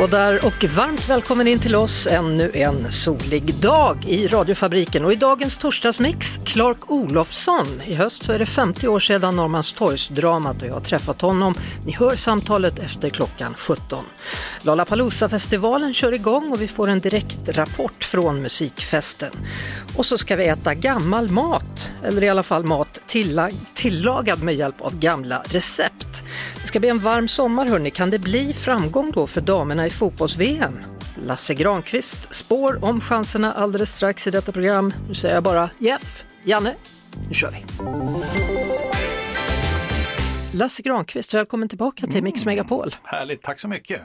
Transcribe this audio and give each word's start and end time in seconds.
Hallå 0.00 0.10
där 0.10 0.46
och 0.46 0.64
varmt 0.64 1.08
välkommen 1.08 1.48
in 1.48 1.58
till 1.58 1.74
oss 1.74 2.06
ännu 2.06 2.50
en 2.54 2.92
solig 2.92 3.54
dag 3.54 4.04
i 4.08 4.28
radiofabriken 4.28 5.04
och 5.04 5.12
i 5.12 5.16
dagens 5.16 5.58
torsdagsmix 5.58 6.40
Clark 6.44 6.90
Olofsson. 6.90 7.82
I 7.86 7.94
höst 7.94 8.24
så 8.24 8.32
är 8.32 8.38
det 8.38 8.46
50 8.46 8.88
år 8.88 9.00
sedan 9.00 9.36
Norrmalmstorgsdramat 9.36 10.62
och 10.62 10.68
jag 10.68 10.74
har 10.74 10.80
träffat 10.80 11.20
honom. 11.20 11.54
Ni 11.86 11.92
hör 11.92 12.16
samtalet 12.16 12.78
efter 12.78 13.10
klockan 13.10 13.54
17. 13.54 14.04
Lollapalooza-festivalen 14.62 15.94
kör 15.94 16.12
igång 16.12 16.52
och 16.52 16.62
vi 16.62 16.68
får 16.68 16.88
en 16.88 17.00
direktrapport 17.00 18.04
från 18.04 18.42
musikfesten. 18.42 19.30
Och 19.96 20.06
så 20.06 20.18
ska 20.18 20.36
vi 20.36 20.48
äta 20.48 20.74
gammal 20.74 21.30
mat, 21.30 21.90
eller 22.04 22.24
i 22.24 22.28
alla 22.28 22.42
fall 22.42 22.64
mat 22.64 23.02
tillag 23.06 23.52
tillagad 23.74 24.42
med 24.42 24.54
hjälp 24.54 24.80
av 24.80 24.98
gamla 24.98 25.42
recept. 25.44 26.22
Ska 26.70 26.80
bli 26.80 26.88
en 26.88 26.98
varm 26.98 27.28
sommar 27.28 27.66
hörni, 27.66 27.90
kan 27.90 28.10
det 28.10 28.18
bli 28.18 28.52
framgång 28.52 29.10
då 29.10 29.26
för 29.26 29.40
damerna 29.40 29.86
i 29.86 29.90
fotbolls-VM? 29.90 30.80
Lasse 31.26 31.54
Granqvist 31.54 32.34
spår 32.34 32.84
om 32.84 33.00
chanserna 33.00 33.52
alldeles 33.52 33.96
strax 33.96 34.26
i 34.26 34.30
detta 34.30 34.52
program. 34.52 34.94
Nu 35.08 35.14
säger 35.14 35.34
jag 35.34 35.44
bara 35.44 35.70
Jeff, 35.78 36.24
Janne, 36.44 36.74
nu 37.28 37.34
kör 37.34 37.50
vi! 37.50 37.64
Lasse 40.58 40.82
Granqvist, 40.82 41.34
välkommen 41.34 41.68
tillbaka 41.68 42.06
till 42.06 42.22
Mix 42.22 42.44
Megapol. 42.44 42.90
Härligt, 43.02 43.42
tack 43.42 43.60
så 43.60 43.68
mycket. 43.68 44.00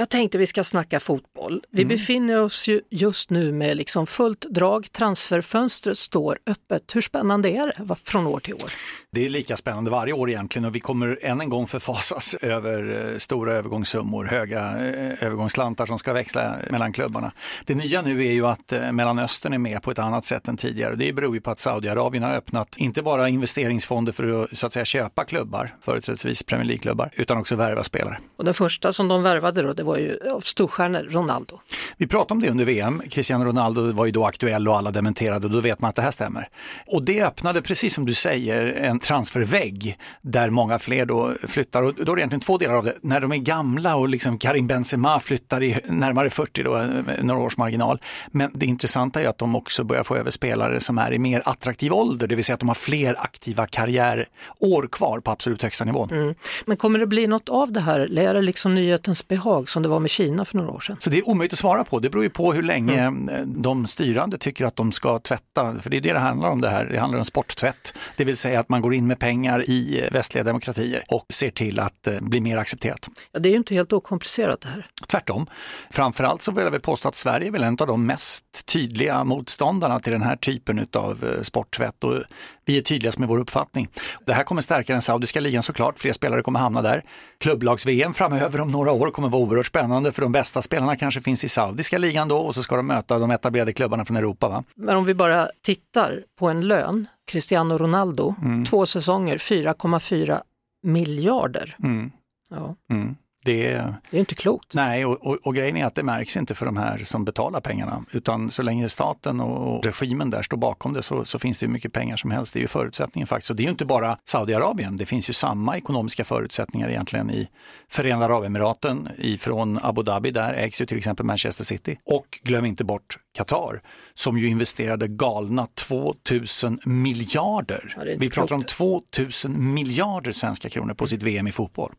Jag 0.00 0.08
tänkte 0.08 0.38
vi 0.38 0.46
ska 0.46 0.64
snacka 0.64 1.00
fotboll. 1.00 1.62
Vi 1.70 1.82
Mm. 1.82 1.88
befinner 1.96 2.40
oss 2.40 2.68
ju 2.68 2.80
just 2.90 3.30
nu 3.30 3.52
med 3.52 3.76
liksom 3.76 4.06
fullt 4.06 4.40
drag, 4.50 4.92
transferfönstret 4.92 5.98
står 5.98 6.38
öppet. 6.46 6.82
Hur 6.94 7.00
spännande 7.00 7.48
är 7.50 7.66
det 7.66 7.94
från 8.04 8.26
år 8.26 8.40
till 8.40 8.54
år? 8.54 8.70
Det 9.10 9.24
är 9.24 9.28
lika 9.28 9.56
spännande 9.56 9.90
varje 9.90 10.12
år 10.12 10.30
egentligen 10.30 10.64
och 10.64 10.74
vi 10.76 10.80
kommer 10.80 11.18
än 11.22 11.40
en 11.40 11.48
gång 11.50 11.66
förfasas 11.66 12.34
över 12.42 13.10
eh, 13.12 13.18
stora 13.18 13.52
övergångssummor, 13.54 14.24
höga 14.24 14.60
eh, 14.60 15.22
övergångsslantar 15.22 15.86
som 15.86 15.98
ska 15.98 16.12
växla 16.12 16.56
mellan 16.70 16.92
klubbarna. 16.92 17.32
Det 17.64 17.74
nya 17.74 18.02
nu 18.02 18.26
är 18.26 18.32
ju 18.32 18.46
att 18.46 18.72
eh, 18.72 18.92
Mellanöstern 18.92 19.52
är 19.52 19.58
med 19.58 19.82
på 19.82 19.90
ett 19.90 19.98
annat 19.98 20.24
sätt 20.24 20.48
än 20.48 20.56
tidigare. 20.56 20.94
Det 20.94 21.12
beror 21.12 21.34
ju 21.34 21.40
på 21.40 21.50
att 21.50 21.60
Saudiarabien 21.60 22.22
har 22.24 22.34
öppnat 22.34 22.76
inte 22.76 23.02
bara 23.02 23.28
investeringsfonder 23.28 24.12
för 24.12 24.42
att 24.44 24.58
så 24.58 24.66
att 24.66 24.72
säga 24.72 24.84
köpa 24.84 25.24
klubbar, 25.24 25.74
företrädesvis 25.80 26.42
Premier 26.42 26.64
League-klubbar, 26.66 27.10
utan 27.14 27.38
också 27.38 27.56
värva 27.56 27.82
spelare. 27.82 28.18
Och 28.36 28.44
den 28.44 28.54
första 28.54 28.92
som 28.92 29.08
de 29.08 29.22
värvade 29.22 29.62
då, 29.62 29.72
det 29.72 29.82
var 29.88 29.96
ju 29.98 30.18
av 30.30 30.40
storstjärnor, 30.40 31.06
Ronaldo. 31.10 31.60
Vi 31.96 32.06
pratade 32.06 32.34
om 32.34 32.42
det 32.42 32.50
under 32.50 32.64
VM. 32.64 33.02
Cristiano 33.10 33.44
Ronaldo 33.44 33.92
var 33.92 34.06
ju 34.06 34.12
då 34.12 34.26
aktuell 34.26 34.68
och 34.68 34.76
alla 34.76 34.90
dementerade 34.90 35.46
och 35.46 35.52
då 35.52 35.60
vet 35.60 35.80
man 35.80 35.88
att 35.88 35.96
det 35.96 36.02
här 36.02 36.10
stämmer. 36.10 36.48
Och 36.86 37.04
det 37.04 37.22
öppnade, 37.22 37.62
precis 37.62 37.94
som 37.94 38.06
du 38.06 38.14
säger, 38.14 38.66
en 38.66 38.98
transfervägg 38.98 39.98
där 40.22 40.50
många 40.50 40.78
fler 40.78 41.06
då 41.06 41.32
flyttar. 41.42 41.82
Och 41.82 41.94
då 41.94 42.12
är 42.12 42.16
det 42.16 42.20
egentligen 42.20 42.40
två 42.40 42.58
delar 42.58 42.74
av 42.74 42.84
det. 42.84 42.94
När 43.02 43.20
de 43.20 43.32
är 43.32 43.36
gamla 43.36 43.96
och 43.96 44.08
liksom 44.08 44.38
Karim 44.38 44.66
Benzema 44.66 45.20
flyttar 45.20 45.62
i 45.62 45.80
närmare 45.84 46.30
40 46.30 46.62
då, 46.62 46.76
eh, 46.76 46.88
några 47.22 47.40
års 47.40 47.56
marginal. 47.56 48.00
Men 48.30 48.50
det 48.54 48.66
intressanta 48.66 49.22
är 49.22 49.28
att 49.28 49.38
de 49.38 49.56
också 49.56 49.84
börjar 49.84 50.04
få 50.04 50.16
över 50.16 50.30
spelare 50.30 50.80
som 50.80 50.98
är 50.98 51.12
i 51.12 51.18
mer 51.18 51.42
attraktiv 51.44 51.92
ålder, 51.92 52.26
det 52.26 52.34
vill 52.34 52.44
säga 52.44 52.54
att 52.54 52.60
de 52.60 52.68
har 52.68 52.74
fler 52.74 53.14
aktiva 53.18 53.66
karriärår 53.66 54.88
kvar 54.92 55.20
på 55.20 55.30
absolut 55.30 55.62
högsta 55.62 55.84
nivån. 55.84 56.10
Mm. 56.10 56.34
Men 56.66 56.76
kommer 56.76 56.98
det 56.98 57.06
bli 57.06 57.26
något 57.26 57.48
av 57.48 57.72
det 57.72 57.80
här? 57.80 58.00
Eller 58.00 58.28
är 58.28 58.34
det 58.34 58.42
liksom 58.42 58.74
nyhetens 58.74 59.28
behag 59.28 59.68
som 59.78 59.82
det 59.82 59.88
var 59.88 60.00
med 60.00 60.10
Kina 60.10 60.44
för 60.44 60.56
några 60.56 60.70
år 60.70 60.80
sedan? 60.80 60.96
Så 61.00 61.10
det 61.10 61.18
är 61.18 61.28
omöjligt 61.28 61.52
att 61.52 61.58
svara 61.58 61.84
på. 61.84 61.98
Det 61.98 62.10
beror 62.10 62.24
ju 62.24 62.30
på 62.30 62.52
hur 62.52 62.62
länge 62.62 63.06
eh, 63.06 63.40
de 63.46 63.86
styrande 63.86 64.38
tycker 64.38 64.64
att 64.64 64.76
de 64.76 64.92
ska 64.92 65.18
tvätta. 65.18 65.80
För 65.80 65.90
det 65.90 65.96
är 65.96 66.00
det 66.00 66.12
det 66.12 66.18
handlar 66.18 66.50
om 66.50 66.60
det 66.60 66.68
här. 66.68 66.84
Det 66.84 66.98
handlar 66.98 67.18
om 67.18 67.24
sporttvätt. 67.24 67.94
Det 68.16 68.24
vill 68.24 68.36
säga 68.36 68.60
att 68.60 68.68
man 68.68 68.80
går 68.80 68.94
in 68.94 69.06
med 69.06 69.18
pengar 69.18 69.70
i 69.70 70.00
eh, 70.04 70.12
västliga 70.12 70.44
demokratier 70.44 71.04
och 71.08 71.26
ser 71.32 71.50
till 71.50 71.80
att 71.80 72.06
eh, 72.06 72.20
bli 72.20 72.40
mer 72.40 72.56
accepterat. 72.56 73.08
Ja, 73.32 73.40
det 73.40 73.48
är 73.48 73.50
ju 73.50 73.56
inte 73.56 73.74
helt 73.74 73.92
okomplicerat 73.92 74.60
det 74.60 74.68
här. 74.68 74.86
Tvärtom. 75.06 75.46
Framförallt 75.90 76.42
så 76.42 76.52
vill 76.52 76.64
jag 76.64 76.70
väl 76.70 76.80
påstå 76.80 77.08
att 77.08 77.16
Sverige 77.16 77.46
är 77.46 77.52
väl 77.52 77.62
en 77.62 77.76
av 77.80 77.86
de 77.86 78.06
mest 78.06 78.66
tydliga 78.66 79.24
motståndarna 79.24 80.00
till 80.00 80.12
den 80.12 80.22
här 80.22 80.36
typen 80.36 80.86
av 80.96 81.24
sporttvätt 81.42 82.04
och 82.04 82.22
vi 82.68 82.78
är 82.78 82.82
tydligast 82.82 83.18
med 83.18 83.28
vår 83.28 83.38
uppfattning. 83.38 83.88
Det 84.26 84.32
här 84.32 84.44
kommer 84.44 84.62
stärka 84.62 84.92
den 84.92 85.02
saudiska 85.02 85.40
ligan 85.40 85.62
såklart, 85.62 85.98
fler 85.98 86.12
spelare 86.12 86.42
kommer 86.42 86.60
hamna 86.60 86.82
där. 86.82 87.04
Klubblags-VM 87.38 88.14
framöver 88.14 88.60
om 88.60 88.70
några 88.70 88.92
år 88.92 89.10
kommer 89.10 89.28
vara 89.28 89.42
oerhört 89.42 89.66
spännande 89.66 90.12
för 90.12 90.22
de 90.22 90.32
bästa 90.32 90.62
spelarna 90.62 90.96
kanske 90.96 91.20
finns 91.20 91.44
i 91.44 91.48
saudiska 91.48 91.98
ligan 91.98 92.28
då 92.28 92.38
och 92.38 92.54
så 92.54 92.62
ska 92.62 92.76
de 92.76 92.86
möta 92.86 93.18
de 93.18 93.30
etablerade 93.30 93.72
klubbarna 93.72 94.04
från 94.04 94.16
Europa. 94.16 94.48
Va? 94.48 94.64
Men 94.76 94.96
om 94.96 95.04
vi 95.04 95.14
bara 95.14 95.48
tittar 95.62 96.22
på 96.38 96.48
en 96.48 96.68
lön, 96.68 97.06
Cristiano 97.30 97.78
Ronaldo, 97.78 98.34
två 98.70 98.86
säsonger, 98.86 99.38
4,4 99.38 100.40
miljarder. 100.82 101.76
Mm, 101.82 102.10
Ja, 102.50 102.74
mm. 102.90 103.16
Det 103.48 103.66
är, 103.66 103.94
det 104.10 104.16
är 104.16 104.20
inte 104.20 104.34
klokt. 104.34 104.74
nej, 104.74 105.04
och, 105.04 105.26
och, 105.26 105.38
och 105.42 105.54
grejen 105.54 105.76
är 105.76 105.84
att 105.84 105.94
det 105.94 106.02
märks 106.02 106.36
inte 106.36 106.54
för 106.54 106.66
de 106.66 106.76
här 106.76 106.98
som 106.98 107.24
betalar 107.24 107.60
pengarna, 107.60 108.04
utan 108.12 108.50
så 108.50 108.62
länge 108.62 108.88
staten 108.88 109.40
och, 109.40 109.84
regimen 109.84 110.30
där 110.30 110.42
står 110.42 110.56
bakom 110.56 110.92
det 110.92 111.02
så, 111.02 111.24
så 111.24 111.38
finns 111.38 111.58
det 111.58 111.66
hur 111.66 111.72
mycket 111.72 111.92
pengar 111.92 112.16
som 112.16 112.30
helst. 112.30 112.54
Det 112.54 112.58
är 112.58 112.60
ju 112.60 112.66
förutsättningen 112.66 113.26
faktiskt. 113.26 113.50
Och 113.50 113.56
det 113.56 113.62
är 113.62 113.64
ju 113.64 113.70
inte 113.70 113.84
bara 113.84 114.18
Saudiarabien, 114.24 114.96
det 114.96 115.06
finns 115.06 115.28
ju 115.30 115.32
samma 115.32 115.76
ekonomiska 115.76 116.24
förutsättningar 116.24 116.88
egentligen 116.88 117.30
i 117.30 117.48
Förenade 117.90 118.24
Arabemiraten, 118.24 119.08
ifrån 119.18 119.78
Abu 119.82 120.02
Dhabi, 120.02 120.30
där 120.30 120.54
ägs 120.54 120.80
ju 120.80 120.86
till 120.86 120.98
exempel 120.98 121.26
Manchester 121.26 121.64
City. 121.64 121.98
Och 122.04 122.40
glöm 122.42 122.64
inte 122.64 122.84
bort 122.84 123.18
Qatar, 123.36 123.82
som 124.14 124.38
ju 124.38 124.48
investerade 124.48 125.08
galna 125.08 125.66
2000 125.74 126.80
miljarder. 126.84 127.94
Ja, 127.96 128.02
Vi 128.18 128.30
pratar 128.30 128.54
om 128.54 128.62
klokt. 128.62 129.10
2000 129.10 129.74
miljarder 129.74 130.32
svenska 130.32 130.68
kronor 130.68 130.94
på 130.94 131.06
sitt 131.06 131.22
VM 131.22 131.46
i 131.46 131.52
fotboll. 131.52 131.92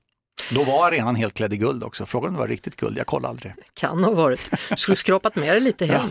Då 0.51 0.63
var 0.63 0.87
arenan 0.87 1.15
helt 1.15 1.33
klädd 1.33 1.53
i 1.53 1.57
guld 1.57 1.83
också. 1.83 2.05
Frågan 2.05 2.27
om 2.27 2.33
det 2.33 2.39
var 2.39 2.47
riktigt 2.47 2.75
guld, 2.75 2.97
jag 2.97 3.07
kollade 3.07 3.29
aldrig. 3.29 3.53
Kan 3.73 4.03
ha 4.03 4.11
varit. 4.11 4.49
Skulle 4.77 4.95
skrapat 4.95 5.35
med 5.35 5.55
det 5.55 5.59
lite 5.59 5.85
hem. 5.85 6.09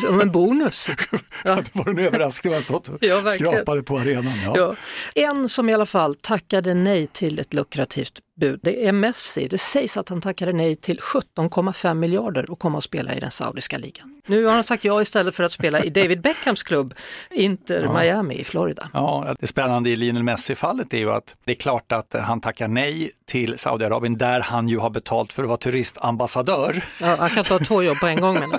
Som 0.00 0.20
en 0.20 0.32
bonus. 0.32 0.88
Ja. 1.46 1.54
Det 1.54 1.64
var 1.72 1.88
en 1.88 1.98
överraskning 1.98 2.52
att 2.52 2.58
ha 2.58 2.64
stått 2.64 2.88
och 2.88 2.98
Ja, 3.00 3.28
skrapade 3.28 3.82
på 3.82 3.98
arenan. 3.98 4.40
Ja. 4.44 4.52
Ja. 4.56 4.74
En 5.14 5.48
som 5.48 5.68
i 5.68 5.74
alla 5.74 5.86
fall 5.86 6.14
tackade 6.14 6.74
nej 6.74 7.06
till 7.06 7.38
ett 7.38 7.54
lukrativt 7.54 8.18
bud, 8.40 8.60
det 8.62 8.86
är 8.86 8.92
Messi. 8.92 9.48
Det 9.48 9.58
sägs 9.58 9.96
att 9.96 10.08
han 10.08 10.20
tackade 10.20 10.52
nej 10.52 10.76
till 10.76 10.98
17,5 11.00 11.94
miljarder 11.94 12.50
och 12.50 12.58
komma 12.58 12.78
och 12.78 12.84
spela 12.84 13.14
i 13.14 13.20
den 13.20 13.30
saudiska 13.30 13.78
ligan. 13.78 14.20
Nu 14.26 14.44
har 14.44 14.52
han 14.52 14.64
sagt 14.64 14.84
ja 14.84 15.02
istället 15.02 15.34
för 15.34 15.44
att 15.44 15.52
spela 15.52 15.84
i 15.84 15.90
David 15.90 16.20
Beckhams 16.20 16.62
klubb, 16.62 16.94
Inter 17.30 17.88
Miami 17.88 18.34
i 18.34 18.44
Florida. 18.44 18.88
Ja, 18.92 19.36
det 19.40 19.46
spännande 19.46 19.90
i 19.90 19.96
Lionel 19.96 20.22
Messi-fallet 20.22 20.94
är 20.94 20.98
ju 20.98 21.10
att 21.10 21.36
det 21.44 21.52
är 21.52 21.56
klart 21.56 21.92
att 21.92 22.14
han 22.22 22.40
tackar 22.40 22.68
nej 22.68 23.10
till 23.26 23.58
Saudiarabien 23.58 24.16
där 24.16 24.40
han 24.40 24.68
ju 24.68 24.78
har 24.78 24.90
betalt 24.90 25.32
för 25.32 25.42
att 25.42 25.48
vara 25.48 25.58
turistambassadör. 25.58 26.84
Ja, 27.00 27.16
han 27.18 27.28
kan 27.30 27.38
inte 27.38 27.54
ha 27.54 27.58
två 27.58 27.82
jobb 27.82 28.00
på 28.00 28.06
en 28.06 28.20
gång 28.20 28.34
menar 28.34 28.58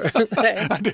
du? 0.80 0.94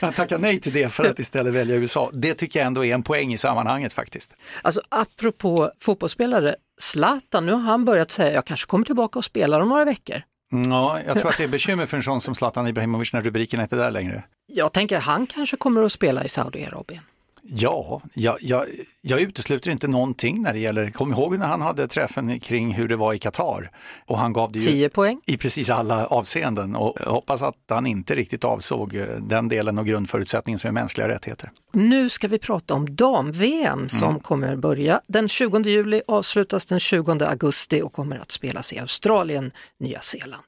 Han 0.00 0.12
tackar 0.12 0.38
nej 0.38 0.60
till 0.60 0.72
det 0.72 0.88
för 0.88 1.04
att 1.04 1.18
istället 1.18 1.54
välja 1.54 1.76
USA. 1.76 2.10
Det 2.12 2.34
tycker 2.34 2.60
jag 2.60 2.66
ändå 2.66 2.84
är 2.84 2.94
en 2.94 3.02
poäng 3.02 3.32
i 3.32 3.38
sammanhanget 3.38 3.92
faktiskt. 3.92 4.36
Alltså 4.62 4.80
apropå 4.88 5.70
fotbollsspelare, 5.80 6.54
Zlatan, 6.80 7.46
nu 7.46 7.52
har 7.52 7.60
han 7.60 7.84
börjat 7.84 8.10
säga 8.10 8.34
jag 8.34 8.44
kanske 8.44 8.66
kommer 8.66 8.84
tillbaka 8.84 9.18
och 9.18 9.24
spelar 9.24 9.60
om 9.60 9.68
några 9.68 9.84
veckor. 9.84 10.22
Ja, 10.50 11.00
jag 11.06 11.18
tror 11.18 11.30
att 11.30 11.38
det 11.38 11.44
är 11.44 11.48
bekymmer 11.48 11.86
för 11.86 11.96
en 11.96 12.02
sån 12.02 12.20
som 12.20 12.34
Zlatan 12.34 12.68
Ibrahimovic 12.68 13.12
när 13.12 13.20
rubrikerna 13.20 13.62
inte 13.62 13.76
är 13.76 13.80
där 13.80 13.90
längre. 13.90 14.22
Jag 14.46 14.72
tänker 14.72 14.98
han 14.98 15.26
kanske 15.26 15.56
kommer 15.56 15.82
att 15.82 15.92
spela 15.92 16.24
i 16.24 16.28
Saudiarabien. 16.28 17.02
Ja, 17.48 18.02
jag, 18.14 18.36
jag, 18.40 18.64
jag 19.00 19.20
utesluter 19.20 19.70
inte 19.70 19.88
någonting 19.88 20.42
när 20.42 20.52
det 20.52 20.58
gäller, 20.58 20.90
kom 20.90 21.12
ihåg 21.12 21.38
när 21.38 21.46
han 21.46 21.60
hade 21.60 21.88
träffen 21.88 22.40
kring 22.40 22.74
hur 22.74 22.88
det 22.88 22.96
var 22.96 23.14
i 23.14 23.18
Qatar 23.18 23.70
och 24.06 24.18
han 24.18 24.32
gav 24.32 24.52
det 24.52 24.58
ju 24.58 24.64
10 24.64 24.88
poäng. 24.88 25.20
i 25.26 25.36
precis 25.36 25.70
alla 25.70 26.06
avseenden 26.06 26.76
och 26.76 26.98
hoppas 26.98 27.42
att 27.42 27.54
han 27.68 27.86
inte 27.86 28.14
riktigt 28.14 28.44
avsåg 28.44 28.94
eh, 28.94 29.06
den 29.06 29.48
delen 29.48 29.78
och 29.78 29.86
grundförutsättningen 29.86 30.58
som 30.58 30.68
är 30.68 30.72
mänskliga 30.72 31.08
rättigheter. 31.08 31.50
Nu 31.72 32.08
ska 32.08 32.28
vi 32.28 32.38
prata 32.38 32.74
om 32.74 32.96
dam-VM 32.96 33.88
som 33.88 34.20
kommer 34.20 34.56
börja 34.56 35.00
den 35.06 35.28
20 35.28 35.58
juli, 35.58 36.02
avslutas 36.08 36.66
den 36.66 36.80
20 36.80 37.24
augusti 37.24 37.82
och 37.82 37.92
kommer 37.92 38.18
att 38.18 38.30
spelas 38.30 38.72
i 38.72 38.78
Australien, 38.78 39.52
Nya 39.80 40.00
Zeeland. 40.00 40.44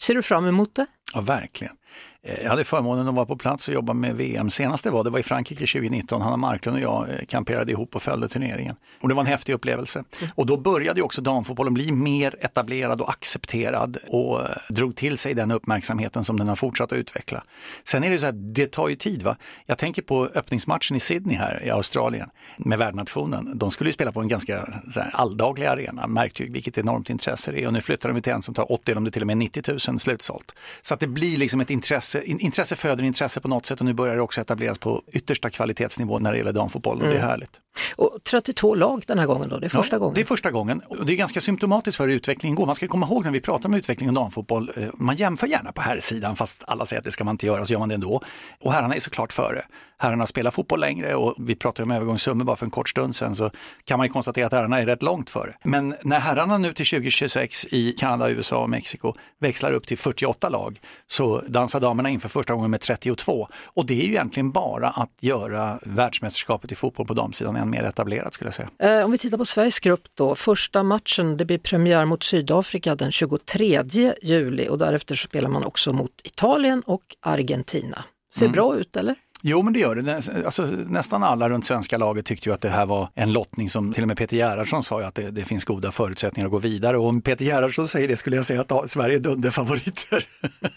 Ser 0.00 0.14
du 0.14 0.22
fram 0.22 0.46
emot 0.46 0.74
det? 0.74 0.86
Ja, 1.14 1.20
verkligen. 1.20 1.74
Eh, 2.22 2.42
jag 2.42 2.50
hade 2.50 2.64
förmånen 2.64 3.08
att 3.08 3.14
vara 3.14 3.26
på 3.26 3.36
plats 3.36 3.68
och 3.68 3.74
jobba 3.74 3.92
med 3.92 4.16
VM. 4.16 4.50
Senast 4.50 4.84
det 4.84 4.90
var, 4.90 5.04
det 5.04 5.10
var 5.10 5.18
i 5.18 5.22
Frankrike 5.22 5.66
2019. 5.66 6.22
Hanna 6.22 6.36
Marklund 6.36 6.76
och 6.76 6.82
jag 6.82 7.10
eh, 7.10 7.26
kamperade 7.28 7.72
ihop 7.72 7.96
och 7.96 8.02
följde 8.02 8.28
turneringen. 8.28 8.76
Och 9.00 9.08
det 9.08 9.14
var 9.14 9.22
en 9.22 9.26
häftig 9.26 9.52
upplevelse. 9.52 10.04
Och 10.34 10.46
då 10.46 10.56
började 10.56 11.00
ju 11.00 11.04
också 11.04 11.22
damfotbollen 11.22 11.74
bli 11.74 11.92
mer 11.92 12.34
etablerad 12.40 13.00
och 13.00 13.10
accepterad 13.10 13.96
och 14.08 14.40
eh, 14.40 14.46
drog 14.68 14.96
till 14.96 15.18
sig 15.18 15.34
den 15.34 15.50
uppmärksamheten 15.50 16.24
som 16.24 16.38
den 16.38 16.48
har 16.48 16.56
fortsatt 16.56 16.92
att 16.92 16.98
utveckla. 16.98 17.44
Sen 17.84 18.04
är 18.04 18.10
det 18.10 18.18
så 18.18 18.26
att 18.26 18.54
det 18.54 18.72
tar 18.72 18.88
ju 18.88 18.94
tid. 18.94 19.22
Va? 19.22 19.36
Jag 19.66 19.78
tänker 19.78 20.02
på 20.02 20.26
öppningsmatchen 20.26 20.96
i 20.96 21.00
Sydney 21.00 21.36
här 21.36 21.64
i 21.64 21.70
Australien 21.70 22.30
med 22.56 22.78
värdnationen. 22.78 23.58
De 23.58 23.70
skulle 23.70 23.88
ju 23.88 23.94
spela 23.94 24.12
på 24.12 24.20
en 24.20 24.28
ganska 24.28 24.56
här, 24.94 25.10
alldaglig 25.12 25.66
arena, 25.66 26.06
märkte 26.06 26.42
ju 26.42 26.52
vilket 26.52 26.78
enormt 26.78 27.10
intresse 27.10 27.52
det 27.52 27.62
är 27.62 27.66
och 27.66 27.72
nu 27.72 27.80
flyttar 27.80 28.12
de 28.12 28.22
till 28.22 28.32
en 28.32 28.42
som 28.42 28.54
tar 28.54 28.72
80 28.72 28.90
eller 28.90 28.98
om 28.98 29.04
det 29.04 29.10
till 29.10 29.22
och 29.22 29.26
med 29.26 29.36
90 29.36 29.62
000 29.88 29.98
slutsålt. 29.98 30.54
Så 30.82 30.94
att 30.94 31.00
det 31.00 31.06
blir 31.06 31.38
liksom 31.38 31.60
ett 31.60 31.70
intresse, 31.70 32.07
intresse 32.14 32.76
föder 32.76 33.04
intresse 33.04 33.40
på 33.40 33.48
något 33.48 33.66
sätt 33.66 33.80
och 33.80 33.86
nu 33.86 33.92
börjar 33.92 34.16
det 34.16 34.22
också 34.22 34.40
etableras 34.40 34.78
på 34.78 35.02
yttersta 35.12 35.50
kvalitetsnivå 35.50 36.18
när 36.18 36.32
det 36.32 36.38
gäller 36.38 36.52
damfotboll 36.52 36.96
och 36.96 37.02
mm. 37.02 37.14
det 37.14 37.18
är 37.18 37.22
mm. 37.22 37.30
härligt. 37.30 37.60
Och 37.96 38.18
32 38.30 38.74
lag 38.74 39.04
den 39.06 39.18
här 39.18 39.26
gången 39.26 39.48
då, 39.48 39.58
det 39.58 39.66
är 39.66 39.68
första 39.68 39.96
ja, 39.96 40.00
gången? 40.00 40.14
det 40.14 40.20
är 40.20 40.24
första 40.24 40.50
gången 40.50 40.80
och 40.80 41.06
det 41.06 41.12
är 41.12 41.16
ganska 41.16 41.40
symptomatiskt 41.40 41.96
för 41.96 42.08
hur 42.08 42.14
utvecklingen 42.14 42.56
går. 42.56 42.66
Man 42.66 42.74
ska 42.74 42.88
komma 42.88 43.06
ihåg 43.06 43.24
när 43.24 43.30
vi 43.30 43.40
pratar 43.40 43.68
om 43.68 43.74
utveckling 43.74 44.08
av 44.08 44.14
damfotboll, 44.14 44.72
eh, 44.76 44.88
man 44.94 45.16
jämför 45.16 45.46
gärna 45.46 45.72
på 45.72 45.80
här 45.80 46.00
sidan 46.00 46.36
fast 46.36 46.64
alla 46.66 46.86
säger 46.86 47.00
att 47.00 47.04
det 47.04 47.10
ska 47.10 47.24
man 47.24 47.34
inte 47.34 47.46
göra, 47.46 47.64
så 47.64 47.72
gör 47.72 47.78
man 47.78 47.88
det 47.88 47.94
ändå. 47.94 48.22
Och 48.60 48.72
herrarna 48.72 48.94
är 48.94 49.00
såklart 49.00 49.32
före. 49.32 49.62
Herrarna 49.98 50.26
spelar 50.26 50.50
fotboll 50.50 50.80
längre 50.80 51.14
och 51.14 51.34
vi 51.38 51.54
pratade 51.54 51.82
om 51.82 51.90
övergångssummor 51.90 52.44
bara 52.44 52.56
för 52.56 52.66
en 52.66 52.70
kort 52.70 52.88
stund 52.88 53.16
sedan 53.16 53.34
så 53.34 53.50
kan 53.84 53.98
man 53.98 54.06
ju 54.06 54.12
konstatera 54.12 54.46
att 54.46 54.52
herrarna 54.52 54.80
är 54.80 54.86
rätt 54.86 55.02
långt 55.02 55.30
före. 55.30 55.54
Men 55.64 55.94
när 56.02 56.20
herrarna 56.20 56.58
nu 56.58 56.74
till 56.74 56.86
2026 56.86 57.66
i 57.70 57.92
Kanada, 57.92 58.30
USA 58.30 58.62
och 58.62 58.70
Mexiko 58.70 59.14
växlar 59.38 59.72
upp 59.72 59.86
till 59.86 59.98
48 59.98 60.48
lag 60.48 60.80
så 61.06 61.40
dansar 61.48 61.80
damerna 61.80 62.10
in 62.10 62.20
för 62.20 62.28
första 62.28 62.54
gången 62.54 62.70
med 62.70 62.80
32. 62.80 63.48
Och 63.64 63.86
det 63.86 64.00
är 64.00 64.04
ju 64.04 64.10
egentligen 64.10 64.50
bara 64.50 64.88
att 64.88 65.12
göra 65.20 65.78
världsmästerskapet 65.82 66.72
i 66.72 66.74
fotboll 66.74 67.06
på 67.06 67.14
damsidan 67.14 67.56
än 67.56 67.70
mer 67.70 67.82
etablerat 67.82 68.34
skulle 68.34 68.48
jag 68.48 68.54
säga. 68.54 68.98
Eh, 68.98 69.04
om 69.04 69.10
vi 69.10 69.18
tittar 69.18 69.38
på 69.38 69.44
Sveriges 69.44 69.80
grupp 69.80 70.02
då, 70.14 70.34
första 70.34 70.82
matchen, 70.82 71.36
det 71.36 71.44
blir 71.44 71.58
premiär 71.58 72.04
mot 72.04 72.22
Sydafrika 72.22 72.94
den 72.94 73.12
23 73.12 73.82
juli 74.22 74.68
och 74.68 74.78
därefter 74.78 75.14
spelar 75.14 75.48
man 75.48 75.64
också 75.64 75.92
mot 75.92 76.20
Italien 76.24 76.82
och 76.86 77.02
Argentina. 77.20 78.04
Ser 78.34 78.46
mm. 78.46 78.52
bra 78.52 78.76
ut 78.76 78.96
eller? 78.96 79.14
Jo, 79.42 79.62
men 79.62 79.72
det 79.72 79.78
gör 79.78 79.94
det. 79.94 80.44
Alltså, 80.44 80.62
nästan 80.86 81.22
alla 81.22 81.48
runt 81.48 81.64
svenska 81.64 81.98
laget 81.98 82.26
tyckte 82.26 82.48
ju 82.48 82.54
att 82.54 82.60
det 82.60 82.68
här 82.68 82.86
var 82.86 83.08
en 83.14 83.32
lottning 83.32 83.70
som 83.70 83.92
till 83.92 84.02
och 84.04 84.08
med 84.08 84.16
Peter 84.16 84.36
Gerhardsson 84.36 84.82
sa 84.82 85.00
ju 85.00 85.06
att 85.06 85.14
det, 85.14 85.30
det, 85.30 85.44
finns 85.44 85.64
goda 85.64 85.92
förutsättningar 85.92 86.46
att 86.46 86.52
gå 86.52 86.58
vidare. 86.58 86.98
Och 86.98 87.08
om 87.08 87.20
Peter 87.20 87.44
Gerhardsson 87.44 87.88
säger 87.88 88.08
det 88.08 88.16
skulle 88.16 88.36
jag 88.36 88.44
säga 88.44 88.60
att 88.68 88.90
Sverige 88.90 89.16
är 89.16 89.20
dunderfavoriter. 89.20 90.26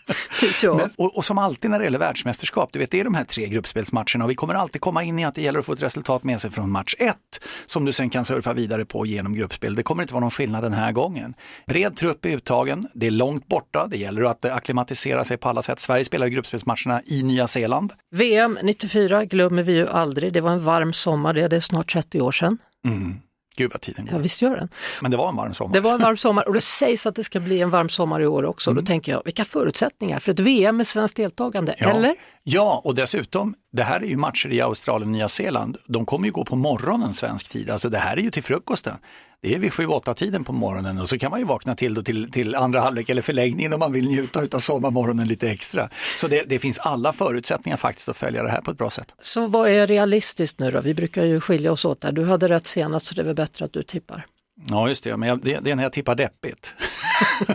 ja. 0.64 0.74
men, 0.74 0.90
och, 0.96 1.18
och, 1.18 1.26
som 1.26 1.38
alltid 1.38 1.72
när 1.72 1.80
det 1.80 1.84
gäller 1.84 2.00
världsmästerskap, 2.00 2.70
du 2.74 2.80
vet 2.80 2.92
det 2.92 3.00
är 3.00 3.04
de 3.04 3.14
här 3.14 3.24
tre 3.24 3.48
gruppspelsmatcherna 3.48 4.24
och 4.24 4.30
vi 4.30 4.36
kommer 4.36 4.54
alltid 4.54 4.82
komma 4.82 5.04
in 5.04 5.20
i 5.20 5.26
att 5.26 5.36
det 5.36 5.42
gäller 5.42 5.60
att 5.60 5.66
få 5.66 5.74
ett 5.74 5.84
resultat 5.84 6.24
med 6.24 6.42
sig 6.42 6.52
från 6.52 6.72
match 6.72 6.96
ett 7.00 7.18
som 7.66 7.86
du 7.86 7.92
sen 7.92 8.10
kan 8.10 8.26
surfa 8.26 8.54
vidare 8.54 8.86
på 8.86 9.06
genom 9.06 9.34
gruppspel. 9.34 9.76
Det 9.76 9.84
kommer 9.84 10.04
inte 10.04 10.14
vara 10.14 10.22
någon 10.22 10.32
skillnad 10.32 10.64
den 10.64 10.74
här 10.74 10.92
gången. 10.92 11.34
Bred 11.68 11.96
trupp 11.96 12.26
är 12.26 12.30
uttagen, 12.30 12.88
det 12.94 13.08
är 13.08 13.12
långt 13.12 13.48
borta, 13.48 13.88
det 13.88 13.98
gäller 13.98 14.24
att 14.24 14.46
akklimatisera 14.46 15.24
sig 15.24 15.38
på 15.38 15.50
alla 15.50 15.62
sätt. 15.62 15.80
Sverige 15.80 16.04
spelar 16.04 16.28
gruppspelsmatcherna 16.28 17.02
i 17.06 17.24
Nya 17.24 17.48
Zeeland. 17.48 17.94
VM 18.12 18.51
VM 18.56 18.66
94 18.66 19.26
glömmer 19.26 19.64
vi 19.64 19.74
ju 19.74 19.88
aldrig. 19.88 20.34
Det 20.34 20.42
var 20.42 20.52
en 20.52 20.64
varm 20.64 20.94
sommar, 20.94 21.34
det 21.34 21.56
är 21.56 21.60
snart 21.60 21.94
30 21.94 22.22
år 22.22 22.32
sedan. 22.32 22.58
Mm. 22.86 23.20
Gud 23.56 23.72
vad 23.72 23.82
tiden 23.82 24.06
går. 24.06 24.14
Ja, 24.14 24.20
visst 24.20 24.42
gör 24.42 24.56
den. 24.56 24.70
Men 25.02 25.12
det 25.12 25.18
var 25.18 25.30
en 25.30 25.36
varm 25.36 25.54
sommar. 25.54 25.74
Det 25.74 25.80
var 25.80 25.94
en 25.94 26.02
varm 26.02 26.18
sommar 26.18 26.48
och 26.48 26.54
det 26.54 26.62
sägs 26.62 27.06
att 27.06 27.16
det 27.16 27.24
ska 27.24 27.40
bli 27.40 27.62
en 27.62 27.70
varm 27.70 27.90
sommar 27.90 28.22
i 28.22 28.28
år 28.28 28.46
också. 28.46 28.72
Mm. 28.72 28.84
Då 28.84 28.88
tänker 28.88 29.12
jag, 29.12 29.22
vilka 29.26 29.46
förutsättningar 29.46 30.20
för 30.20 30.32
ett 30.32 30.40
VM 30.40 30.78
med 30.78 30.88
svenskt 30.88 31.16
deltagande, 31.16 31.76
ja. 31.78 31.90
eller? 31.90 32.16
Ja, 32.44 32.82
och 32.84 32.96
dessutom, 32.96 33.56
det 33.72 33.84
här 33.84 34.02
är 34.02 34.06
ju 34.06 34.18
matcher 34.18 34.50
i 34.52 34.62
Australien 34.62 35.10
och 35.10 35.12
Nya 35.12 35.30
Zeeland. 35.30 35.78
De 35.88 36.06
kommer 36.06 36.26
ju 36.26 36.32
gå 36.32 36.46
på 36.46 36.56
morgonen 36.56 37.14
svensk 37.14 37.50
tid, 37.50 37.70
alltså 37.70 37.90
det 37.90 37.98
här 37.98 38.18
är 38.18 38.22
ju 38.22 38.32
till 38.32 38.44
frukosten. 38.44 38.98
Det 39.42 39.56
är 39.56 39.60
vid 39.60 39.72
7-8 39.72 40.14
tiden 40.14 40.44
på 40.44 40.54
morgonen 40.54 41.00
och 41.00 41.10
så 41.10 41.18
kan 41.18 41.32
man 41.32 41.40
ju 41.40 41.46
vakna 41.46 41.76
till 41.76 41.94
då 41.94 42.02
till, 42.02 42.32
till 42.32 42.56
andra 42.56 42.82
halvlek 42.82 43.10
eller 43.10 43.22
förlängningen 43.22 43.74
om 43.74 43.80
man 43.80 43.92
vill 43.92 44.08
njuta 44.08 44.40
av 44.52 44.60
sommarmorgonen 44.60 45.28
lite 45.28 45.50
extra. 45.50 45.90
Så 46.18 46.28
det, 46.28 46.44
det, 46.48 46.60
finns 46.60 46.80
alla 46.80 47.14
förutsättningar 47.14 47.78
faktiskt 47.78 48.10
att 48.10 48.18
följa 48.18 48.44
det 48.44 48.50
här 48.50 48.62
på 48.62 48.72
ett 48.72 48.78
bra 48.78 48.90
sätt. 48.90 49.16
Så 49.22 49.48
vad 49.48 49.70
är 49.70 49.88
realistiskt 49.88 50.60
nu 50.60 50.72
då? 50.72 50.82
Vi 50.82 50.94
brukar 50.94 51.24
ju 51.24 51.40
skilja 51.42 51.72
oss 51.72 51.86
åt 51.86 52.02
där. 52.02 52.12
Du 52.12 52.26
hade 52.26 52.48
rätt 52.48 52.68
senast 52.68 53.06
så 53.06 53.16
det 53.16 53.22
är 53.22 53.26
väl 53.26 53.36
bättre 53.36 53.66
att 53.66 53.74
du 53.74 53.84
tippar. 53.84 54.26
Ja 54.70 54.90
just 54.90 55.04
det, 55.04 55.18
men 55.18 55.30
jag, 55.30 55.44
det, 55.44 55.60
det 55.60 55.72
är 55.72 55.76
när 55.76 55.84
jag 55.84 55.94
tippar 55.94 56.16
deppigt. 56.16 56.74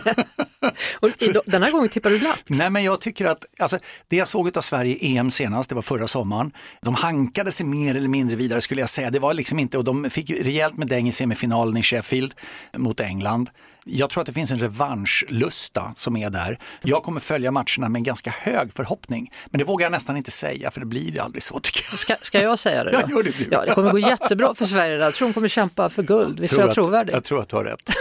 och 0.99 1.09
den 1.45 1.63
här 1.63 1.71
gången 1.71 1.89
tippar 1.89 2.09
du 2.09 2.19
glatt? 2.19 2.43
Nej 2.47 2.69
men 2.69 2.83
jag 2.83 3.01
tycker 3.01 3.25
att, 3.25 3.45
alltså, 3.59 3.79
det 4.07 4.15
jag 4.15 4.27
såg 4.27 4.57
av 4.57 4.61
Sverige 4.61 4.95
i 4.95 5.17
EM 5.17 5.31
senast, 5.31 5.69
det 5.69 5.75
var 5.75 5.81
förra 5.81 6.07
sommaren, 6.07 6.51
de 6.81 6.95
hankade 6.95 7.51
sig 7.51 7.65
mer 7.65 7.95
eller 7.95 8.07
mindre 8.07 8.35
vidare 8.35 8.61
skulle 8.61 8.81
jag 8.81 8.89
säga. 8.89 9.11
Det 9.11 9.19
var 9.19 9.33
liksom 9.33 9.59
inte, 9.59 9.77
och 9.77 9.83
de 9.83 10.09
fick 10.09 10.29
rejält 10.29 10.77
med 10.77 10.87
däng 10.87 11.07
i 11.07 11.11
semifinalen 11.11 11.77
i 11.77 11.83
Sheffield 11.83 12.33
mot 12.77 12.99
England. 12.99 13.49
Jag 13.89 14.09
tror 14.09 14.21
att 14.21 14.27
det 14.27 14.33
finns 14.33 14.51
en 14.51 14.59
revanschlusta 14.59 15.93
som 15.95 16.17
är 16.17 16.29
där. 16.29 16.59
Jag 16.81 17.03
kommer 17.03 17.19
följa 17.19 17.51
matcherna 17.51 17.89
med 17.89 17.99
en 17.99 18.03
ganska 18.03 18.31
hög 18.39 18.73
förhoppning. 18.73 19.31
Men 19.45 19.59
det 19.59 19.65
vågar 19.65 19.85
jag 19.85 19.91
nästan 19.91 20.17
inte 20.17 20.31
säga 20.31 20.71
för 20.71 20.79
det 20.79 20.85
blir 20.85 21.21
aldrig 21.21 21.43
så 21.43 21.59
tycker 21.59 21.85
jag. 21.91 21.99
Ska, 21.99 22.15
ska 22.21 22.41
jag 22.41 22.59
säga 22.59 22.83
det 22.83 22.91
då? 22.91 22.97
Ja, 23.07 23.09
gör 23.09 23.23
det, 23.23 23.47
ja, 23.51 23.63
det 23.65 23.73
kommer 23.73 23.91
gå 23.91 23.99
jättebra 23.99 24.53
för 24.53 24.65
Sverige. 24.65 24.97
Jag 24.97 25.13
tror 25.13 25.27
de 25.27 25.33
kommer 25.33 25.47
kämpa 25.47 25.89
för 25.89 26.03
guld. 26.03 26.39
Visst 26.39 26.53
är 26.53 26.59
jag 26.59 26.73
trovärdig? 26.73 27.13
Jag 27.13 27.23
tror 27.23 27.41
att 27.41 27.49
du 27.49 27.55
har 27.55 27.63
rätt. 27.63 27.91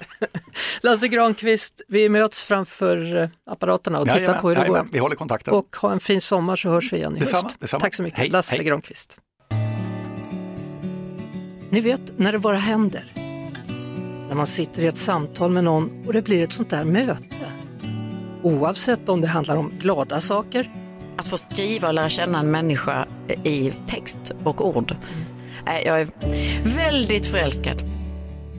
Lasse 0.80 1.08
Granqvist, 1.08 1.82
vi 1.88 2.08
möts 2.08 2.44
framför 2.44 3.16
eh, 3.16 3.28
apparaterna 3.46 3.98
och 3.98 4.08
tittar 4.08 4.40
på 4.40 4.48
hur 4.48 4.56
det 4.56 4.68
går. 4.68 4.86
Vi 4.92 4.98
håller 4.98 5.16
kontakten. 5.16 5.54
Och 5.54 5.76
ha 5.76 5.92
en 5.92 6.00
fin 6.00 6.20
sommar 6.20 6.56
så 6.56 6.68
hörs 6.68 6.92
vi 6.92 6.96
igen 6.96 7.16
i 7.16 7.20
detsamma, 7.20 7.42
höst. 7.42 7.60
Detsamma. 7.60 7.80
Tack 7.80 7.94
så 7.94 8.02
mycket. 8.02 8.18
Hej, 8.18 8.28
Lasse 8.28 8.56
hej. 8.56 8.64
Granqvist. 8.64 9.16
Ni 11.70 11.80
vet 11.80 12.18
när 12.18 12.32
det 12.32 12.38
bara 12.38 12.56
händer 12.56 13.21
när 14.32 14.36
man 14.36 14.46
sitter 14.46 14.82
i 14.82 14.86
ett 14.86 14.96
samtal 14.96 15.50
med 15.50 15.64
någon 15.64 16.06
och 16.06 16.12
det 16.12 16.22
blir 16.22 16.42
ett 16.42 16.52
sånt 16.52 16.70
där 16.70 16.84
möte. 16.84 17.46
Oavsett 18.42 19.08
om 19.08 19.20
det 19.20 19.26
handlar 19.26 19.56
om 19.56 19.72
glada 19.78 20.20
saker. 20.20 20.70
Att 21.16 21.26
få 21.26 21.38
skriva 21.38 21.88
och 21.88 21.94
lära 21.94 22.08
känna 22.08 22.40
en 22.40 22.50
människa 22.50 23.06
i 23.44 23.72
text 23.86 24.32
och 24.44 24.76
ord. 24.76 24.96
Jag 25.84 26.00
är 26.00 26.08
väldigt 26.76 27.26
förälskad. 27.26 27.82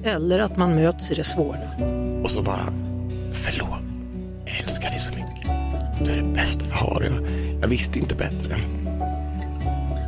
Eller 0.03 0.39
att 0.39 0.57
man 0.57 0.75
möts 0.75 1.11
i 1.11 1.15
det 1.15 1.23
svåra. 1.23 1.69
Och 2.23 2.31
så 2.31 2.41
bara, 2.41 2.65
förlåt, 3.33 3.81
jag 4.45 4.59
älskar 4.59 4.89
dig 4.89 4.99
så 4.99 5.09
mycket. 5.09 5.49
Du 6.05 6.11
är 6.11 6.17
det 6.17 6.33
bästa 6.33 6.65
jag 6.69 6.75
har. 6.75 7.01
Jag, 7.01 7.13
jag 7.61 7.67
visste 7.67 7.99
inte 7.99 8.15
bättre. 8.15 8.57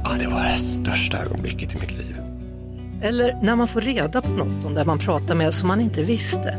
Ja, 0.04 0.12
det 0.20 0.28
var 0.28 0.44
det 0.44 0.58
största 0.58 1.18
ögonblicket 1.18 1.76
i 1.76 1.80
mitt 1.80 1.92
liv. 1.92 2.25
Eller 3.06 3.38
när 3.42 3.56
man 3.56 3.68
får 3.68 3.82
reda 3.82 4.22
på 4.22 4.30
något 4.30 4.66
om 4.66 4.74
det 4.74 4.86
man 4.86 5.00
pratar 5.00 5.36
med 5.36 5.54
som 5.54 5.68
man 5.68 5.82
inte 5.82 6.04
visste. 6.04 6.50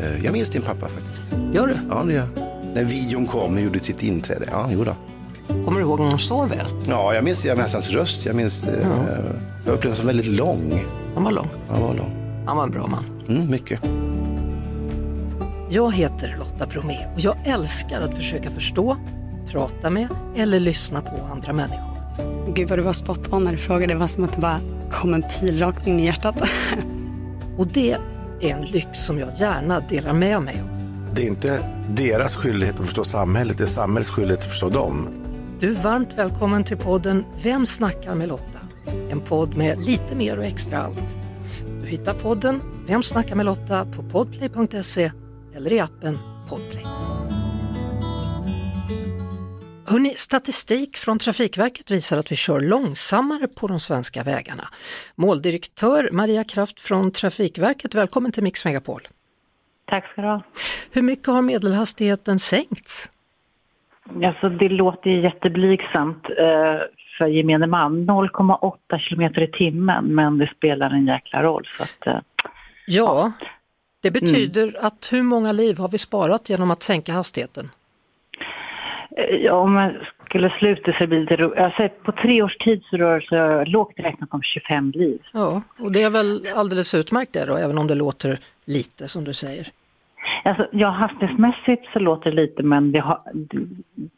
Eh, 0.00 0.24
jag 0.24 0.32
minns 0.32 0.50
din 0.50 0.62
pappa 0.62 0.88
faktiskt. 0.88 1.22
Gör 1.52 1.66
du? 1.66 1.76
Ja, 1.90 2.04
det 2.06 2.12
gör 2.12 2.28
När 2.74 2.84
videon 2.84 3.26
kom 3.26 3.54
och 3.54 3.60
gjorde 3.60 3.78
sitt 3.78 4.02
inträde. 4.02 4.46
Ja, 4.50 4.68
jo 4.72 4.84
då. 4.84 4.94
Kommer 5.64 5.80
du 5.80 5.86
ihåg 5.86 6.00
när 6.00 6.10
han 6.10 6.18
står 6.18 6.46
väl? 6.46 6.66
Ja, 6.88 7.14
jag 7.14 7.24
minns, 7.24 7.44
jag 7.44 7.58
minns 7.58 7.72
hans 7.72 7.90
röst. 7.90 8.26
Jag 8.26 8.36
minns, 8.36 8.66
eh, 8.66 8.74
ja. 8.82 8.88
jag 9.66 9.74
upplevde 9.74 9.82
honom 9.82 9.96
som 9.96 10.06
väldigt 10.06 10.26
lång. 10.26 10.84
Han 11.14 11.24
var 11.24 11.30
lång? 11.30 11.48
Han 11.68 11.82
var 11.82 11.94
lång. 11.94 12.42
Han 12.46 12.56
var 12.56 12.64
en 12.64 12.70
bra 12.70 12.86
man. 12.86 13.04
Mm, 13.28 13.50
mycket. 13.50 13.80
Jag 15.70 15.94
heter 15.94 16.36
Lotta 16.38 16.66
Bromé 16.66 16.98
och 17.14 17.20
jag 17.20 17.36
älskar 17.44 18.00
att 18.00 18.14
försöka 18.14 18.50
förstå, 18.50 18.96
prata 19.52 19.90
med 19.90 20.08
eller 20.36 20.60
lyssna 20.60 21.00
på 21.00 21.16
andra 21.32 21.52
människor. 21.52 21.96
Gud 22.54 22.68
vad 22.68 22.78
du 22.78 22.82
var 22.82 22.92
spot 22.92 23.32
on 23.32 23.44
när 23.44 23.50
du 23.50 23.56
frågade. 23.56 23.94
Det 23.94 23.98
var 23.98 24.06
som 24.06 24.24
att 24.24 24.32
det 24.32 24.40
bara 24.40 24.60
kom 24.90 25.14
en 25.14 25.22
pil 25.22 25.58
rakt 25.58 25.88
in 25.88 26.00
i 26.00 26.04
hjärtat. 26.04 26.36
Och 27.56 27.66
det 27.66 27.92
är 28.40 28.50
en 28.50 28.62
lyx 28.62 28.88
som 28.98 29.18
jag 29.18 29.28
gärna 29.36 29.80
delar 29.80 30.12
med 30.12 30.42
mig 30.42 30.60
av. 30.60 30.68
Det 31.14 31.22
är 31.22 31.26
inte 31.26 31.70
deras 31.90 32.36
skyldighet 32.36 32.80
att 32.80 32.86
förstå 32.86 33.04
samhället, 33.04 33.58
det 33.58 33.64
är 33.64 33.68
samhällets 33.68 34.10
skyldighet 34.10 34.40
att 34.40 34.50
förstå 34.50 34.68
dem. 34.68 35.08
Du 35.60 35.70
är 35.70 35.82
varmt 35.82 36.08
välkommen 36.16 36.64
till 36.64 36.76
podden 36.76 37.24
Vem 37.42 37.66
snackar 37.66 38.14
med 38.14 38.28
Lotta? 38.28 38.58
En 39.10 39.20
podd 39.20 39.56
med 39.56 39.84
lite 39.86 40.14
mer 40.14 40.38
och 40.38 40.44
extra 40.44 40.82
allt. 40.82 41.16
Du 41.82 41.86
hittar 41.86 42.14
podden 42.14 42.60
Vem 42.86 43.02
snackar 43.02 43.36
med 43.36 43.46
Lotta 43.46 43.86
på 43.86 44.02
podplay.se 44.02 45.12
eller 45.54 45.72
i 45.72 45.80
appen 45.80 46.18
Podplay. 46.48 46.84
Hörrni, 49.88 50.14
statistik 50.16 50.96
från 50.96 51.18
Trafikverket 51.18 51.90
visar 51.90 52.18
att 52.18 52.32
vi 52.32 52.36
kör 52.36 52.60
långsammare 52.60 53.48
på 53.48 53.66
de 53.66 53.80
svenska 53.80 54.22
vägarna. 54.22 54.68
Måldirektör 55.14 56.08
Maria 56.12 56.44
Kraft 56.44 56.80
från 56.80 57.10
Trafikverket, 57.10 57.94
välkommen 57.94 58.32
till 58.32 58.42
Mix 58.42 58.64
Megapol. 58.64 59.08
Tack 59.84 60.12
ska 60.12 60.22
du 60.22 60.28
ha. 60.28 60.42
Hur 60.92 61.02
mycket 61.02 61.26
har 61.26 61.42
medelhastigheten 61.42 62.38
sänkts? 62.38 63.10
Alltså, 64.24 64.48
det 64.48 64.68
låter 64.68 65.10
jätteblygsamt 65.10 66.24
eh, 66.24 66.80
för 67.18 67.26
gemene 67.26 67.66
man, 67.66 68.10
0,8 68.10 68.98
kilometer 68.98 69.42
i 69.42 69.50
timmen, 69.52 70.14
men 70.14 70.38
det 70.38 70.50
spelar 70.56 70.90
en 70.90 71.06
jäkla 71.06 71.42
roll. 71.42 71.68
Så 71.76 71.82
att, 71.82 72.06
eh, 72.06 72.20
ja, 72.86 73.32
det 74.02 74.10
betyder 74.10 74.62
mm. 74.62 74.74
att 74.82 75.08
hur 75.12 75.22
många 75.22 75.52
liv 75.52 75.78
har 75.78 75.88
vi 75.88 75.98
sparat 75.98 76.50
genom 76.50 76.70
att 76.70 76.82
sänka 76.82 77.12
hastigheten? 77.12 77.70
Eh, 79.16 79.24
Ja, 79.36 79.52
om 79.52 79.72
man 79.74 79.92
skulle 80.24 80.50
sluta 80.58 80.92
så 80.98 81.06
blir 81.06 81.26
det 81.26 81.36
ro- 81.36 81.54
alltså, 81.64 81.88
På 82.02 82.12
tre 82.12 82.42
års 82.42 82.56
tid 82.56 82.82
så 82.90 82.96
rör 82.96 83.20
det 83.20 83.26
sig 83.26 83.72
lågt 83.72 83.92
räknat 83.96 84.28
om 84.34 84.42
25 84.42 84.90
liv. 84.90 85.18
Ja, 85.32 85.62
och 85.78 85.92
det 85.92 86.02
är 86.02 86.10
väl 86.10 86.46
alldeles 86.54 86.94
utmärkt 86.94 87.32
det 87.32 87.44
då, 87.46 87.56
även 87.56 87.78
om 87.78 87.86
det 87.86 87.94
låter 87.94 88.38
lite 88.64 89.08
som 89.08 89.24
du 89.24 89.32
säger. 89.34 89.68
Alltså, 90.44 90.66
ja, 90.72 90.88
hastighetsmässigt 90.88 91.82
så 91.92 91.98
låter 91.98 92.30
det 92.30 92.36
lite 92.36 92.62
men 92.62 92.92
det 92.92 92.98
har, 92.98 93.20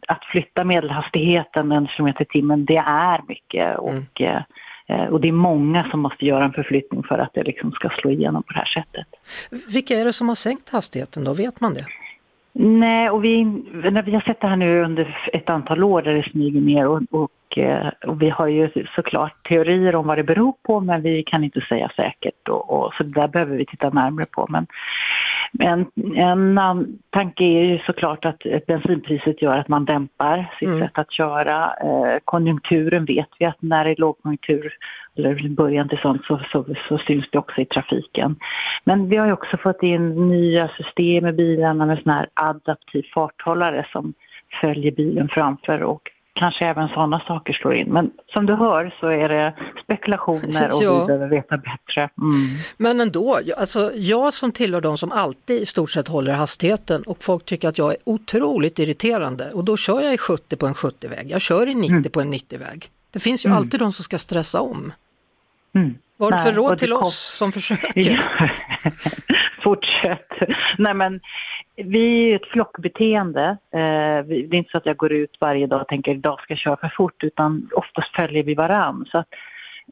att 0.08 0.24
flytta 0.24 0.64
medelhastigheten 0.64 1.72
en 1.72 1.86
kilometer 1.88 2.22
i 2.22 2.26
timmen 2.26 2.64
det 2.64 2.76
är 2.86 3.20
mycket 3.28 3.78
och, 3.78 4.20
eh, 4.20 4.42
och 5.10 5.20
det 5.20 5.28
är 5.28 5.32
många 5.32 5.90
som 5.90 6.00
måste 6.00 6.24
göra 6.26 6.44
en 6.44 6.52
förflyttning 6.52 7.02
för 7.02 7.18
att 7.18 7.34
det 7.34 7.42
liksom 7.42 7.72
ska 7.72 7.88
slå 7.88 8.10
igenom 8.10 8.42
på 8.42 8.52
det 8.52 8.58
här 8.58 8.64
sättet. 8.64 9.06
Vilka 9.74 9.94
är 9.94 10.04
det 10.04 10.12
som 10.12 10.28
har 10.28 10.34
sänkt 10.34 10.68
hastigheten 10.68 11.24
då, 11.24 11.34
vet 11.34 11.60
man 11.60 11.74
det? 11.74 11.86
Nej, 12.52 13.10
och 13.10 13.24
vi, 13.24 13.44
när 13.44 14.02
vi 14.02 14.14
har 14.14 14.20
sett 14.20 14.40
det 14.40 14.48
här 14.48 14.56
nu 14.56 14.82
under 14.84 15.28
ett 15.32 15.50
antal 15.50 15.84
år 15.84 16.02
där 16.02 16.14
det 16.14 16.30
smyger 16.30 16.60
ner 16.60 16.86
och, 16.86 17.02
och, 17.10 17.58
eh, 17.58 17.88
och 18.06 18.22
vi 18.22 18.30
har 18.30 18.46
ju 18.46 18.70
såklart 18.94 19.48
teorier 19.48 19.94
om 19.94 20.06
vad 20.06 20.18
det 20.18 20.24
beror 20.24 20.54
på 20.62 20.80
men 20.80 21.02
vi 21.02 21.22
kan 21.22 21.44
inte 21.44 21.60
säga 21.60 21.90
säkert 21.96 22.48
och, 22.48 22.70
och 22.70 22.94
så 22.94 23.02
det 23.02 23.20
där 23.20 23.28
behöver 23.28 23.56
vi 23.56 23.66
titta 23.66 23.90
närmare 23.90 24.26
på. 24.30 24.46
Men, 24.48 24.66
men 25.52 25.86
en 26.16 26.58
annan 26.58 26.98
tanke 27.10 27.44
är 27.44 27.64
ju 27.64 27.78
såklart 27.78 28.24
att 28.24 28.42
bensinpriset 28.66 29.42
gör 29.42 29.58
att 29.58 29.68
man 29.68 29.84
dämpar 29.84 30.46
sitt 30.58 30.68
Mm. 30.68 30.80
sätt 30.80 30.98
att 30.98 31.12
köra. 31.12 31.74
Eh, 31.82 32.18
konjunkturen 32.24 33.04
vet 33.04 33.28
vi 33.38 33.46
att 33.46 33.62
när 33.62 33.84
det 33.84 33.90
är 33.90 33.96
lågkonjunktur 33.96 34.72
eller 35.16 35.48
början 35.48 35.88
till 35.88 35.98
sånt 35.98 36.24
så, 36.24 36.40
så, 36.52 36.64
så 36.88 36.98
syns 36.98 37.30
det 37.30 37.38
också 37.38 37.60
i 37.60 37.64
trafiken. 37.64 38.36
Men 38.84 39.08
vi 39.08 39.16
har 39.16 39.26
ju 39.26 39.32
också 39.32 39.56
fått 39.56 39.82
in 39.82 40.30
nya 40.30 40.68
system 40.68 41.26
i 41.26 41.32
bilarna 41.32 41.86
med 41.86 41.98
sån 42.02 42.12
här 42.12 42.26
adaptiv 42.34 43.02
farthållare 43.14 43.86
som 43.92 44.14
följer 44.60 44.92
bilen 44.92 45.28
framför 45.28 45.82
och 45.82 46.10
kanske 46.38 46.66
även 46.66 46.88
sådana 46.88 47.20
saker 47.20 47.52
slår 47.52 47.74
in. 47.74 47.92
Men 47.92 48.10
som 48.26 48.46
du 48.46 48.54
hör 48.54 48.94
så 49.00 49.06
är 49.06 49.28
det 49.28 49.54
spekulationer 49.84 50.68
och 50.72 50.82
Ja. 50.82 51.00
vi 51.00 51.06
behöver 51.06 51.28
veta 51.28 51.56
bättre. 51.56 52.00
Mm. 52.18 52.32
Men 52.76 53.00
ändå, 53.00 53.38
alltså 53.58 53.92
jag 53.94 54.34
som 54.34 54.52
tillhör 54.52 54.80
de 54.80 54.98
som 54.98 55.12
alltid 55.12 55.62
i 55.62 55.66
stort 55.66 55.90
sett 55.90 56.08
håller 56.08 56.32
hastigheten 56.32 57.02
och 57.02 57.22
folk 57.24 57.44
tycker 57.44 57.68
att 57.68 57.78
jag 57.78 57.90
är 57.90 57.96
otroligt 58.04 58.78
irriterande 58.78 59.50
och 59.50 59.64
då 59.64 59.76
kör 59.76 60.00
jag 60.00 60.14
i 60.14 60.18
70 60.18 60.56
på 60.56 60.66
en 60.66 60.74
70-väg, 60.74 61.30
jag 61.30 61.40
kör 61.40 61.66
i 61.66 61.74
90 61.74 62.10
på 62.10 62.20
en 62.20 62.34
90-väg. 62.34 62.88
Det 63.10 63.18
finns 63.18 63.46
ju 63.46 63.50
alltid 63.50 63.80
de 63.80 63.92
som 63.92 64.04
ska 64.04 64.18
stressa 64.18 64.60
om. 64.60 64.92
Mm. 65.74 65.94
Vad 66.16 66.34
har 66.34 66.38
du 66.38 66.50
för 66.50 66.56
råd 66.56 66.78
till 66.78 66.92
oss 66.92 67.36
som 67.36 67.52
försöker? 67.52 68.22
Fortsätt. 69.68 70.32
Nej 70.78 70.94
men 70.94 71.20
vi 71.76 72.32
är 72.32 72.36
ett 72.36 72.46
flockbeteende. 72.46 73.56
Eh, 73.70 74.24
det 74.26 74.34
är 74.34 74.54
inte 74.54 74.70
så 74.70 74.78
att 74.78 74.86
jag 74.86 74.96
går 74.96 75.12
ut 75.12 75.36
varje 75.40 75.66
dag 75.66 75.80
och 75.80 75.88
tänker 75.88 76.12
idag 76.12 76.40
ska 76.40 76.52
jag 76.52 76.58
köra 76.58 76.76
för 76.76 76.92
fort 76.96 77.24
utan 77.24 77.68
oftast 77.74 78.16
följer 78.16 78.42
vi 78.42 78.54
varann. 78.54 79.06
Så 79.10 79.18
att, 79.18 79.28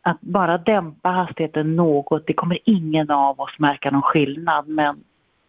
att 0.02 0.20
bara 0.20 0.58
dämpa 0.58 1.08
hastigheten 1.08 1.76
något, 1.76 2.26
det 2.26 2.32
kommer 2.32 2.58
ingen 2.64 3.10
av 3.10 3.40
oss 3.40 3.58
märka 3.58 3.90
någon 3.90 4.02
skillnad 4.02 4.68
men 4.68 4.96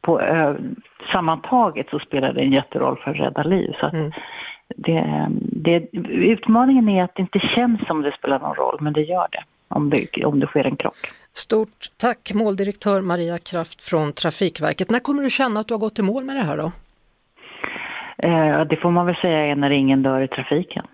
på, 0.01 0.21
ö, 0.21 0.55
sammantaget 1.13 1.89
så 1.89 1.99
spelar 1.99 2.33
det 2.33 2.41
en 2.41 2.51
jätteroll 2.51 2.97
för 2.97 3.11
att 3.11 3.19
rädda 3.19 3.43
liv. 3.43 3.73
Så 3.79 3.85
att 3.85 3.93
Mm. 3.93 4.11
det, 4.75 5.27
det, 5.41 5.87
utmaningen 6.11 6.89
är 6.89 7.03
att 7.03 7.15
det 7.15 7.21
inte 7.21 7.39
känns 7.39 7.87
som 7.87 8.01
det 8.01 8.11
spelar 8.11 8.39
någon 8.39 8.55
roll 8.55 8.77
men 8.79 8.93
det 8.93 9.01
gör 9.01 9.27
det 9.31 9.43
om 9.67 9.89
det, 9.89 10.25
om 10.25 10.39
det 10.39 10.47
sker 10.47 10.65
en 10.65 10.75
krock. 10.75 10.97
Stort 11.37 11.91
tack 11.97 12.31
måldirektör 12.33 13.01
Maria 13.01 13.37
Kraft 13.39 13.83
från 13.83 14.13
Trafikverket. 14.13 14.89
När 14.91 14.99
kommer 14.99 15.23
du 15.23 15.29
känna 15.29 15.59
att 15.59 15.67
du 15.67 15.73
har 15.73 15.79
gått 15.79 15.99
i 15.99 16.01
mål 16.01 16.23
med 16.23 16.35
det 16.35 16.41
här 16.43 16.57
då? 16.57 16.71
Eh, 18.27 18.67
det 18.69 18.77
får 18.81 18.91
man 18.91 19.05
väl 19.05 19.15
säga 19.15 19.39
är 19.45 19.55
när 19.55 19.69
ingen 19.69 20.03
dör 20.03 20.21
i 20.21 20.27
trafiken. 20.27 20.85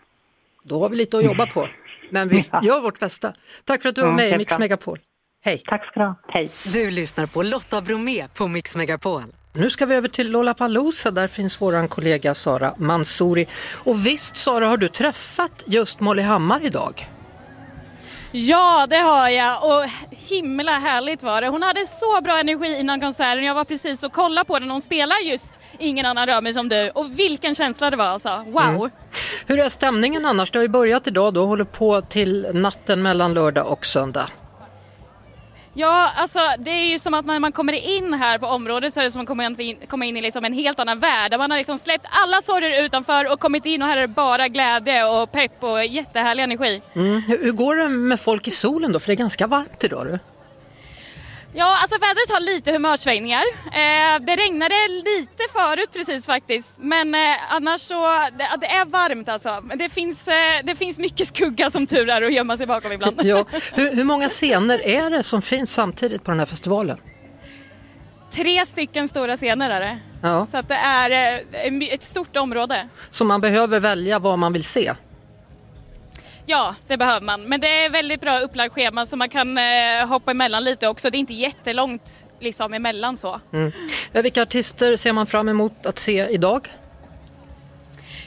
Då 0.63 0.79
har 0.79 0.89
vi 0.89 0.95
lite 0.95 1.17
att 1.17 1.23
jobba 1.25 1.45
på, 1.45 1.67
men 2.09 2.29
vi 2.29 2.45
Ja. 2.51 2.61
gör 2.63 2.81
vårt 2.81 2.99
bästa. 2.99 3.33
Tack 3.65 3.81
för 3.81 3.89
att 3.89 3.95
du 3.95 4.01
var 4.01 4.07
Mm, 4.09 4.15
med 4.15 4.29
i 4.33 4.37
Mix. 4.37 4.59
Megapol. 4.59 4.97
Hej! 5.45 5.61
Tack 5.65 5.85
ska 5.85 5.99
du 5.99 6.05
ha. 6.05 6.15
Hej. 6.27 6.49
Du 6.73 6.91
lyssnar 6.91 7.25
på 7.25 7.43
Lotta 7.43 7.81
Bromé 7.81 8.27
på 8.37 8.47
Mix 8.47 8.75
Megapol. 8.75 9.23
Nu 9.53 9.69
ska 9.69 9.85
vi 9.85 9.95
över 9.95 10.07
till 10.07 10.31
Lollapalooza, 10.31 11.11
där 11.11 11.27
finns 11.27 11.61
våran 11.61 11.87
kollega 11.87 12.33
Sara 12.33 12.73
Mansouri. 12.77 13.45
Och 13.83 14.05
visst 14.07 14.35
Sara, 14.37 14.67
har 14.67 14.77
du 14.77 14.87
träffat 14.87 15.63
just 15.67 15.99
Molly 15.99 16.21
Hammar 16.21 16.65
idag? 16.65 17.07
Ja, 18.35 18.87
det 18.89 18.97
har 18.97 19.29
jag 19.29 19.63
och 19.63 19.89
himla 20.09 20.71
härligt 20.71 21.23
var 21.23 21.41
det. 21.41 21.47
Hon 21.47 21.63
hade 21.63 21.85
så 21.87 22.21
bra 22.23 22.39
energi 22.39 22.79
innan 22.79 22.99
konserten. 22.99 23.43
Jag 23.43 23.55
var 23.55 23.65
precis 23.65 24.03
och 24.03 24.13
kollade 24.13 24.45
på 24.45 24.59
den. 24.59 24.69
Hon 24.71 24.81
spelar 24.81 25.15
just 25.23 25.59
Ingen 25.79 26.05
annan 26.05 26.27
rör 26.27 26.41
mig 26.41 26.53
som 26.53 26.69
du 26.69 26.89
och 26.89 27.19
vilken 27.19 27.55
känsla 27.55 27.89
det 27.89 27.97
var 27.97 28.05
alltså. 28.05 28.43
Wow! 28.47 28.61
Mm. 28.61 28.89
Hur 29.47 29.59
är 29.59 29.69
stämningen 29.69 30.25
annars? 30.25 30.51
Det 30.51 30.59
har 30.59 30.63
ju 30.63 30.69
börjat 30.69 31.07
idag 31.07 31.33
då, 31.33 31.45
håller 31.45 31.63
på 31.63 32.01
till 32.01 32.47
natten 32.53 33.01
mellan 33.01 33.33
lördag 33.33 33.67
och 33.67 33.85
söndag. 33.85 34.29
Ja, 35.75 36.11
alltså 36.15 36.39
det 36.59 36.71
är 36.71 36.85
ju 36.85 36.99
som 36.99 37.13
att 37.13 37.25
när 37.25 37.39
man 37.39 37.51
kommer 37.51 37.73
in 37.73 38.13
här 38.13 38.37
på 38.37 38.47
området 38.47 38.93
så 38.93 38.99
är 38.99 39.03
det 39.03 39.11
som 39.11 39.21
att 39.21 39.27
komma 39.27 39.45
in, 39.45 39.77
komma 39.87 40.05
in 40.05 40.17
i 40.17 40.21
liksom 40.21 40.45
en 40.45 40.53
helt 40.53 40.79
annan 40.79 40.99
värld. 40.99 41.31
Där 41.31 41.37
man 41.37 41.51
har 41.51 41.57
liksom 41.57 41.77
släppt 41.77 42.05
alla 42.09 42.41
sorger 42.41 42.83
utanför 42.83 43.31
och 43.31 43.39
kommit 43.39 43.65
in 43.65 43.81
och 43.81 43.87
här 43.87 43.97
är 43.97 44.01
det 44.01 44.07
bara 44.07 44.47
glädje 44.47 45.05
och 45.05 45.31
pepp 45.31 45.63
och 45.63 45.85
jättehärlig 45.85 46.43
energi. 46.43 46.81
Mm. 46.95 47.21
Hur, 47.27 47.43
hur 47.43 47.51
går 47.51 47.75
det 47.75 47.89
med 47.89 48.19
folk 48.19 48.47
i 48.47 48.51
solen 48.51 48.91
då? 48.91 48.99
För 48.99 49.07
det 49.07 49.13
är 49.13 49.15
ganska 49.15 49.47
varmt 49.47 49.83
idag. 49.83 50.05
Du. 50.05 50.19
Ja, 51.55 51.77
alltså 51.81 51.97
vädret 51.99 52.31
har 52.31 52.39
lite 52.39 52.71
humörsvängningar. 52.71 53.43
Eh, 53.65 54.19
det 54.21 54.35
regnade 54.35 54.75
lite 54.87 55.43
förut 55.53 55.89
precis 55.93 56.25
faktiskt. 56.25 56.77
Men 56.79 57.15
eh, 57.15 57.53
annars 57.53 57.81
så, 57.81 58.03
det, 58.37 58.49
det 58.61 58.67
är 58.67 58.85
varmt 58.85 59.29
alltså. 59.29 59.59
Men 59.63 59.77
det 59.77 59.89
finns, 59.89 60.27
eh, 60.27 60.33
det 60.63 60.75
finns 60.75 60.99
mycket 60.99 61.27
skugga 61.27 61.69
som 61.69 61.87
tur 61.87 62.09
är 62.09 62.21
att 62.21 62.33
gömma 62.33 62.57
sig 62.57 62.67
bakom 62.67 62.91
ibland. 62.91 63.21
Ja. 63.23 63.45
Hur, 63.73 63.95
hur 63.95 64.03
många 64.03 64.29
scener 64.29 64.87
är 64.87 65.09
det 65.09 65.23
som 65.23 65.41
finns 65.41 65.73
samtidigt 65.73 66.23
på 66.23 66.31
den 66.31 66.39
här 66.39 66.45
festivalen? 66.45 66.97
Tre 68.31 68.65
stycken 68.65 69.07
stora 69.07 69.37
scener 69.37 69.69
är 69.69 69.79
det. 69.79 69.99
Ja. 70.21 70.45
Så 70.45 70.57
att 70.57 70.67
det 70.67 70.75
är 70.75 71.41
eh, 71.51 71.93
ett 71.93 72.03
stort 72.03 72.37
område. 72.37 72.87
Så 73.09 73.25
man 73.25 73.41
behöver 73.41 73.79
välja 73.79 74.19
vad 74.19 74.39
man 74.39 74.53
vill 74.53 74.63
se. 74.63 74.93
Ja, 76.45 76.75
det 76.87 76.97
behöver 76.97 77.25
man. 77.25 77.41
Men 77.43 77.61
det 77.61 77.85
är 77.85 77.89
väldigt 77.89 78.21
bra 78.21 78.39
upplagt 78.39 78.73
schema 78.73 79.05
så 79.05 79.17
man 79.17 79.29
kan 79.29 79.57
eh, 79.57 80.07
hoppa 80.07 80.31
emellan 80.31 80.63
lite 80.63 80.87
också. 80.87 81.09
Det 81.09 81.17
är 81.17 81.19
inte 81.19 81.33
jättelångt 81.33 82.25
liksom 82.39 82.73
emellan 82.73 83.17
så. 83.17 83.39
Eh, 84.13 84.21
Vilka 84.23 84.41
artister 84.41 84.95
ser 84.95 85.13
man 85.13 85.27
fram 85.27 85.49
emot 85.49 85.85
att 85.85 85.99
se 85.99 86.27
idag? 86.29 86.67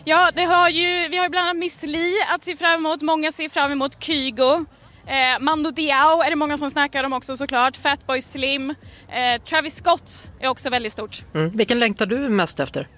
Ja, 0.05 0.31
det 0.35 0.45
har 0.45 0.69
ju, 0.69 1.09
vi 1.09 1.17
har 1.17 1.25
ju 1.25 1.31
bland 1.31 1.49
annat 1.49 1.61
Miss 1.61 1.83
Li 1.83 2.13
att 2.35 2.45
se 2.45 2.57
fram 2.57 2.75
emot. 2.75 3.03
Många 3.03 3.33
ser 3.33 3.49
fram 3.49 3.73
emot 3.73 4.05
Kygo. 4.05 4.65
Eh, 5.07 5.41
Mando 5.41 5.71
Diao 5.71 6.23
är 6.23 6.31
det 6.31 6.37
många 6.37 6.57
som 6.57 6.71
snackar 6.71 7.05
om 7.05 7.13
också 7.13 7.37
såklart. 7.37 7.77
Fatboy 7.77 8.23
Slim. 8.23 8.71
Eh, 8.71 9.43
Travis 9.45 9.77
Scott 9.77 10.31
är 10.41 10.49
också 10.49 10.71
väldigt 10.71 10.93
stort. 10.93 11.25
Mm. 11.35 11.51
Vilken 11.51 11.79
längtar 11.79 12.07
du 12.07 12.17
mest 12.29 12.61
efter? 12.61 12.89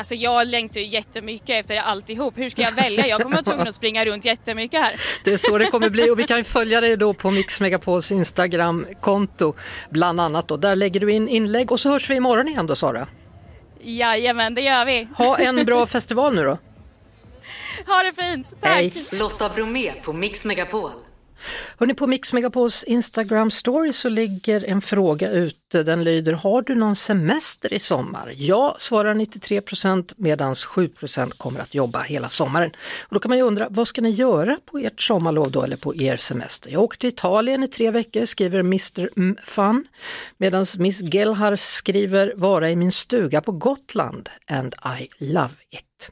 Alltså 0.00 0.14
jag 0.14 0.46
längtar 0.46 0.80
ju 0.80 0.86
jättemycket 0.86 1.50
efter 1.50 1.80
alltihop. 1.80 2.38
Hur 2.38 2.48
ska 2.48 2.62
jag 2.62 2.72
välja? 2.72 3.06
Jag 3.06 3.20
kommer 3.20 3.36
vara 3.36 3.44
tvungen 3.44 3.68
att 3.68 3.74
springa 3.74 4.04
runt 4.04 4.24
jättemycket 4.24 4.80
här. 4.80 5.00
Det 5.24 5.32
är 5.32 5.36
så 5.36 5.58
det 5.58 5.66
kommer 5.66 5.90
bli 5.90 6.10
och 6.10 6.18
vi 6.18 6.24
kan 6.24 6.38
ju 6.38 6.44
följa 6.44 6.80
dig 6.80 6.96
då 6.96 7.14
på 7.14 7.30
Mix 7.30 7.60
Megapols 7.60 8.12
Instagramkonto 8.12 9.54
bland 9.90 10.20
annat. 10.20 10.48
Då. 10.48 10.56
Där 10.56 10.76
lägger 10.76 11.00
du 11.00 11.12
in 11.12 11.28
inlägg 11.28 11.72
och 11.72 11.80
så 11.80 11.90
hörs 11.90 12.10
vi 12.10 12.14
imorgon 12.14 12.48
igen 12.48 12.66
då 12.66 12.74
Sara. 12.74 13.08
Jajamän, 13.80 14.54
det 14.54 14.60
gör 14.60 14.84
vi. 14.84 15.08
Ha 15.16 15.38
en 15.38 15.64
bra 15.64 15.86
festival 15.96 16.34
nu 16.34 16.44
då. 16.44 16.58
Ha 17.86 18.02
det 18.02 18.12
fint. 18.22 18.46
Tack! 18.60 18.72
Hej. 18.72 18.92
Lotta 19.12 19.48
Bromé 19.48 19.92
på 20.02 20.12
Mix 20.12 20.44
Megapol. 20.44 20.90
Hörrni, 21.78 21.94
på 21.94 22.06
Mix 22.06 22.32
Megapols 22.32 22.84
Instagram 22.84 23.50
story 23.50 23.92
så 23.92 24.08
ligger 24.08 24.64
en 24.64 24.80
fråga 24.80 25.30
ute. 25.30 25.82
Den 25.82 26.04
lyder, 26.04 26.32
har 26.32 26.62
du 26.62 26.74
någon 26.74 26.96
semester 26.96 27.72
i 27.72 27.78
sommar? 27.78 28.34
Ja, 28.36 28.76
svarar 28.78 29.14
93 29.14 29.60
procent 29.60 30.12
medan 30.16 30.54
7 30.54 30.88
procent 30.88 31.38
kommer 31.38 31.60
att 31.60 31.74
jobba 31.74 32.00
hela 32.02 32.28
sommaren. 32.28 32.70
Och 33.00 33.14
då 33.14 33.20
kan 33.20 33.28
man 33.28 33.38
ju 33.38 33.44
undra, 33.44 33.66
vad 33.70 33.88
ska 33.88 34.00
ni 34.00 34.10
göra 34.10 34.56
på 34.64 34.78
ert 34.78 35.00
sommarlov 35.00 35.50
då 35.50 35.62
eller 35.62 35.76
på 35.76 35.96
er 35.96 36.16
semester? 36.16 36.70
Jag 36.70 36.82
åker 36.82 36.98
till 36.98 37.08
Italien 37.08 37.62
i 37.62 37.68
tre 37.68 37.90
veckor, 37.90 38.26
skriver 38.26 38.60
Mr 38.60 39.08
M 39.16 39.36
Fun, 39.44 39.84
medan 40.38 40.66
Miss 40.78 41.00
Gelhar 41.14 41.56
skriver, 41.56 42.32
vara 42.36 42.70
i 42.70 42.76
min 42.76 42.92
stuga 42.92 43.40
på 43.40 43.52
Gotland 43.52 44.28
and 44.46 44.74
I 45.00 45.08
love 45.18 45.54
it. 45.70 46.10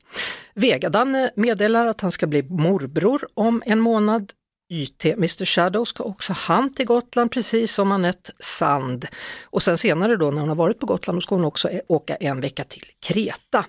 Vega-Danne 0.54 1.30
meddelar 1.34 1.86
att 1.86 2.00
han 2.00 2.10
ska 2.10 2.26
bli 2.26 2.42
morbror 2.42 3.26
om 3.34 3.62
en 3.66 3.80
månad. 3.80 4.32
YT 4.70 5.04
Mr 5.04 5.44
Shadow 5.44 5.84
ska 5.84 6.04
också 6.04 6.32
han 6.32 6.74
till 6.74 6.86
Gotland 6.86 7.30
precis 7.30 7.72
som 7.72 7.92
Anette 7.92 8.32
Sand. 8.40 9.06
Och 9.44 9.62
sen 9.62 9.78
senare 9.78 10.16
då 10.16 10.30
när 10.30 10.40
hon 10.40 10.48
har 10.48 10.56
varit 10.56 10.78
på 10.78 10.86
Gotland 10.86 11.16
då 11.16 11.20
ska 11.20 11.34
hon 11.34 11.44
också 11.44 11.70
åka 11.88 12.16
en 12.16 12.40
vecka 12.40 12.64
till 12.64 12.84
Kreta. 13.00 13.64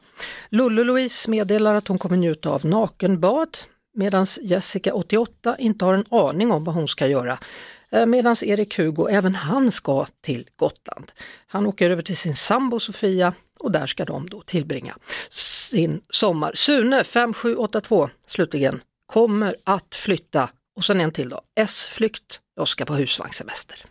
Lullo-Louise 0.49 1.29
meddelar 1.29 1.75
att 1.75 1.87
hon 1.87 1.97
kommer 1.97 2.17
njuta 2.17 2.49
av 2.49 2.65
nakenbad 2.65 3.57
medan 3.93 4.25
Jessica 4.41 4.93
88 4.93 5.55
inte 5.59 5.85
har 5.85 5.93
en 5.93 6.05
aning 6.09 6.51
om 6.51 6.63
vad 6.63 6.75
hon 6.75 6.87
ska 6.87 7.07
göra 7.07 7.39
eh, 7.91 8.05
Medan 8.05 8.35
Erik 8.41 8.77
Hugo, 8.77 9.07
även 9.09 9.35
han 9.35 9.71
ska 9.71 10.05
till 10.21 10.47
Gotland. 10.55 11.11
Han 11.47 11.65
åker 11.65 11.89
över 11.89 12.01
till 12.01 12.17
sin 12.17 12.35
sambo 12.35 12.79
Sofia 12.79 13.33
och 13.59 13.71
där 13.71 13.87
ska 13.87 14.05
de 14.05 14.29
då 14.29 14.41
tillbringa 14.41 14.97
sin 15.29 16.01
sommar. 16.09 16.51
Sune 16.55 17.03
5782 17.03 18.09
slutligen 18.27 18.81
kommer 19.05 19.55
att 19.63 19.95
flytta 19.95 20.49
och 20.79 20.85
sen 20.85 21.01
en 21.01 21.11
till 21.11 21.29
då, 21.29 21.41
S-flykt, 21.55 22.39
jag 22.55 22.67
ska 22.67 22.85
på 22.85 22.93
husvagnssemester. 22.93 23.85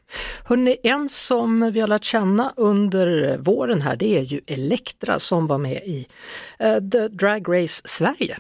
Hörrni, 0.45 0.77
en 0.83 1.09
som 1.09 1.71
vi 1.73 1.81
har 1.81 1.89
lärt 1.89 2.05
känna 2.05 2.53
under 2.57 3.39
våren 3.39 3.83
här 3.83 3.97
det 3.97 4.19
är 4.19 4.23
ju 4.23 4.41
Elektra 4.47 5.19
som 5.19 5.47
var 5.47 5.59
med 5.59 5.83
i 5.87 6.07
eh, 6.59 6.77
The 6.77 7.09
Drag 7.09 7.49
Race 7.49 7.83
Sverige. 7.85 8.39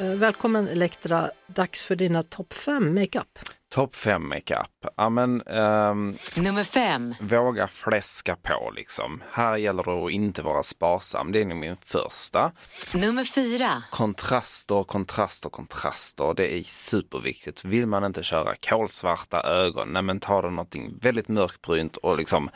Eh, 0.00 0.06
Välkommen 0.06 0.68
Elektra, 0.68 1.30
dags 1.46 1.84
för 1.84 1.96
dina 1.96 2.22
topp 2.22 2.52
5 2.52 2.94
makeup. 2.94 3.38
Topp 3.74 3.96
5 3.96 4.28
makeup. 4.28 4.86
Ja 4.96 5.08
men 5.08 5.40
ehm, 5.40 6.14
Nummer 6.36 6.64
fem. 6.64 7.14
våga 7.20 7.68
fläska 7.68 8.36
på 8.42 8.72
liksom. 8.76 9.22
Här 9.32 9.56
gäller 9.56 9.82
det 9.82 10.06
att 10.06 10.10
inte 10.10 10.42
vara 10.42 10.62
sparsam. 10.62 11.32
Det 11.32 11.40
är 11.40 11.44
nog 11.44 11.58
min 11.58 11.76
första. 11.76 12.52
Nummer 12.94 13.24
fyra. 13.24 13.70
Kontraster, 13.90 14.84
kontraster, 14.84 15.50
kontraster. 15.50 16.34
Det 16.34 16.54
är 16.54 16.62
superviktigt. 16.62 17.64
Vill 17.64 17.86
man 17.86 18.04
inte 18.04 18.22
köra 18.22 18.54
kolsvarta 18.54 19.42
ögon, 19.42 19.88
nej 19.92 20.02
men 20.02 20.20
ta 20.20 20.42
då 20.42 20.50
någonting 20.50 20.98
väldigt 21.00 21.28
mörkbrunt 21.28 21.96
och 21.96 22.18
liksom 22.18 22.50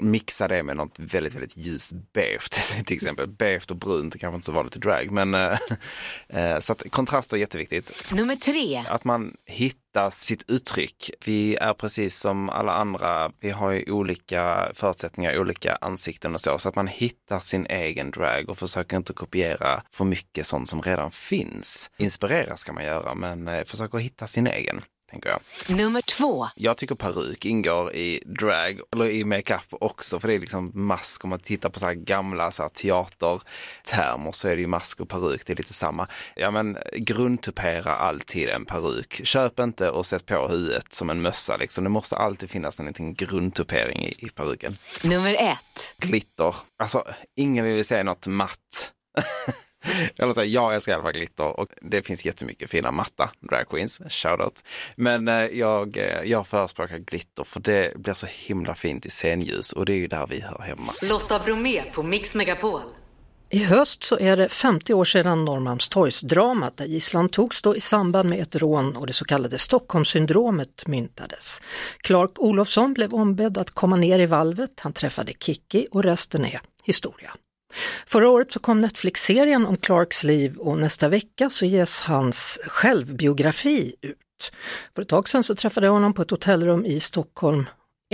mixa 0.00 0.48
det 0.48 0.62
med 0.62 0.76
något 0.76 0.98
väldigt, 0.98 1.34
väldigt 1.34 1.56
ljust 1.56 1.92
beige 2.12 2.48
till 2.84 2.94
exempel. 2.94 3.26
Beige 3.28 3.70
och 3.70 3.76
brunt 3.76 4.12
det 4.12 4.18
kanske 4.18 4.34
inte 4.34 4.46
så 4.46 4.52
vanligt 4.52 4.76
i 4.76 4.78
drag, 4.78 5.10
men 5.10 5.34
eh, 5.34 6.58
så 6.58 6.72
att 6.72 6.90
kontraster 6.90 7.36
är 7.36 7.40
jätteviktigt. 7.40 8.12
Nummer 8.12 8.36
tre. 8.36 8.84
Att 8.88 9.04
man 9.04 9.36
hittar 9.44 10.10
sitt 10.10 10.50
uttryck. 10.50 11.10
Vi 11.24 11.56
är 11.56 11.74
precis 11.74 12.18
som 12.18 12.48
alla 12.48 12.72
andra, 12.72 13.32
vi 13.40 13.50
har 13.50 13.70
ju 13.70 13.92
olika 13.92 14.70
förutsättningar, 14.74 15.38
olika 15.38 15.76
ansikten 15.80 16.34
och 16.34 16.40
så, 16.40 16.58
så 16.58 16.68
att 16.68 16.76
man 16.76 16.86
hittar 16.86 17.40
sin 17.40 17.66
egen 17.66 18.10
drag 18.10 18.48
och 18.48 18.58
försöker 18.58 18.96
inte 18.96 19.12
kopiera 19.12 19.82
för 19.90 20.04
mycket 20.04 20.46
sånt 20.46 20.68
som 20.68 20.82
redan 20.82 21.10
finns. 21.10 21.90
Inspirera 21.98 22.56
ska 22.56 22.72
man 22.72 22.84
göra, 22.84 23.14
men 23.14 23.48
eh, 23.48 23.64
försök 23.64 23.94
att 23.94 24.00
hitta 24.00 24.26
sin 24.26 24.46
egen. 24.46 24.82
Tänker 25.10 25.28
jag. 25.30 25.40
Nummer 25.76 26.00
två. 26.00 26.46
jag 26.56 26.76
tycker 26.76 26.94
peruk 26.94 27.44
ingår 27.44 27.94
i 27.94 28.22
drag, 28.26 28.80
eller 28.92 29.06
i 29.06 29.24
makeup 29.24 29.66
också, 29.70 30.20
för 30.20 30.28
det 30.28 30.34
är 30.34 30.38
liksom 30.38 30.70
mask. 30.74 31.24
Om 31.24 31.30
man 31.30 31.38
tittar 31.38 31.68
på 31.68 31.80
så 31.80 31.86
här 31.86 31.94
gamla 31.94 32.50
så 32.50 32.62
här 32.62 32.68
teatertermer 32.68 34.32
så 34.32 34.48
är 34.48 34.56
det 34.56 34.60
ju 34.60 34.66
mask 34.66 35.00
och 35.00 35.08
peruk, 35.08 35.46
det 35.46 35.52
är 35.52 35.56
lite 35.56 35.72
samma. 35.72 36.08
Ja 36.36 36.50
men 36.50 36.78
grundtupera 36.92 37.96
alltid 37.96 38.48
en 38.48 38.64
peruk. 38.64 39.20
Köp 39.24 39.58
inte 39.58 39.90
och 39.90 40.06
sätt 40.06 40.26
på 40.26 40.48
huvudet 40.48 40.92
som 40.92 41.10
en 41.10 41.22
mössa 41.22 41.56
liksom. 41.56 41.84
Det 41.84 41.90
måste 41.90 42.16
alltid 42.16 42.50
finnas 42.50 42.80
en 42.80 42.86
liten 42.86 43.14
grundtupering 43.14 44.04
i, 44.04 44.26
i 44.26 44.28
peruken. 44.28 44.76
Nummer 45.04 45.34
ett. 45.34 45.94
Glitter, 45.98 46.54
alltså 46.76 47.04
ingen 47.36 47.64
vill 47.64 47.84
säga 47.84 48.02
något 48.02 48.26
matt. 48.26 48.92
Eller 50.18 50.32
så, 50.32 50.40
här, 50.40 50.48
jag 50.48 50.74
älskar 50.74 50.92
i 50.92 50.94
alla 50.94 51.02
fall 51.02 51.12
glitter 51.12 51.60
och 51.60 51.68
det 51.82 52.02
finns 52.02 52.24
jättemycket 52.24 52.70
fina 52.70 52.90
matta 52.90 53.30
dragqueens, 53.40 54.02
shoutout. 54.08 54.62
Men 54.96 55.28
eh, 55.28 55.34
jag, 55.34 55.96
eh, 55.96 56.22
jag 56.24 56.46
förespråkar 56.46 56.98
glitter 56.98 57.44
för 57.44 57.60
det 57.60 57.96
blir 57.96 58.14
så 58.14 58.26
himla 58.26 58.74
fint 58.74 59.06
i 59.06 59.10
scenljus 59.10 59.72
och 59.72 59.86
det 59.86 59.92
är 59.92 59.98
ju 59.98 60.06
där 60.06 60.26
vi 60.26 60.40
hör 60.40 60.62
hemma. 60.62 60.92
Lotta 61.02 61.38
Bromé 61.38 61.82
på 61.82 62.02
Mix 62.02 62.34
Megapol. 62.34 62.80
I 63.50 63.64
höst 63.64 64.04
så 64.04 64.18
är 64.18 64.36
det 64.36 64.48
50 64.48 64.94
år 64.94 65.04
sedan 65.04 65.44
Norrmalmstorgsdramat 65.44 66.76
där 66.76 66.84
gisslan 66.84 67.28
togs 67.28 67.62
då 67.62 67.76
i 67.76 67.80
samband 67.80 68.28
med 68.30 68.40
ett 68.40 68.56
rån 68.56 68.96
och 68.96 69.06
det 69.06 69.12
så 69.12 69.24
kallade 69.24 69.58
Stockholmssyndromet 69.58 70.86
myntades. 70.86 71.62
Clark 71.98 72.30
Olofsson 72.38 72.94
blev 72.94 73.14
ombedd 73.14 73.58
att 73.58 73.70
komma 73.70 73.96
ner 73.96 74.18
i 74.18 74.26
valvet, 74.26 74.80
han 74.80 74.92
träffade 74.92 75.32
Kiki 75.40 75.86
och 75.90 76.02
resten 76.02 76.44
är 76.44 76.60
historia. 76.84 77.34
Förra 78.06 78.28
året 78.28 78.52
så 78.52 78.60
kom 78.60 78.80
Netflix-serien 78.80 79.66
om 79.66 79.76
Clarks 79.76 80.24
liv 80.24 80.56
och 80.56 80.78
nästa 80.78 81.08
vecka 81.08 81.50
så 81.50 81.64
ges 81.66 82.02
hans 82.02 82.58
självbiografi 82.66 83.94
ut. 84.02 84.52
För 84.94 85.02
ett 85.02 85.08
tag 85.08 85.28
sedan 85.28 85.42
så 85.42 85.54
träffade 85.54 85.86
jag 85.86 85.92
honom 85.92 86.14
på 86.14 86.22
ett 86.22 86.30
hotellrum 86.30 86.84
i 86.84 87.00
Stockholm. 87.00 87.64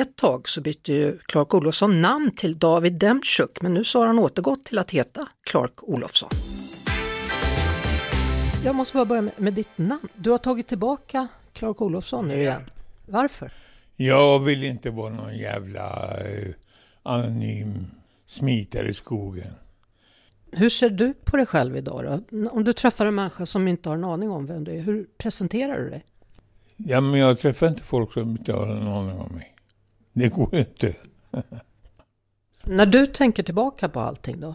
Ett 0.01 0.17
tag 0.17 0.49
så 0.49 0.61
bytte 0.61 0.93
ju 0.93 1.19
Clark 1.19 1.55
Olofsson 1.55 2.01
namn 2.01 2.31
till 2.37 2.59
David 2.59 2.99
Demtjuk 2.99 3.63
men 3.63 3.75
nu 3.75 3.85
så 3.85 3.99
har 3.99 4.07
han 4.07 4.19
återgått 4.19 4.65
till 4.65 4.79
att 4.79 4.91
heta 4.91 5.29
Clark 5.51 5.83
Olofsson. 5.83 6.31
Jag 8.65 8.75
måste 8.75 8.95
bara 8.95 9.05
börja 9.05 9.23
med, 9.23 9.33
med 9.37 9.55
ditt 9.55 9.79
namn. 9.79 10.09
Du 10.15 10.31
har 10.31 10.39
tagit 10.39 10.69
tillbaka 10.69 11.29
Clark 11.53 11.83
Olofsson 11.83 12.29
nu 12.29 12.41
igen. 12.41 12.71
Varför? 13.07 13.53
Jag 13.97 14.39
vill 14.39 14.65
inte 14.65 14.91
vara 14.91 15.15
någon 15.15 15.39
jävla 15.39 16.17
eh, 16.21 16.55
anonym 17.03 17.87
smitare 18.33 18.89
i 18.89 18.95
skogen. 18.95 19.53
Hur 20.53 20.71
ser 20.71 20.91
du 20.91 21.15
på 21.15 21.37
dig 21.37 21.47
själv 21.47 21.77
idag 21.77 22.23
då? 22.31 22.49
Om 22.49 22.65
du 22.65 22.73
träffar 22.73 23.07
en 23.07 23.15
människa 23.15 23.47
som 23.47 23.69
inte 23.69 23.89
har 23.89 23.97
en 23.97 24.05
aning 24.05 24.31
om 24.31 24.47
vem 24.47 24.65
du 24.65 24.73
är, 24.73 24.81
hur 24.81 25.07
presenterar 25.19 25.81
du 25.81 25.91
dig? 25.91 26.05
Ja, 26.77 27.01
men 27.01 27.21
jag 27.21 27.39
träffar 27.39 27.69
inte 27.69 27.83
folk 27.83 28.13
som 28.13 28.31
inte 28.31 28.53
har 28.53 28.67
en 28.67 28.89
aning 28.89 29.19
om 29.19 29.35
mig. 29.35 29.55
Det 30.13 30.29
går 30.29 30.55
inte. 30.55 30.95
När 32.65 32.87
du 32.87 33.07
tänker 33.07 33.43
tillbaka 33.43 33.89
på 33.89 34.01
allting 34.01 34.41
då, 34.41 34.55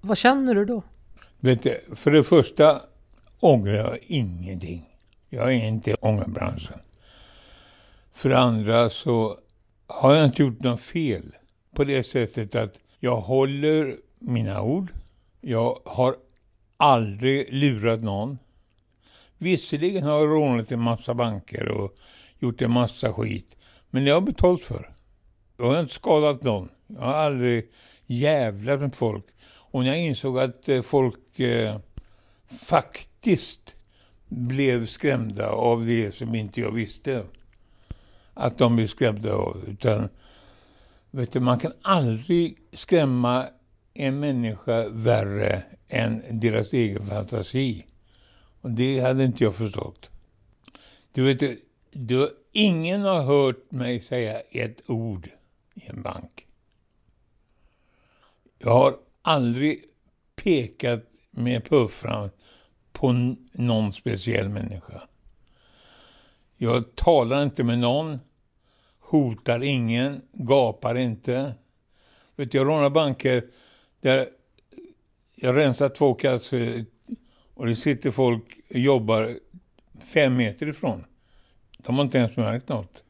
vad 0.00 0.18
känner 0.18 0.54
du 0.54 0.64
då? 0.64 0.82
Vet 1.40 1.62
du, 1.62 1.80
för 1.94 2.10
det 2.10 2.24
första 2.24 2.82
ångrar 3.40 3.74
jag 3.74 3.98
ingenting. 4.02 4.88
Jag 5.28 5.54
är 5.54 5.66
inte 5.66 5.90
i 5.90 5.94
ångerbranschen. 6.00 6.78
För 8.14 8.28
det 8.28 8.38
andra 8.38 8.90
så 8.90 9.38
har 9.86 10.14
jag 10.14 10.24
inte 10.24 10.42
gjort 10.42 10.60
något 10.60 10.80
fel. 10.80 11.34
På 11.74 11.84
det 11.84 12.02
sättet 12.02 12.54
att 12.54 12.80
jag 13.00 13.20
håller 13.20 13.96
mina 14.18 14.62
ord. 14.62 14.92
Jag 15.40 15.78
har 15.84 16.16
aldrig 16.76 17.52
lurat 17.52 18.02
någon. 18.02 18.38
Visserligen 19.38 20.02
har 20.02 20.18
jag 20.18 20.28
rånat 20.28 20.72
en 20.72 20.80
massa 20.80 21.14
banker 21.14 21.68
och 21.68 21.96
gjort 22.38 22.62
en 22.62 22.70
massa 22.70 23.12
skit. 23.12 23.56
Men 23.90 24.04
det 24.04 24.10
har 24.10 24.16
jag 24.16 24.24
betalt 24.24 24.62
för. 24.62 24.90
Jag 25.56 25.64
har 25.64 25.80
inte 25.80 25.94
skadat 25.94 26.42
någon. 26.42 26.68
Jag 26.86 27.00
har 27.00 27.12
aldrig 27.12 27.70
jävlat 28.06 28.80
med 28.80 28.94
folk. 28.94 29.24
Och 29.44 29.80
när 29.80 29.88
jag 29.88 30.00
insåg 30.00 30.38
att 30.38 30.68
eh, 30.68 30.82
folk 30.82 31.40
eh, 31.40 31.78
faktiskt 32.60 33.76
blev 34.28 34.86
skrämda 34.86 35.50
av 35.50 35.86
det 35.86 36.14
som 36.14 36.34
inte 36.34 36.60
jag 36.60 36.72
visste 36.72 37.24
att 38.34 38.58
de 38.58 38.76
blev 38.76 38.86
skrämda 38.86 39.34
av. 39.34 39.64
Utan 39.68 40.08
vet 41.12 41.32
du, 41.32 41.40
man 41.40 41.58
kan 41.58 41.72
aldrig 41.82 42.58
skrämma 42.72 43.46
en 43.94 44.20
människa 44.20 44.88
värre 44.88 45.62
än 45.88 46.22
deras 46.30 46.72
egen 46.72 47.06
fantasi. 47.06 47.86
Och 48.60 48.70
det 48.70 49.00
hade 49.00 49.24
inte 49.24 49.44
jag 49.44 49.54
förstått. 49.54 50.10
Du 51.12 51.24
vet, 51.24 51.58
du, 51.90 52.36
ingen 52.52 53.02
har 53.02 53.22
hört 53.22 53.70
mig 53.70 54.00
säga 54.00 54.40
ett 54.40 54.82
ord 54.90 55.28
i 55.74 55.86
en 55.86 56.02
bank. 56.02 56.46
Jag 58.58 58.70
har 58.70 58.96
aldrig 59.22 59.84
pekat 60.36 61.04
med 61.30 61.64
puffran 61.64 62.30
på 62.92 63.12
någon 63.52 63.92
speciell 63.92 64.48
människa. 64.48 65.02
Jag 66.56 66.94
talar 66.94 67.42
inte 67.42 67.64
med 67.64 67.78
någon, 67.78 68.18
hotar 69.12 69.62
ingen, 69.62 70.22
gapar 70.32 70.94
inte. 70.94 71.54
Vet 72.36 72.54
jag 72.54 72.66
rånar 72.66 72.90
banker 72.90 73.44
där 74.00 74.28
jag 75.34 75.56
rensar 75.56 75.88
två 75.88 76.14
kassor 76.14 76.84
och 77.54 77.66
det 77.66 77.76
sitter 77.76 78.10
folk 78.10 78.44
och 78.70 78.76
jobbar 78.76 79.38
fem 80.00 80.36
meter 80.36 80.68
ifrån. 80.68 81.04
De 81.78 81.96
har 81.96 82.04
inte 82.04 82.18
ens 82.18 82.36
märkt 82.36 82.68
något. 82.68 83.02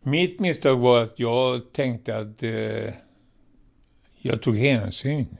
Mitt 0.00 0.40
misstag 0.40 0.76
var 0.76 1.02
att 1.02 1.18
jag 1.18 1.72
tänkte 1.72 2.18
att 2.18 2.42
eh, 2.42 2.94
jag 4.18 4.42
tog 4.42 4.56
hänsyn. 4.56 5.36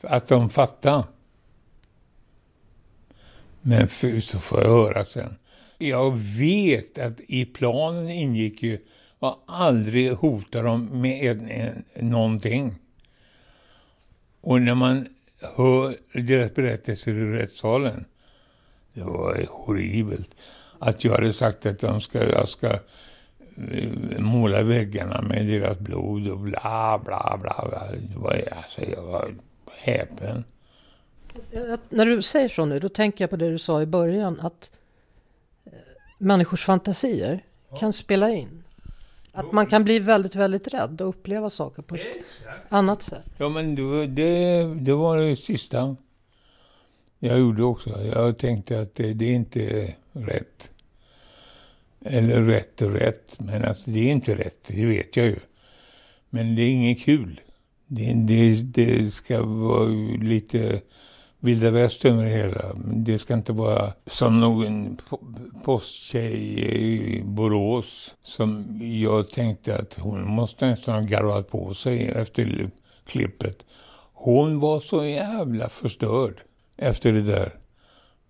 Att 0.00 0.28
de 0.28 0.50
fattade. 0.50 1.04
Men 3.60 3.88
för, 3.88 4.20
så 4.20 4.38
får 4.38 4.62
jag 4.62 4.68
höra 4.68 5.04
sen. 5.04 5.36
Jag 5.78 6.16
vet 6.16 6.98
att 6.98 7.20
i 7.28 7.44
planen 7.44 8.08
ingick 8.08 8.62
ju 8.62 8.78
att 9.18 9.38
aldrig 9.46 10.12
hota 10.12 10.62
dem 10.62 11.00
med 11.00 11.30
en, 11.30 11.50
en, 11.50 11.84
någonting. 12.10 12.74
Och 14.40 14.62
när 14.62 14.74
man 14.74 15.06
hör 15.56 15.96
deras 16.12 16.54
berättelser 16.54 17.14
i 17.14 17.32
rättssalen, 17.32 18.04
det 18.92 19.02
var 19.02 19.46
horribelt. 19.50 20.30
Att 20.78 21.04
jag 21.04 21.12
hade 21.12 21.32
sagt 21.32 21.66
att 21.66 21.78
de 21.78 22.00
ska, 22.00 22.28
jag 22.28 22.48
ska 22.48 22.68
eh, 23.72 24.18
måla 24.18 24.62
väggarna 24.62 25.22
med 25.22 25.46
deras 25.46 25.78
blod 25.78 26.28
och 26.28 26.38
bla 26.38 27.00
bla 27.04 27.38
bla. 27.42 27.66
bla. 27.68 27.88
Det 27.92 28.18
var, 28.18 28.48
alltså, 28.56 28.82
jag 28.90 29.02
var 29.02 29.34
häpen. 29.72 30.44
När 31.88 32.06
du 32.06 32.22
säger 32.22 32.48
så 32.48 32.64
nu, 32.64 32.78
då 32.78 32.88
tänker 32.88 33.24
jag 33.24 33.30
på 33.30 33.36
det 33.36 33.50
du 33.50 33.58
sa 33.58 33.82
i 33.82 33.86
början 33.86 34.40
att 34.40 34.70
människors 36.18 36.64
fantasier 36.64 37.44
kan 37.80 37.92
spela 37.92 38.30
in. 38.30 38.64
Att 39.32 39.52
man 39.52 39.66
kan 39.66 39.84
bli 39.84 39.98
väldigt, 39.98 40.34
väldigt 40.34 40.68
rädd 40.68 41.00
och 41.00 41.08
uppleva 41.08 41.50
saker 41.50 41.82
på 41.82 41.94
ett 41.94 42.18
annat 42.68 43.02
sätt. 43.02 43.26
Ja, 43.36 43.48
men 43.48 43.74
det, 43.74 44.06
det, 44.06 44.64
det 44.74 44.94
var 44.94 45.16
det 45.18 45.36
sista 45.36 45.96
jag 47.18 47.38
gjorde 47.38 47.62
också. 47.62 48.04
Jag 48.04 48.38
tänkte 48.38 48.80
att 48.80 48.94
det, 48.94 49.14
det 49.14 49.24
är 49.24 49.34
inte 49.34 49.94
rätt. 50.12 50.70
Eller 52.00 52.42
rätt 52.42 52.82
och 52.82 52.90
rätt, 52.90 53.38
men 53.38 53.64
alltså 53.64 53.90
det 53.90 53.98
är 53.98 54.12
inte 54.12 54.34
rätt, 54.34 54.64
det 54.66 54.86
vet 54.86 55.16
jag 55.16 55.26
ju. 55.26 55.38
Men 56.30 56.56
det 56.56 56.62
är 56.62 56.70
inget 56.70 57.00
kul. 57.00 57.40
Det, 57.86 58.12
det, 58.26 58.62
det 58.62 59.14
ska 59.14 59.42
vara 59.42 59.88
lite 60.22 60.80
vilda 61.40 61.70
västern 61.70 62.18
och 62.18 62.24
det 62.24 62.30
hela. 62.30 62.74
Det 62.74 63.18
ska 63.18 63.34
inte 63.34 63.52
vara 63.52 63.92
som 64.06 64.40
någon 64.40 64.96
posttjej 65.64 66.34
i 66.74 67.22
Borås 67.24 68.14
som 68.22 68.78
jag 69.02 69.30
tänkte 69.30 69.76
att 69.76 69.94
hon 69.94 70.30
måste 70.30 70.66
nästan 70.66 70.94
ha 70.94 71.00
garvat 71.00 71.50
på 71.50 71.74
sig 71.74 72.08
efter 72.08 72.70
klippet. 73.06 73.64
Hon 74.12 74.60
var 74.60 74.80
så 74.80 75.04
jävla 75.04 75.68
förstörd 75.68 76.42
efter 76.76 77.12
det 77.12 77.22
där. 77.22 77.52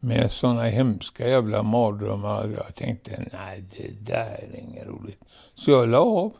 Med 0.00 0.30
sådana 0.30 0.62
hemska 0.62 1.28
jävla 1.28 1.62
mardrömmar. 1.62 2.48
Jag 2.56 2.74
tänkte, 2.74 3.24
nej 3.32 3.64
det 3.76 4.12
där 4.12 4.44
är 4.52 4.56
inget 4.56 4.86
roligt. 4.86 5.20
Så 5.54 5.70
jag 5.70 5.88
la 5.88 5.98
av. 5.98 6.32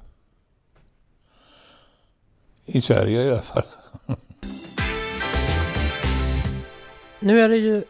I 2.65 2.81
Sverige 2.81 3.23
i 3.23 3.29
alla 3.29 3.43
fall. 3.43 3.63
Nu 7.21 7.41
är 7.41 7.49
det 7.49 7.57
ju 7.57 7.85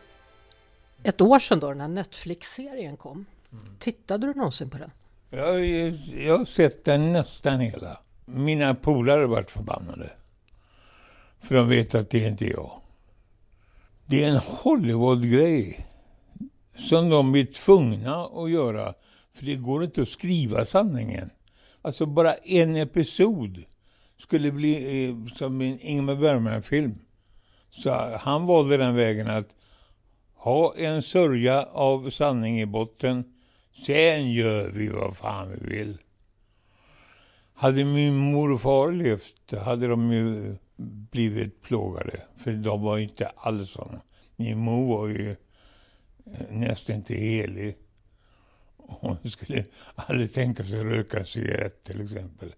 ett 1.03 1.21
år 1.21 1.39
sedan 1.39 1.61
då 1.61 1.69
den 1.69 1.81
här 1.81 1.89
Netflix-serien 1.89 2.97
kom. 2.97 3.27
Mm. 3.53 3.65
Tittade 3.79 4.27
du 4.27 4.35
någonsin 4.35 4.71
på 4.71 4.79
den? 4.79 4.91
Jag, 5.31 5.67
jag 6.27 6.39
har 6.39 6.45
sett 6.45 6.85
den 6.85 7.13
nästan 7.13 7.61
hela. 7.61 8.01
Mina 8.25 8.75
polare 8.75 9.21
har 9.21 9.29
varit 9.29 9.51
förbannade. 9.51 10.11
För 11.41 11.55
de 11.55 11.69
vet 11.69 11.95
att 11.95 12.11
det 12.11 12.25
är 12.25 12.29
inte 12.29 12.47
jag. 12.47 12.81
Det 14.07 14.25
är 14.25 14.29
en 14.29 14.41
Hollywood-grej. 14.47 15.87
Som 16.77 17.11
de 17.11 17.33
blir 17.33 17.47
tvungna 17.47 18.17
att 18.25 18.51
göra. 18.51 18.95
För 19.35 19.45
det 19.45 19.55
går 19.55 19.85
inte 19.85 20.03
att 20.03 20.09
skriva 20.09 20.65
sanningen. 20.65 21.31
Alltså 21.83 22.07
bara 22.07 22.35
en 22.35 22.77
episod 22.77 23.65
skulle 24.19 24.53
bli 24.53 25.05
eh, 25.05 25.35
som 25.35 25.61
en 25.61 25.81
Ingmar 25.81 26.15
Bergman-film. 26.15 26.99
Så 27.71 27.91
han 28.21 28.47
valde 28.47 28.77
den 28.77 28.95
vägen 28.95 29.31
att 29.31 29.55
ha 30.35 30.75
en 30.77 31.03
sörja 31.03 31.65
av 31.65 32.11
sanning 32.11 32.61
i 32.61 32.67
botten. 32.67 33.25
Sen 33.87 34.33
gör 34.33 34.71
vi 34.71 34.89
vad 34.89 35.17
fan 35.17 35.51
vi 35.51 35.77
vill. 35.77 35.99
Hade 37.55 37.85
min 37.85 38.17
mor 38.17 38.53
och 38.53 38.61
far 38.61 38.93
levt 38.93 39.53
hade 39.53 39.89
de 39.89 40.13
ju 40.13 40.57
blivit 41.11 41.63
plågade. 41.63 42.23
För 42.37 42.53
de 42.53 42.83
var 42.83 42.99
inte 42.99 43.27
alls 43.37 43.71
sådana. 43.71 44.01
Min 44.37 44.59
mor 44.59 44.99
var 44.99 45.09
ju 45.09 45.31
eh, 45.31 46.47
nästan 46.51 46.97
inte 46.97 47.15
helig. 47.15 47.77
Hon 48.77 49.31
skulle 49.31 49.65
aldrig 49.95 50.33
tänka 50.33 50.65
sig 50.65 50.81
att 50.81 50.87
röka 50.87 51.25
cigarett 51.25 51.85
till 51.85 52.05
exempel. 52.05 52.55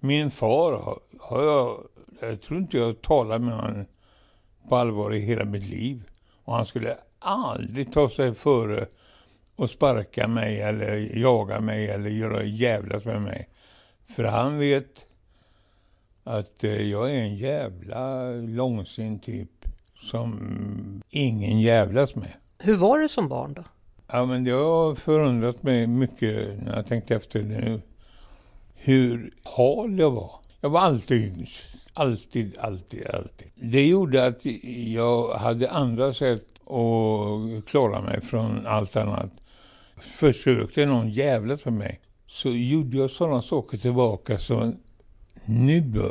Min 0.00 0.30
far 0.30 0.98
har, 1.20 1.42
jag, 1.42 1.86
jag 2.20 2.42
tror 2.42 2.58
inte 2.58 2.76
jag 2.76 3.02
talat 3.02 3.40
med 3.40 3.54
honom 3.54 3.86
på 4.68 4.76
allvar 4.76 5.14
i 5.14 5.20
hela 5.20 5.44
mitt 5.44 5.68
liv. 5.68 6.02
Och 6.44 6.54
han 6.54 6.66
skulle 6.66 6.96
aldrig 7.18 7.92
ta 7.92 8.10
sig 8.10 8.34
före 8.34 8.86
och 9.56 9.70
sparka 9.70 10.28
mig 10.28 10.60
eller 10.60 11.18
jaga 11.18 11.60
mig 11.60 11.90
eller 11.90 12.10
göra 12.10 12.44
jävlas 12.44 13.04
med 13.04 13.22
mig. 13.22 13.48
För 14.16 14.24
han 14.24 14.58
vet 14.58 15.06
att 16.24 16.64
eh, 16.64 16.90
jag 16.90 17.10
är 17.10 17.18
en 17.18 17.36
jävla 17.36 18.30
långsint 18.32 19.22
typ 19.22 19.64
som 20.10 21.02
ingen 21.10 21.60
jävlas 21.60 22.14
med. 22.14 22.32
Hur 22.58 22.74
var 22.74 22.98
det 22.98 23.08
som 23.08 23.28
barn 23.28 23.54
då? 23.54 23.64
Ja 24.06 24.26
men 24.26 24.44
det 24.44 24.50
har 24.50 24.94
förundrat 24.94 25.62
mig 25.62 25.86
mycket 25.86 26.62
när 26.62 26.76
jag 26.76 26.86
tänkte 26.86 27.14
efter 27.14 27.42
nu. 27.42 27.80
Hur 28.74 29.34
hal 29.42 29.98
jag 29.98 30.10
var. 30.10 30.34
Jag 30.60 30.70
var 30.70 30.80
alltid 30.80 31.38
yngst. 31.38 31.62
Alltid, 31.94 32.58
alltid, 32.58 33.06
alltid. 33.06 33.48
Det 33.54 33.86
gjorde 33.86 34.26
att 34.26 34.44
jag 34.84 35.34
hade 35.34 35.70
andra 35.70 36.14
sätt 36.14 36.46
att 36.60 37.66
klara 37.66 38.02
mig 38.02 38.20
från 38.20 38.66
allt 38.66 38.96
annat. 38.96 39.30
Försökte 39.96 40.86
någon 40.86 41.10
jävlas 41.10 41.64
med 41.64 41.74
mig 41.74 42.00
så 42.26 42.50
gjorde 42.50 42.96
jag 42.96 43.10
sådana 43.10 43.42
saker 43.42 43.78
tillbaka 43.78 44.38
så 44.38 44.72
nu 45.44 46.02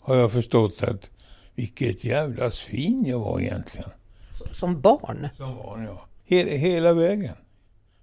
har 0.00 0.16
jag 0.16 0.32
förstått 0.32 0.82
att 0.82 1.10
vilket 1.54 2.04
jävla 2.04 2.50
svin 2.50 3.04
jag 3.06 3.18
var 3.18 3.40
egentligen. 3.40 3.90
Som 4.52 4.80
barn? 4.80 5.28
Som 5.36 5.56
barn, 5.56 5.84
ja. 5.84 6.06
Hela, 6.24 6.50
hela 6.50 6.92
vägen. 6.92 7.34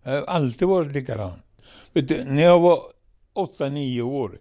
Jag 0.04 0.12
har 0.12 0.21
alltid 0.21 0.67
varit 0.67 0.91
likadan. 0.91 1.41
Du, 1.93 2.23
när 2.23 2.43
jag 2.43 2.60
var 2.60 2.82
8-9 3.36 4.02
år 4.02 4.38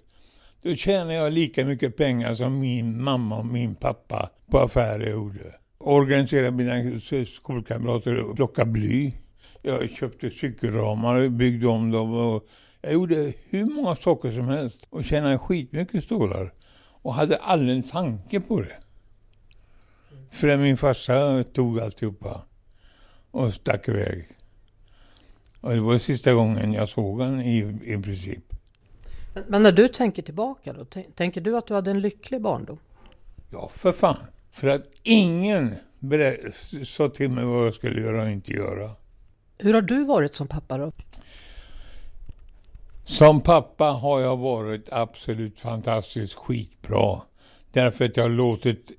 då 0.63 0.75
tjänade 0.75 1.15
jag 1.15 1.33
lika 1.33 1.65
mycket 1.65 1.97
pengar 1.97 2.35
som 2.35 2.61
min 2.61 3.03
mamma 3.03 3.39
och 3.39 3.47
min 3.47 3.75
pappa 3.75 4.31
på 4.51 4.59
affärer 4.59 5.11
gjorde. 5.11 5.55
Organiserade 5.79 6.51
mina 6.51 7.01
skolkamrater 7.27 8.17
och 8.17 8.37
plocka 8.37 8.65
bly. 8.65 9.13
Jag 9.63 9.91
köpte 9.91 10.31
cykelramar 10.31 11.21
och 11.21 11.31
byggde 11.31 11.67
om 11.67 11.91
dem. 11.91 12.13
Och 12.13 12.47
jag 12.81 12.93
gjorde 12.93 13.33
hur 13.49 13.65
många 13.65 13.97
saker 13.97 14.33
som 14.33 14.49
helst 14.49 14.87
och 14.91 15.05
tjänade 15.05 15.39
skitmycket 15.39 16.05
stålar. 16.05 16.53
Och 17.03 17.15
hade 17.15 17.37
aldrig 17.37 17.77
en 17.77 17.83
tanke 17.83 18.41
på 18.41 18.61
det. 18.61 18.77
Förrän 20.31 20.63
min 20.63 20.77
farsa 20.77 21.45
tog 21.45 21.81
alltihopa 21.81 22.43
och 23.31 23.55
stack 23.55 23.89
iväg. 23.89 24.29
Och 25.61 25.71
det 25.71 25.81
var 25.81 25.99
sista 25.99 26.33
gången 26.33 26.73
jag 26.73 26.89
såg 26.89 27.21
honom 27.21 27.41
i, 27.41 27.59
i 27.85 28.03
princip. 28.03 28.55
Men 29.47 29.63
när 29.63 29.73
du 29.73 29.89
tänker 29.89 30.23
tillbaka 30.23 30.73
då, 30.73 30.85
tänker 31.15 31.41
du 31.41 31.57
att 31.57 31.67
du 31.67 31.75
hade 31.75 31.91
en 31.91 32.01
lycklig 32.01 32.41
barndom? 32.41 32.79
Ja, 33.51 33.69
för 33.69 33.93
fan. 33.93 34.17
För 34.51 34.69
att 34.69 34.83
ingen 35.03 35.75
sa 36.85 37.09
till 37.09 37.31
mig 37.31 37.45
vad 37.45 37.67
jag 37.67 37.75
skulle 37.75 38.01
göra 38.01 38.23
och 38.23 38.31
inte 38.31 38.53
göra. 38.53 38.91
Hur 39.59 39.75
har 39.75 39.83
du 39.83 40.05
varit 40.05 40.35
som 40.37 40.47
pappa 40.47 40.79
då? 40.79 40.93
Som 43.05 43.41
pappa 43.41 43.85
har 43.85 44.21
jag 44.21 44.37
varit 44.37 44.89
absolut 44.93 45.61
fantastiskt 45.61 46.35
skitbra. 46.35 47.21
Därför 47.73 48.05
att 48.05 48.17
jag 48.17 48.25
har 48.25 48.31
låtit 48.31 48.91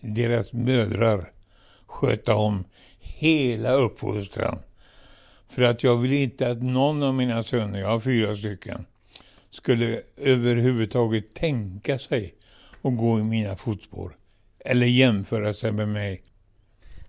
deras 0.00 0.52
mödrar 0.52 1.32
sköta 1.86 2.34
om 2.34 2.64
hela 3.00 3.72
uppfostran. 3.72 4.58
För 5.48 5.62
att 5.62 5.84
jag 5.84 5.96
vill 5.96 6.12
inte 6.12 6.50
att 6.50 6.62
någon 6.62 7.02
av 7.02 7.14
mina 7.14 7.42
söner, 7.42 7.80
jag 7.80 7.88
har 7.88 8.00
fyra 8.00 8.36
stycken, 8.36 8.86
skulle 9.52 10.02
överhuvudtaget 10.16 11.34
tänka 11.34 11.98
sig 11.98 12.34
att 12.82 12.96
gå 12.96 13.18
i 13.18 13.22
mina 13.22 13.56
fotspår. 13.56 14.16
Eller 14.58 14.86
jämföra 14.86 15.54
sig 15.54 15.72
med 15.72 15.88
mig. 15.88 16.22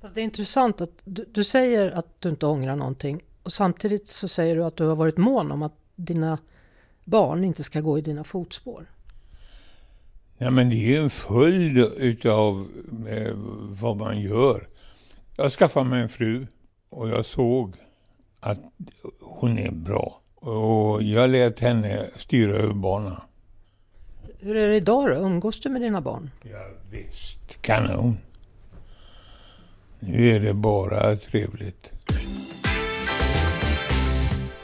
Fast 0.01 0.15
det 0.15 0.21
är 0.21 0.23
intressant 0.23 0.81
att 0.81 1.01
du, 1.03 1.25
du, 1.31 1.43
säger 1.43 1.91
att 1.91 2.21
du 2.21 2.29
inte 2.29 2.45
ångrar 2.45 2.75
någonting. 2.75 3.21
Och 3.43 3.53
samtidigt 3.53 4.07
så 4.07 4.27
säger 4.27 4.55
du 4.55 4.63
att 4.63 4.77
du 4.77 4.85
har 4.85 4.95
varit 4.95 5.17
mån 5.17 5.51
om 5.51 5.63
att 5.63 5.75
dina 5.95 6.37
barn 7.03 7.43
inte 7.43 7.63
ska 7.63 7.81
gå 7.81 7.97
i 7.97 8.01
dina 8.01 8.23
fotspår. 8.23 8.85
Ja, 10.37 10.49
men 10.49 10.69
det 10.69 10.75
är 10.75 10.89
ju 10.89 10.97
en 11.03 11.09
följd 11.09 11.77
utav 11.77 12.67
eh, 13.07 13.33
vad 13.81 13.97
man 13.97 14.21
gör. 14.21 14.67
Jag 15.37 15.51
skaffade 15.51 15.89
mig 15.89 16.01
en 16.01 16.09
fru 16.09 16.47
och 16.89 17.09
jag 17.09 17.25
såg 17.25 17.75
att 18.39 18.59
hon 19.19 19.57
är 19.57 19.71
bra. 19.71 20.22
Och 20.43 21.03
jag 21.03 21.29
lät 21.29 21.59
henne 21.59 22.09
styra 22.15 22.57
över 22.57 22.73
barnen. 22.73 23.15
Hur 24.39 24.55
är 24.55 24.69
det 24.69 24.75
idag 24.75 25.09
då? 25.09 25.15
Umgås 25.15 25.59
du 25.59 25.69
med 25.69 25.81
dina 25.81 26.01
barn? 26.01 26.31
Ja, 26.41 26.67
visst, 26.91 27.61
kanon. 27.61 28.17
Nu 29.99 30.29
är 30.29 30.39
det 30.39 30.53
bara 30.53 31.15
trevligt. 31.15 31.91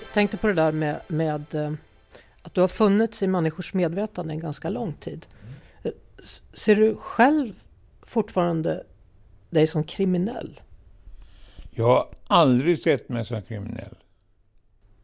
Jag 0.01 0.13
tänkte 0.13 0.37
på 0.37 0.47
det 0.47 0.53
där 0.53 0.71
med, 0.71 1.01
med 1.07 1.55
eh, 1.55 1.71
att 2.41 2.53
du 2.53 2.61
har 2.61 2.67
funnits 2.67 3.23
i 3.23 3.27
människors 3.27 3.73
medvetande 3.73 4.33
en 4.33 4.39
ganska 4.39 4.69
lång 4.69 4.93
tid. 4.93 5.27
Mm. 5.83 5.93
Ser 6.53 6.75
du 6.75 6.95
själv 6.95 7.53
fortfarande 8.01 8.83
dig 9.49 9.67
som 9.67 9.83
kriminell? 9.83 10.61
Jag 11.71 11.85
har 11.85 12.07
aldrig 12.27 12.81
sett 12.81 13.09
mig 13.09 13.25
som 13.25 13.41
kriminell. 13.41 13.95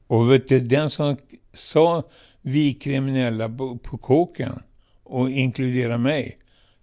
Och 0.07 0.31
vet 0.31 0.47
du, 0.47 0.59
den 0.59 0.89
som 0.89 1.17
sa 1.53 2.03
vi 2.41 2.73
kriminella 2.73 3.49
på, 3.49 3.77
på 3.77 3.97
kåken 3.97 4.61
och 5.03 5.29
inkluderar 5.29 5.97
mig, 5.97 6.37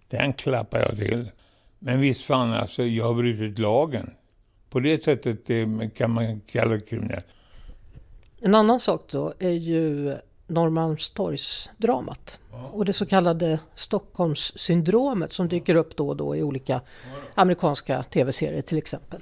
den 0.07 0.33
klappar 0.33 0.79
jag 0.79 0.97
till. 0.97 1.31
Men 1.79 2.01
visst 2.01 2.23
fan 2.23 2.53
alltså, 2.53 2.83
jag 2.83 3.05
har 3.05 3.13
brutit 3.13 3.59
lagen. 3.59 4.13
På 4.69 4.79
det 4.79 5.03
sättet 5.03 5.49
eh, 5.49 5.67
kan 5.95 6.11
man 6.11 6.41
kalla 6.41 6.71
det 6.73 6.79
kriminellt. 6.79 7.25
En 8.39 8.55
annan 8.55 8.79
sak 8.79 9.11
då 9.11 9.33
är 9.39 9.49
ju 9.49 10.15
Norrmalmstorgsdramat 10.47 12.39
och 12.71 12.85
det 12.85 12.93
så 12.93 13.05
kallade 13.05 13.59
Stockholmssyndromet 13.75 15.33
som 15.33 15.47
dyker 15.47 15.75
upp 15.75 15.95
då 15.95 16.09
och 16.09 16.17
då 16.17 16.35
i 16.35 16.43
olika 16.43 16.81
amerikanska 17.35 18.03
tv-serier 18.03 18.61
till 18.61 18.77
exempel. 18.77 19.21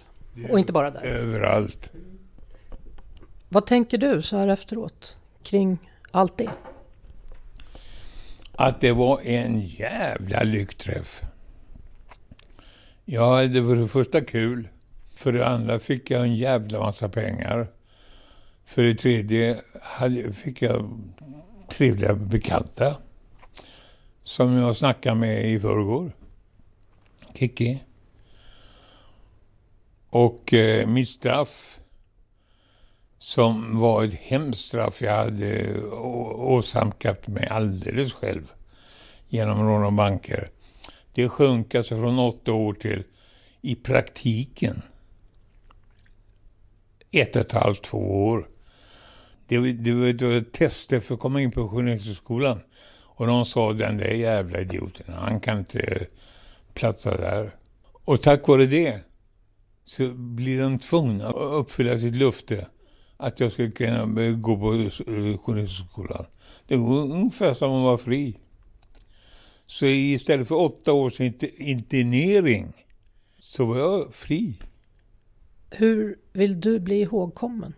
Och 0.49 0.59
inte 0.59 0.73
bara 0.73 0.91
där. 0.91 1.03
Överallt. 1.03 1.91
Vad 3.53 3.65
tänker 3.65 3.97
du 3.97 4.21
så 4.21 4.37
här 4.37 4.47
efteråt 4.47 5.17
kring 5.43 5.77
allt 6.11 6.37
det? 6.37 6.49
Att 8.51 8.81
det 8.81 8.91
var 8.91 9.21
en 9.21 9.61
jävla 9.61 10.43
lyckträff. 10.43 11.21
Jag 13.05 13.29
hade 13.29 13.65
för 13.65 13.75
det 13.75 13.87
första 13.87 14.21
kul. 14.21 14.67
För 15.15 15.33
det 15.33 15.47
andra 15.47 15.79
fick 15.79 16.11
jag 16.11 16.21
en 16.21 16.35
jävla 16.35 16.79
massa 16.79 17.09
pengar. 17.09 17.67
För 18.65 18.83
det 18.83 18.95
tredje 18.95 19.61
fick 20.33 20.61
jag 20.61 21.01
trevliga 21.69 22.15
bekanta. 22.15 22.95
Som 24.23 24.53
jag 24.53 24.77
snackade 24.77 25.15
med 25.15 25.51
i 25.51 25.59
förrgår. 25.59 26.11
Kiki. 27.33 27.83
Och 30.09 30.53
eh, 30.53 30.87
mitt 30.87 31.09
straff, 31.09 31.80
som 33.21 33.79
var 33.79 34.03
ett 34.03 34.13
hemskt 34.13 34.65
straff 34.65 35.01
jag 35.01 35.15
hade 35.17 35.81
åsamkat 36.35 37.27
mig 37.27 37.47
alldeles 37.47 38.13
själv 38.13 38.51
genom 39.27 39.67
rån 39.67 39.85
och 39.85 39.93
banker. 39.93 40.49
Det 41.13 41.29
sjönk 41.29 41.75
alltså 41.75 41.95
från 41.95 42.19
åtta 42.19 42.53
år 42.53 42.73
till 42.73 43.03
i 43.61 43.75
praktiken 43.75 44.81
ett 47.11 47.35
och 47.35 47.41
ett 47.41 47.51
halvt, 47.51 47.83
två 47.83 48.27
år. 48.27 48.47
Det, 49.47 49.57
var- 49.57 49.67
det 49.67 50.13
det 50.13 50.25
var 50.25 50.33
ett 50.33 50.53
tester 50.53 50.99
för 50.99 51.13
att 51.13 51.19
komma 51.19 51.41
in 51.41 51.51
på 51.51 51.69
Journalisthögskolan. 51.69 52.59
Och 53.01 53.27
de 53.27 53.45
sa 53.45 53.73
den 53.73 53.97
där 53.97 54.11
jävla 54.13 54.59
idioten, 54.61 55.13
han 55.13 55.39
kan 55.39 55.57
inte 55.59 56.05
platsa 56.73 57.17
där. 57.17 57.55
Och 57.91 58.21
tack 58.21 58.47
vare 58.47 58.65
det 58.65 58.99
så 59.85 60.11
blir 60.13 60.61
de 60.61 60.79
tvungna 60.79 61.27
att 61.29 61.35
uppfylla 61.35 61.99
sitt 61.99 62.15
löfte 62.15 62.67
att 63.21 63.39
jag 63.39 63.51
skulle 63.51 63.71
kunna 63.71 64.31
gå 64.31 64.57
på 64.57 64.89
Journalisthögskolan. 65.43 66.25
Det 66.67 66.75
var 66.77 66.97
ungefär 66.97 67.53
som 67.53 67.71
att 67.71 67.83
vara 67.83 67.97
fri. 67.97 68.37
Så 69.65 69.85
istället 69.85 70.47
för 70.47 70.55
åtta 70.55 70.93
års 70.93 71.19
int- 71.19 71.55
internering 71.57 72.73
så 73.39 73.65
var 73.65 73.77
jag 73.77 74.13
fri. 74.13 74.53
Hur 75.69 76.15
vill 76.33 76.61
du 76.61 76.79
bli 76.79 77.01
ihågkommen? 77.01 77.73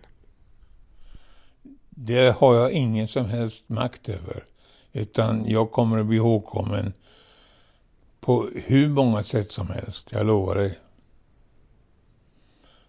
Det 1.89 2.35
har 2.37 2.55
jag 2.55 2.71
ingen 2.71 3.07
som 3.07 3.25
helst 3.25 3.63
makt 3.67 4.09
över. 4.09 4.45
Utan 4.91 5.45
jag 5.49 5.71
kommer 5.71 5.99
att 5.99 6.05
bli 6.05 6.17
ihågkommen 6.17 6.93
på 8.19 8.49
hur 8.55 8.89
många 8.89 9.23
sätt 9.23 9.51
som 9.51 9.67
helst. 9.67 10.11
Jag 10.11 10.25
lovar 10.25 10.55
dig. 10.55 10.79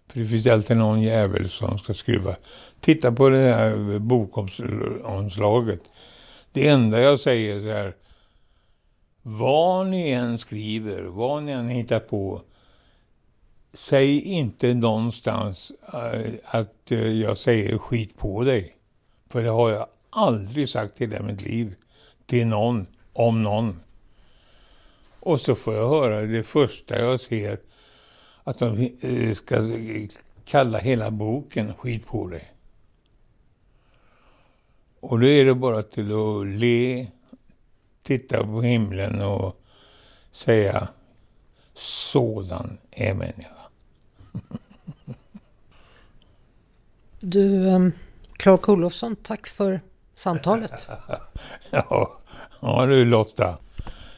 För 0.09 0.21
det 0.21 0.27
finns 0.27 0.47
alltid 0.47 0.77
någon 0.77 1.03
jävel 1.03 1.49
som 1.51 1.79
ska 1.79 1.95
skruva. 1.95 2.37
Titta 2.81 3.13
på 3.13 3.29
det 3.29 3.55
här 3.55 3.99
bokomslaget. 3.99 5.81
Det 6.53 6.69
enda 6.69 7.01
jag 7.01 7.21
säger 7.21 7.61
så 7.61 7.69
här. 7.69 7.95
Vad 9.23 9.87
ni 9.87 10.11
än 10.11 10.39
skriver, 10.39 11.03
vad 11.03 11.43
ni 11.43 11.53
än 11.53 11.69
hittar 11.69 12.01
på. 12.01 12.43
Säg 13.73 14.21
inte 14.21 14.75
någonstans 14.75 15.73
eh, 15.93 16.33
att 16.45 16.93
eh, 16.93 17.13
jag 17.13 17.39
säger 17.39 17.79
skit 17.79 18.17
på 18.17 18.45
dig. 18.45 18.75
För 19.29 19.43
det 19.43 19.51
har 19.51 19.71
jag 19.71 19.87
aldrig 20.11 20.69
sagt 20.69 21.01
i 21.01 21.07
hela 21.07 21.23
mitt 21.23 21.43
liv. 21.43 21.75
Till 22.27 22.47
någon, 22.47 22.87
om 23.13 23.43
någon. 23.43 23.81
Och 25.21 25.41
så 25.41 25.55
får 25.55 25.75
jag 25.75 25.89
höra 25.89 26.21
det 26.21 26.43
första 26.43 26.99
jag 26.99 27.21
ser. 27.21 27.59
Att 28.45 28.59
de 28.59 28.99
eh, 29.01 29.35
ska 29.35 29.57
kalla 30.45 30.79
hela 30.79 31.11
boken 31.11 31.75
skit 31.75 32.07
på 32.07 32.29
dig. 32.29 32.51
Och 35.01 35.21
då 35.21 35.27
är 35.27 35.45
det 35.45 35.55
bara 35.55 35.83
till 35.83 36.13
att 36.13 36.47
le, 36.47 37.07
titta 38.03 38.45
på 38.45 38.63
himlen 38.63 39.23
och 39.23 39.61
säga 40.33 40.89
sådan 41.75 42.79
är 42.91 43.15
människa. 43.15 43.57
Du, 47.21 47.67
um, 47.67 47.93
Clark 48.33 48.69
Olofsson, 48.69 49.17
tack 49.17 49.47
för 49.47 49.81
samtalet. 50.15 50.89
Ja, 51.71 52.19
ja 52.61 52.87
du 52.87 53.05
Lotta. 53.05 53.59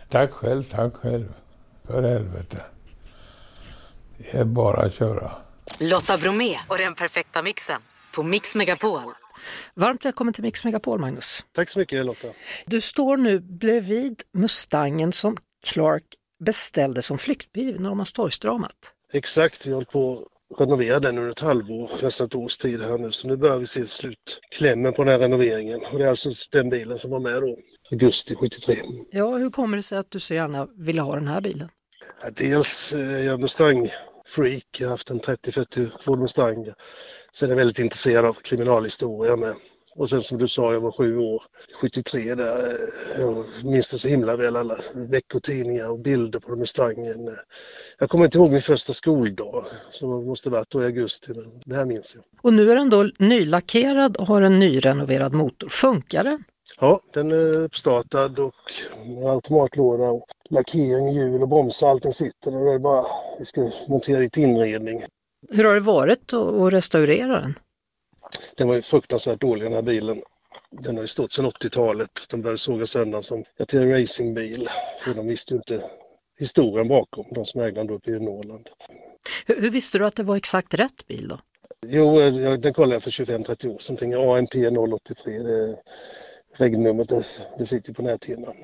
Tack 0.08 0.30
själv, 0.30 0.62
tack 0.70 0.94
själv. 0.94 1.34
För 1.84 2.02
helvete. 2.02 2.62
Det 4.18 4.38
är 4.38 4.44
bara 4.44 4.82
att 4.82 4.94
köra. 4.94 5.32
Lotta 5.80 6.18
Bromé 6.18 6.58
och 6.68 6.78
den 6.78 6.94
perfekta 6.94 7.42
mixen 7.42 7.80
på 8.14 8.22
Mix 8.22 8.54
Megapol. 8.54 9.00
Varmt 9.74 10.04
välkommen 10.04 10.34
till 10.34 10.42
Mix 10.42 10.64
Megapol, 10.64 11.00
Magnus. 11.00 11.44
Tack 11.54 11.68
så 11.68 11.78
mycket 11.78 12.06
Lotta. 12.06 12.28
Du 12.66 12.80
står 12.80 13.16
nu 13.16 13.40
bredvid 13.40 14.22
Mustangen 14.32 15.12
som 15.12 15.36
Clark 15.66 16.04
beställde 16.44 17.02
som 17.02 17.18
flyktbil 17.18 17.72
vid 17.72 17.80
Norrmalmstorgsdramat. 17.80 18.76
Exakt, 19.12 19.66
vi 19.66 19.72
håller 19.72 19.86
på 19.86 20.28
att 20.54 20.60
renovera 20.60 21.00
den 21.00 21.18
under 21.18 21.30
ett 21.30 21.40
halvår, 21.40 21.90
nästan 22.02 22.26
ett 22.26 22.34
års 22.34 22.56
tid 22.58 22.82
här 22.82 22.98
nu. 22.98 23.12
Så 23.12 23.28
nu 23.28 23.36
börjar 23.36 23.58
vi 23.58 23.66
se 23.66 23.86
slutklämmen 23.86 24.92
på 24.92 25.04
den 25.04 25.12
här 25.12 25.18
renoveringen. 25.18 25.80
Och 25.92 25.98
det 25.98 26.04
är 26.04 26.08
alltså 26.08 26.30
den 26.52 26.68
bilen 26.68 26.98
som 26.98 27.10
var 27.10 27.20
med 27.20 27.42
då, 27.42 27.56
augusti 27.90 28.34
73. 28.34 28.76
Ja, 29.10 29.36
hur 29.36 29.50
kommer 29.50 29.76
det 29.76 29.82
sig 29.82 29.98
att 29.98 30.10
du 30.10 30.20
så 30.20 30.34
gärna 30.34 30.68
ville 30.76 31.00
ha 31.00 31.14
den 31.14 31.28
här 31.28 31.40
bilen? 31.40 31.68
Ja, 32.22 32.28
dels 32.32 32.92
eh, 32.92 33.14
är 33.14 33.22
jag 33.22 33.40
Mustang-freak, 33.40 34.66
jag 34.78 34.86
har 34.86 34.90
haft 34.90 35.10
en 35.10 35.20
30-40 35.20 35.90
Ford 36.02 36.18
Mustang. 36.18 36.64
Sen 37.32 37.48
är 37.48 37.50
jag 37.50 37.56
väldigt 37.56 37.78
intresserad 37.78 38.24
av 38.24 38.32
kriminalhistoria 38.32 39.36
med. 39.36 39.54
Och 39.96 40.10
sen 40.10 40.22
som 40.22 40.38
du 40.38 40.48
sa, 40.48 40.72
jag 40.72 40.80
var 40.80 40.92
sju 40.92 41.18
år, 41.18 41.42
73 41.80 42.34
där. 42.34 42.56
Eh, 42.56 43.20
jag 43.20 43.46
minns 43.64 43.88
det 43.88 43.98
så 43.98 44.08
himla 44.08 44.36
väl, 44.36 44.56
alla 44.56 44.78
veckotidningar 44.94 45.90
och 45.90 46.00
bilder 46.00 46.40
på 46.40 46.56
Mustangen. 46.56 47.28
Eh, 47.28 47.34
jag 47.98 48.10
kommer 48.10 48.24
inte 48.24 48.38
ihåg 48.38 48.52
min 48.52 48.62
första 48.62 48.92
skoldag, 48.92 49.64
som 49.90 50.26
måste 50.26 50.50
varit 50.50 50.70
då 50.70 50.82
i 50.82 50.84
augusti, 50.84 51.32
men 51.34 51.60
det 51.64 51.74
här 51.74 51.84
minns 51.84 52.14
jag. 52.14 52.24
Och 52.42 52.52
nu 52.52 52.70
är 52.70 52.76
den 52.76 52.90
då 52.90 53.10
nylackerad 53.18 54.16
och 54.16 54.26
har 54.26 54.42
en 54.42 54.58
nyrenoverad 54.58 55.32
motor. 55.32 55.68
Funkar 55.68 56.24
den? 56.24 56.44
Ja, 56.80 57.00
den 57.12 57.30
är 57.30 57.54
uppstartad 57.54 58.38
och 58.38 58.54
med 59.06 59.26
automatlåda 59.26 60.04
och 60.04 60.26
lackering, 60.50 61.08
hjul 61.12 61.42
och 61.42 61.48
bromsar, 61.48 61.88
allting 61.88 62.12
sitter. 62.12 62.50
Nu 62.50 62.68
är 62.68 62.72
det 62.72 62.78
bara, 62.78 63.06
vi 63.38 63.44
ska 63.44 63.70
montera 63.88 64.18
lite 64.18 64.40
inredning. 64.40 65.04
Hur 65.50 65.64
har 65.64 65.74
det 65.74 65.80
varit 65.80 66.32
att 66.32 66.72
restaurera 66.72 67.40
den? 67.40 67.54
Den 68.56 68.68
var 68.68 68.74
ju 68.74 68.82
fruktansvärt 68.82 69.40
dålig 69.40 69.66
den 69.66 69.72
här 69.72 69.82
bilen. 69.82 70.22
Den 70.70 70.96
har 70.96 71.02
ju 71.02 71.08
stått 71.08 71.32
sedan 71.32 71.46
80-talet. 71.46 72.10
De 72.30 72.42
började 72.42 72.58
såga 72.58 72.86
sönder 72.86 73.20
som 73.20 73.44
en 73.72 73.90
racingbil. 73.90 74.68
För 75.00 75.14
de 75.14 75.26
visste 75.26 75.54
ju 75.54 75.58
inte 75.58 75.90
historien 76.38 76.88
bakom, 76.88 77.26
de 77.30 77.44
som 77.46 77.60
ägde 77.60 77.80
den 77.80 77.90
uppe 77.90 78.10
i 78.10 78.20
Norrland. 78.20 78.68
Hur, 79.46 79.60
hur 79.60 79.70
visste 79.70 79.98
du 79.98 80.06
att 80.06 80.16
det 80.16 80.22
var 80.22 80.36
exakt 80.36 80.74
rätt 80.74 81.06
bil 81.06 81.28
då? 81.28 81.38
Jo, 81.86 82.20
eh, 82.20 82.52
den 82.52 82.74
kollade 82.74 82.94
jag 82.94 83.02
för 83.02 83.10
25-30 83.10 83.74
år 83.74 83.78
sedan. 83.78 84.14
AMP 84.14 84.54
083. 84.94 85.38
Det 85.38 85.76
regnumret 86.56 87.08
det, 87.08 87.24
det 87.58 87.66
sitter 87.66 87.92
på 87.92 88.02
näthinnan. 88.02 88.54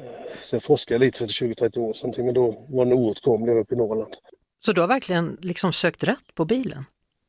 Så 0.42 0.57
jag 0.57 0.62
forskade 0.62 0.98
lite 0.98 1.18
för 1.18 1.26
20-30 1.26 1.78
år 1.78 1.92
sedan, 1.92 2.14
men 2.16 2.35
då 2.35 2.66
var 2.68 2.85
den 2.85 2.94
oåtkomlig 2.94 3.57
uppe 3.57 3.74
i 3.74 3.78
Norrland. 3.78 4.14
Så 4.64 4.72
du 4.72 4.81
har 4.81 4.88
verkligen 4.88 5.38
liksom 5.40 5.72
sökt 5.72 6.05
rätt 6.05 6.35
på 6.35 6.44
bilen? 6.44 6.85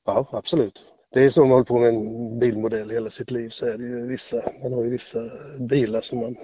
Ja, 0.06 0.30
absolut. 0.32 0.86
Det 1.13 1.23
är 1.23 1.30
så 1.30 1.41
man 1.41 1.49
håller 1.49 1.63
på 1.63 1.80
med 1.80 1.89
en 1.89 2.39
bilmodell 2.39 2.89
hela 2.89 3.10
sitt 3.10 3.32
liv 3.32 3.49
så 3.49 3.65
är 3.65 3.78
det 3.78 3.84
ju 3.84 4.08
vissa, 4.08 4.36
man 4.63 4.73
har 4.73 4.84
ju 4.84 4.89
vissa 4.89 5.19
bilar 5.60 6.02
som 6.02 6.19
man 6.19 6.36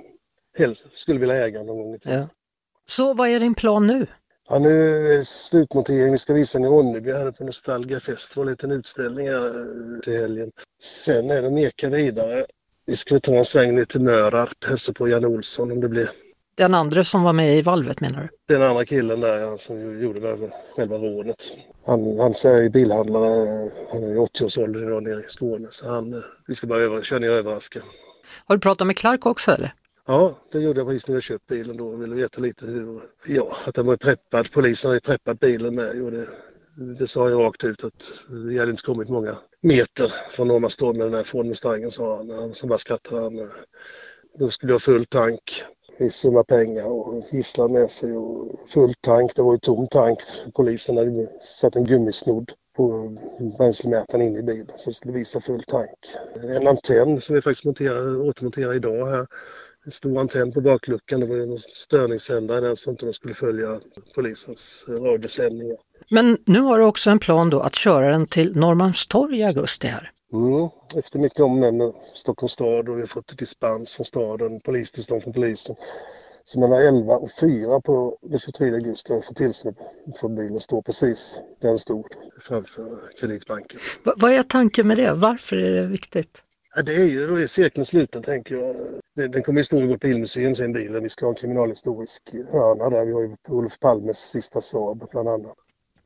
helst 0.58 0.86
skulle 0.93 1.19
vilja 1.19 1.45
äga 1.45 1.63
någon 1.63 1.77
gång 1.77 1.95
i 1.95 1.99
tiden. 1.99 2.19
Ja. 2.19 2.27
Så 2.86 3.13
vad 3.13 3.29
är 3.29 3.39
din 3.39 3.55
plan 3.55 3.88
nu? 3.88 4.08
Ja, 4.49 4.60
nu 4.60 4.97
är 4.97 5.17
det 5.17 5.25
slutmontering. 5.25 6.12
Vi 6.12 6.17
ska 6.17 6.34
visa 6.34 6.58
den 6.58 6.67
i 6.67 6.69
Ronneby 6.69 7.12
här 7.12 7.32
på 7.32 7.43
Nostalgia 7.43 7.99
Fest. 7.99 8.32
Det 8.34 8.39
var 8.39 8.45
en 8.45 8.51
liten 8.51 8.71
utställning 8.71 9.27
här 9.27 9.45
eh, 9.45 9.99
till 9.99 10.13
helgen. 10.13 10.51
Sen 10.82 11.32
är 11.32 11.41
det 11.41 11.49
meka 11.49 11.89
vidare. 11.89 12.45
Vi 12.89 12.95
ska 12.95 13.19
ta 13.19 13.36
en 13.36 13.45
sväng 13.45 13.75
ner 13.75 13.86
till 13.86 14.02
Mörarp, 14.02 14.63
hälsa 14.63 14.93
på 14.93 15.08
Jan 15.08 15.25
Olsson 15.25 15.71
om 15.71 15.82
det 15.82 15.89
blir 15.89 16.10
Den 16.56 16.73
andra 16.73 17.04
som 17.04 17.23
var 17.23 17.34
med 17.34 17.58
i 17.58 17.62
valvet 17.62 18.02
menar 18.02 18.30
du? 18.47 18.56
den 18.56 18.69
andra 18.69 18.86
killen 18.86 19.19
där 19.19 19.41
ja, 19.41 19.58
som 19.58 20.02
gjorde 20.02 20.49
själva 20.75 20.97
rånet. 20.97 21.43
Han, 21.86 22.19
han 22.19 22.32
är 22.32 22.69
bilhandlare, 22.69 23.69
han 23.91 24.04
är 24.04 24.13
i 24.13 24.17
80-årsåldern 24.17 24.88
idag 24.88 25.04
nere 25.04 25.19
i 25.19 25.23
Skåne 25.28 25.67
så 25.69 25.89
han, 25.89 26.13
eh, 26.13 26.19
vi 26.47 26.56
ska 26.56 26.67
bara 26.67 26.80
över, 26.80 27.02
köra 27.02 27.19
ner 27.19 27.30
och 27.30 27.36
överraska. 27.36 27.80
Har 28.45 28.56
du 28.56 28.60
pratat 28.60 28.88
med 28.88 28.97
Clark 28.97 29.25
också 29.25 29.52
eller? 29.52 29.73
Ja, 30.08 30.36
det 30.52 30.60
gjorde 30.60 30.80
jag 30.80 30.88
precis 30.88 31.08
när 31.08 31.15
jag 31.15 31.23
köpt 31.23 31.47
bilen 31.47 31.78
då 31.78 31.88
och 31.88 32.04
ville 32.04 32.15
veta 32.15 32.41
lite 32.41 32.65
hur, 32.65 33.02
ja, 33.25 33.58
att 33.65 33.75
den 33.75 33.86
var 33.86 33.97
preppad. 33.97 34.52
Polisen 34.52 34.89
hade 34.89 35.02
preppat 35.02 35.39
bilen 35.39 35.75
med. 35.75 36.02
Och 36.02 36.12
det, 36.12 36.28
det 36.80 37.08
sa 37.08 37.30
jag 37.30 37.39
rakt 37.39 37.63
ut 37.63 37.84
att 37.84 38.26
vi 38.30 38.60
hade 38.60 38.72
inte 38.72 38.84
kommit 38.84 39.10
många 39.10 39.38
meter 39.62 40.13
från 40.32 40.48
Norrmalmstorg 40.48 40.98
med 40.98 41.08
den 41.08 41.13
här 41.13 41.24
Ford 41.24 41.46
Mustangen 41.46 41.92
sa 41.92 42.18
han. 42.18 42.56
som 42.56 42.70
bara 42.70 42.80
skrattade. 42.80 43.22
Han, 43.22 43.39
eh, 43.39 43.48
då 44.39 44.50
skulle 44.50 44.72
jag 44.72 44.76
ha 44.76 44.80
full 44.80 45.06
tank, 45.06 45.63
viss 46.00 46.15
summa 46.15 46.44
pengar 46.44 46.86
och 46.86 47.24
gisslan 47.32 47.74
med 47.74 47.92
sig 47.92 48.18
och 48.18 48.60
full 48.70 48.94
tank. 49.02 49.36
Det 49.36 49.42
var 49.42 49.54
ju 49.54 49.60
tom 49.60 49.88
tank. 49.88 50.20
Polisen 50.54 50.98
hade 50.98 51.28
satt 51.42 51.76
en 51.76 51.86
gummisnodd 51.86 52.52
på 52.76 53.18
bränslemätaren 53.58 54.22
inne 54.22 54.39
i 54.39 54.44
bilen 54.44 54.72
så 54.76 54.89
det 54.89 54.94
skulle 54.94 55.13
visa 55.13 55.42
full 55.42 55.63
tank. 55.63 56.00
En 56.44 56.68
antenn 56.68 57.22
som 57.22 57.36
vi 57.36 57.42
faktiskt 57.42 57.65
monterar, 57.65 58.22
återmonterar 58.22 58.74
idag 58.74 59.06
här. 59.06 59.28
En 59.86 59.92
stor 59.92 60.20
antenn 60.20 60.52
på 60.52 60.62
bakluckan. 60.62 61.20
Det 61.20 61.26
var 61.26 61.36
ju 61.36 61.44
en 61.44 61.60
störningssändare 61.60 62.62
där 62.62 62.76
så 62.76 62.92
att 62.92 63.00
de 63.00 63.13
skulle 63.13 63.34
följa 63.34 63.80
polisens 64.15 64.86
radiosändningar. 64.89 65.78
Men 66.10 66.38
nu 66.45 66.60
har 66.60 66.80
du 66.80 66.86
också 66.86 67.10
en 67.10 67.19
plan 67.19 67.50
då 67.50 67.60
att 67.60 67.76
köra 67.76 68.12
den 68.12 68.28
till 68.28 68.56
Norrmalmstorg 68.56 69.38
i 69.38 69.43
augusti 69.43 69.88
här. 69.88 70.12
Mm. 70.34 70.69
Efter 70.95 71.19
mycket 71.19 71.39
om 71.39 71.60
med 71.60 71.93
Stockholms 72.13 72.52
stad 72.52 72.89
och 72.89 72.98
vi 72.98 73.02
har 73.02 73.08
fått 73.08 73.38
dispens 73.38 73.93
från 73.93 74.06
staden, 74.06 74.60
polistillstånd 74.60 75.24
från 75.24 75.34
polisen. 75.34 75.76
Så 76.43 76.60
mellan 76.60 76.80
11 76.80 77.17
och 77.17 77.32
4 77.39 77.82
på 77.82 78.17
den 78.22 78.39
23 78.39 78.74
augusti 78.74 79.12
har 79.12 79.17
jag 79.17 79.26
fått 79.26 79.38
tillstånd 79.38 79.76
för 80.19 80.30
bilen 80.30 80.60
står 80.60 80.82
precis 80.82 81.39
där 81.62 81.67
den 81.67 81.78
stod 81.78 82.06
framför 82.41 83.00
Kreditbanken. 83.19 83.80
V 84.06 84.12
vad 84.15 84.32
är 84.32 84.43
tanken 84.43 84.88
med 84.88 84.98
det? 84.98 85.13
Varför 85.13 85.56
är 85.56 85.82
det 85.82 85.88
viktigt? 85.88 86.43
Ja, 86.76 86.82
det 86.82 86.95
är 86.95 87.06
ju, 87.06 87.28
då 87.28 87.36
är 87.36 87.48
cirkeln 87.48 87.86
sluten 87.86 88.22
tänker 88.22 88.56
jag. 88.56 88.76
Den 89.32 89.43
kommer 89.43 89.60
ju 89.60 89.63
stå 89.63 89.78
i 89.78 89.88
vårt 89.88 90.02
bilmuseum 90.02 90.56
sen 90.56 90.74
bilen. 90.74 91.04
Vi 91.04 91.10
ska 91.10 91.26
ha 91.26 91.30
en 91.30 91.36
kriminalhistorisk 91.36 92.24
hörna 92.52 92.89
där. 92.89 93.06
Vi 93.06 93.13
har 93.13 93.22
ju 93.22 93.36
Olof 93.48 93.80
Palmes 93.80 94.17
sista 94.17 94.62
Saab 94.62 95.08
bland 95.12 95.30
annat. 95.30 95.56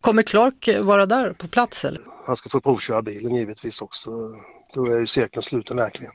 Kommer 0.03 0.23
Clark 0.23 0.69
vara 0.83 1.05
där 1.05 1.33
på 1.33 1.47
plats 1.47 1.85
eller? 1.85 2.01
Han 2.25 2.37
ska 2.37 2.49
få 2.49 2.61
provköra 2.61 3.01
bilen 3.01 3.35
givetvis 3.35 3.81
också. 3.81 4.11
Då 4.73 4.85
är 4.85 4.99
ju 4.99 5.07
cirkeln 5.07 5.43
sluten 5.43 5.77
verkligen. 5.77 6.11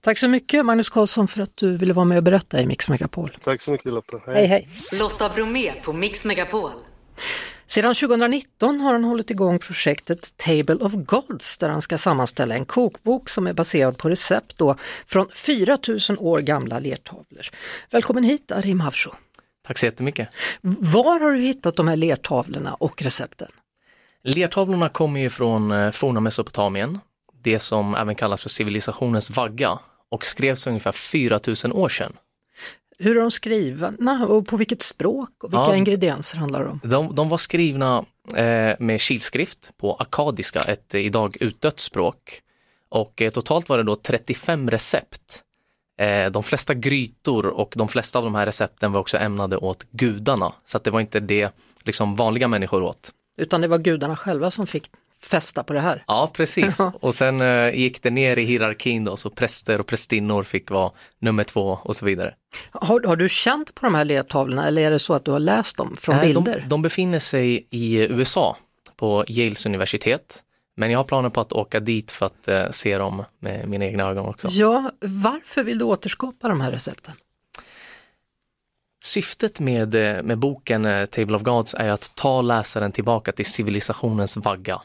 Tack 0.00 0.18
så 0.18 0.28
mycket 0.28 0.66
Magnus 0.66 0.90
Karlsson 0.90 1.28
för 1.28 1.42
att 1.42 1.56
du 1.56 1.76
ville 1.76 1.92
vara 1.92 2.04
med 2.04 2.16
och 2.16 2.22
berätta 2.22 2.60
i 2.60 2.66
Mix 2.66 2.88
Megapol. 2.88 3.30
Tack 3.44 3.62
så 3.62 3.70
mycket 3.70 3.92
Lotta. 3.92 4.20
Hej 4.26 4.34
hej. 4.34 4.46
hej. 4.46 4.98
Lotta 4.98 5.28
Bromé 5.28 5.72
på 5.72 5.92
Mix 5.92 6.24
Megapol. 6.24 6.70
Sedan 7.66 7.94
2019 7.94 8.80
har 8.80 8.92
han 8.92 9.04
hållit 9.04 9.30
igång 9.30 9.58
projektet 9.58 10.36
Table 10.36 10.74
of 10.74 10.92
Gods 10.92 11.58
där 11.58 11.68
han 11.68 11.82
ska 11.82 11.98
sammanställa 11.98 12.54
en 12.54 12.64
kokbok 12.64 13.28
som 13.28 13.46
är 13.46 13.52
baserad 13.52 13.98
på 13.98 14.08
recept 14.08 14.58
då 14.58 14.76
från 15.06 15.28
4000 15.34 16.18
år 16.18 16.40
gamla 16.40 16.78
lertavlor. 16.78 17.46
Välkommen 17.90 18.24
hit 18.24 18.52
Arim 18.52 18.80
Havsho. 18.80 19.10
Tack 19.66 19.78
så 19.78 19.86
jättemycket. 19.86 20.28
Var 20.62 21.20
har 21.20 21.32
du 21.32 21.40
hittat 21.40 21.76
de 21.76 21.88
här 21.88 21.96
lertavlorna 21.96 22.74
och 22.74 23.02
recepten? 23.02 23.48
Lertavlorna 24.24 24.88
kommer 24.88 25.20
ju 25.20 25.30
från 25.30 25.92
forna 25.92 26.20
Mesopotamien, 26.20 26.98
det 27.42 27.58
som 27.58 27.94
även 27.94 28.14
kallas 28.14 28.42
för 28.42 28.48
civilisationens 28.48 29.30
vagga 29.30 29.78
och 30.08 30.26
skrevs 30.26 30.66
ungefär 30.66 30.92
4000 30.92 31.72
år 31.72 31.88
sedan. 31.88 32.12
Hur 32.98 33.16
är 33.16 33.20
de 33.20 33.30
skrivna 33.30 34.26
och 34.28 34.46
på 34.46 34.56
vilket 34.56 34.82
språk 34.82 35.44
och 35.44 35.52
vilka 35.52 35.62
ja, 35.62 35.76
ingredienser 35.76 36.38
handlar 36.38 36.64
det 36.64 36.68
om? 36.68 36.80
De, 36.84 37.14
de 37.14 37.28
var 37.28 37.38
skrivna 37.38 38.04
eh, 38.36 38.76
med 38.78 39.00
kilskrift 39.00 39.70
på 39.76 39.94
akadiska, 39.94 40.60
ett 40.60 40.94
idag 40.94 41.36
utdött 41.40 41.80
språk. 41.80 42.40
Och 42.88 43.22
eh, 43.22 43.30
totalt 43.30 43.68
var 43.68 43.78
det 43.78 43.84
då 43.84 43.96
35 43.96 44.70
recept. 44.70 45.42
Eh, 46.02 46.30
de 46.30 46.42
flesta 46.42 46.74
grytor 46.74 47.46
och 47.46 47.72
de 47.76 47.88
flesta 47.88 48.18
av 48.18 48.24
de 48.24 48.34
här 48.34 48.46
recepten 48.46 48.92
var 48.92 49.00
också 49.00 49.18
ämnade 49.18 49.56
åt 49.56 49.86
gudarna, 49.90 50.52
så 50.64 50.76
att 50.76 50.84
det 50.84 50.90
var 50.90 51.00
inte 51.00 51.20
det 51.20 51.54
liksom 51.82 52.14
vanliga 52.14 52.48
människor 52.48 52.82
åt. 52.82 53.10
Utan 53.36 53.60
det 53.60 53.68
var 53.68 53.78
gudarna 53.78 54.16
själva 54.16 54.50
som 54.50 54.66
fick 54.66 54.86
fästa 55.24 55.62
på 55.62 55.72
det 55.72 55.80
här. 55.80 56.04
Ja, 56.06 56.30
precis. 56.34 56.78
och 57.00 57.14
sen 57.14 57.40
eh, 57.40 57.74
gick 57.74 58.02
det 58.02 58.10
ner 58.10 58.38
i 58.38 58.44
hierarkin 58.44 59.04
då, 59.04 59.16
så 59.16 59.30
präster 59.30 59.80
och 59.80 59.86
prästinnor 59.86 60.42
fick 60.42 60.70
vara 60.70 60.90
nummer 61.18 61.44
två 61.44 61.78
och 61.82 61.96
så 61.96 62.06
vidare. 62.06 62.34
Har, 62.70 63.06
har 63.06 63.16
du 63.16 63.28
känt 63.28 63.74
på 63.74 63.86
de 63.86 63.94
här 63.94 64.04
ledtavlorna 64.04 64.66
eller 64.66 64.82
är 64.82 64.90
det 64.90 64.98
så 64.98 65.14
att 65.14 65.24
du 65.24 65.30
har 65.30 65.40
läst 65.40 65.76
dem 65.76 65.94
från 65.98 66.16
Nej, 66.16 66.26
bilder? 66.26 66.60
De, 66.60 66.68
de 66.68 66.82
befinner 66.82 67.18
sig 67.18 67.66
i 67.70 67.98
USA 67.98 68.56
på 68.96 69.24
Yales 69.28 69.66
universitet. 69.66 70.42
Men 70.82 70.90
jag 70.90 70.98
har 70.98 71.04
planer 71.04 71.28
på 71.28 71.40
att 71.40 71.52
åka 71.52 71.80
dit 71.80 72.10
för 72.10 72.26
att 72.26 72.48
eh, 72.48 72.70
se 72.70 72.98
dem 72.98 73.24
med 73.38 73.68
mina 73.68 73.84
egna 73.84 74.04
ögon 74.04 74.26
också. 74.26 74.48
Ja, 74.50 74.90
varför 75.00 75.64
vill 75.64 75.78
du 75.78 75.84
återskapa 75.84 76.48
de 76.48 76.60
här 76.60 76.70
recepten? 76.70 77.14
Syftet 79.04 79.60
med, 79.60 79.94
eh, 79.94 80.22
med 80.22 80.38
boken 80.38 80.84
eh, 80.84 81.06
Table 81.06 81.36
of 81.36 81.42
Gods 81.42 81.74
är 81.74 81.90
att 81.90 82.14
ta 82.14 82.42
läsaren 82.42 82.92
tillbaka 82.92 83.32
till 83.32 83.44
civilisationens 83.44 84.36
vagga. 84.36 84.82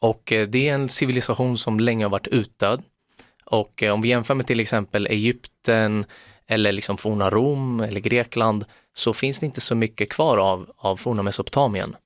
Och 0.00 0.32
eh, 0.32 0.48
det 0.48 0.68
är 0.68 0.74
en 0.74 0.88
civilisation 0.88 1.58
som 1.58 1.80
länge 1.80 2.04
har 2.04 2.10
varit 2.10 2.26
utdöd. 2.26 2.82
Och 3.44 3.82
om 3.82 4.02
vi 4.02 4.08
jämför 4.08 4.34
med 4.34 4.46
till 4.46 4.60
exempel 4.60 5.06
Egypten 5.06 6.04
eller 6.46 6.72
liksom 6.72 6.96
forna 6.96 7.30
Rom 7.30 7.80
eller 7.80 8.00
Grekland 8.00 8.64
så 8.92 9.12
finns 9.12 9.40
det 9.40 9.46
inte 9.46 9.60
så 9.60 9.74
mycket 9.74 10.08
kvar 10.08 10.38
av, 10.38 10.70
av 10.76 10.96
forna 10.96 11.22
Mesopotamien. 11.22 11.96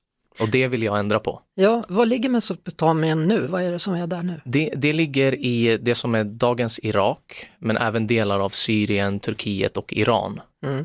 Och 0.40 0.49
det 0.49 0.68
vill 0.68 0.83
jag 0.83 0.99
ändra 0.99 1.20
på. 1.20 1.40
Ja, 1.55 1.85
var 1.88 2.07
ligger 2.07 2.29
Mesopotamien 2.29 3.25
nu? 3.25 3.47
Vad 3.47 3.62
är 3.62 3.73
det 3.73 3.79
som 3.79 3.94
är 3.94 4.07
där 4.07 4.23
nu? 4.23 4.40
Det, 4.44 4.73
det 4.77 4.92
ligger 4.92 5.35
i 5.35 5.79
det 5.83 5.94
som 5.94 6.14
är 6.14 6.25
dagens 6.25 6.81
Irak, 6.83 7.51
men 7.59 7.77
även 7.77 8.07
delar 8.07 8.40
av 8.40 8.49
Syrien, 8.49 9.20
Turkiet 9.20 9.77
och 9.77 9.92
Iran. 9.92 10.40
Mm. 10.66 10.85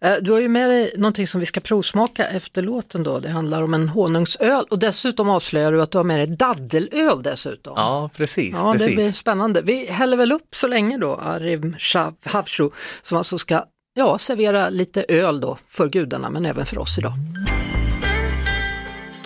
Eh, 0.00 0.14
du 0.20 0.32
har 0.32 0.40
ju 0.40 0.48
med 0.48 0.70
dig 0.70 0.94
någonting 0.96 1.26
som 1.26 1.40
vi 1.40 1.46
ska 1.46 1.60
provsmaka 1.60 2.26
efter 2.26 2.62
låten 2.62 3.02
då. 3.02 3.18
Det 3.18 3.28
handlar 3.28 3.62
om 3.62 3.74
en 3.74 3.88
honungsöl 3.88 4.64
och 4.70 4.78
dessutom 4.78 5.28
avslöjar 5.28 5.72
du 5.72 5.82
att 5.82 5.90
du 5.90 5.98
har 5.98 6.04
med 6.04 6.18
dig 6.18 6.36
daddelöl 6.36 7.22
dessutom. 7.22 7.72
Ja, 7.76 8.10
precis. 8.16 8.54
Ja, 8.58 8.72
precis. 8.72 8.88
det 8.88 8.94
blir 8.94 9.12
spännande. 9.12 9.62
Vi 9.62 9.86
häller 9.86 10.16
väl 10.16 10.32
upp 10.32 10.54
så 10.54 10.66
länge 10.68 10.98
då, 10.98 11.14
Arim 11.14 11.76
Havshu, 12.24 12.70
som 13.02 13.18
alltså 13.18 13.38
ska 13.38 13.64
ja, 13.94 14.18
servera 14.18 14.68
lite 14.68 15.04
öl 15.08 15.40
då 15.40 15.58
för 15.68 15.88
gudarna 15.88 16.30
men 16.30 16.46
även 16.46 16.66
för 16.66 16.78
oss 16.78 16.98
idag. 16.98 17.12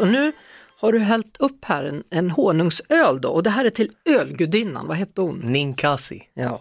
Och 0.00 0.08
nu 0.08 0.32
har 0.80 0.92
du 0.92 0.98
hällt 0.98 1.36
upp 1.38 1.64
här 1.64 1.84
en, 1.84 2.04
en 2.10 2.30
honungsöl 2.30 3.20
då 3.20 3.28
och 3.28 3.42
det 3.42 3.50
här 3.50 3.64
är 3.64 3.70
till 3.70 3.90
ölgudinnan, 4.04 4.86
vad 4.86 4.96
hette 4.96 5.20
hon? 5.20 5.38
Ninkasi. 5.38 6.22
Ja. 6.34 6.60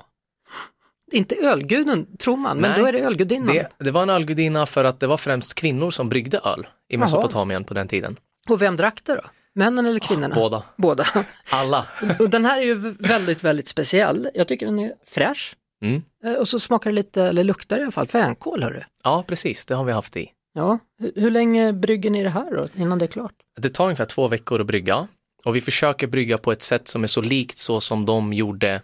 Inte 1.12 1.36
ölguden 1.36 2.18
tror 2.18 2.38
man, 2.38 2.58
men 2.58 2.72
Nej, 2.72 2.80
då 2.80 2.86
är 2.86 2.94
det 2.94 3.00
ölgudinnan. 3.00 3.56
Det, 3.56 3.70
det, 3.78 3.92
var 3.92 4.04
en 4.04 4.10
ölgudinna 4.10 4.66
för 4.66 4.84
att 4.84 5.00
det 5.00 5.08
var 5.08 5.18
främst 5.18 5.56
kvinnor 5.56 5.92
som 5.92 6.10
bryggde 6.10 6.38
öl 6.38 6.68
i 6.90 6.98
Mesopotamien 6.98 7.64
på 7.64 7.74
den 7.74 7.88
tiden. 7.88 8.18
Och 8.50 8.62
vem 8.62 8.78
drack 8.78 9.00
det 9.04 9.16
då? 9.16 9.22
Männen 9.56 9.86
eller 9.86 10.00
kvinnorna? 10.00 10.36
Båda. 10.36 10.64
Båda. 10.76 11.06
Alla. 11.52 11.86
och 12.20 12.30
den 12.30 12.46
här 12.46 12.58
är 12.58 12.64
ju 12.64 12.76
väldigt, 13.00 13.44
väldigt 13.44 13.68
speciell. 13.68 14.30
Jag 14.34 14.48
tycker 14.48 14.66
den 14.66 14.80
är 14.80 14.94
fräsch. 15.06 15.56
Mm. 15.82 16.04
Eh, 16.24 16.34
och 16.34 16.48
så 16.48 16.60
smakar 16.60 16.90
det 16.90 16.96
lite, 16.96 17.24
eller 17.24 17.44
luktar 17.44 17.80
i 17.80 17.82
alla 17.82 17.92
fall, 17.92 18.08
fänkål 18.08 18.64
hörru. 18.64 18.84
Ja, 19.04 19.24
precis, 19.28 19.66
det 19.66 19.76
har 19.76 19.84
vi 19.84 19.92
haft 19.92 20.18
i. 20.18 20.32
Ja, 20.54 20.80
hur, 21.00 21.12
hur 21.16 21.32
länge 21.32 21.74
brygger 21.74 22.10
ni 22.10 22.24
det 22.24 22.30
här 22.30 22.56
då, 22.56 22.82
innan 22.82 23.00
det 23.00 23.06
är 23.06 23.08
klart? 23.08 23.34
Det 23.60 23.70
tar 23.70 23.84
ungefär 23.84 24.06
två 24.06 24.28
veckor 24.28 24.62
att 24.62 24.68
brygga 24.68 25.08
och 25.46 25.56
vi 25.56 25.62
försöker 25.62 26.08
brygga 26.08 26.38
på 26.38 26.52
ett 26.52 26.62
sätt 26.62 26.88
som 26.88 27.04
är 27.04 27.08
så 27.08 27.22
likt 27.22 27.58
så 27.58 27.82
som 27.82 28.06
de 28.06 28.34
gjorde 28.34 28.82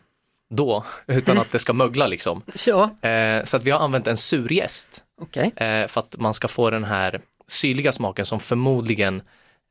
då, 0.49 0.85
utan 1.07 1.37
att 1.37 1.51
det 1.51 1.59
ska 1.59 1.73
mögla 1.73 2.07
liksom. 2.07 2.41
Ja. 2.67 3.09
Eh, 3.09 3.43
så 3.43 3.57
att 3.57 3.63
vi 3.63 3.71
har 3.71 3.79
använt 3.79 4.07
en 4.07 4.17
surjäst 4.17 5.03
okay. 5.21 5.45
eh, 5.55 5.87
för 5.87 5.99
att 5.99 6.15
man 6.19 6.33
ska 6.33 6.47
få 6.47 6.69
den 6.69 6.83
här 6.83 7.21
syrliga 7.47 7.91
smaken 7.91 8.25
som 8.25 8.39
förmodligen 8.39 9.21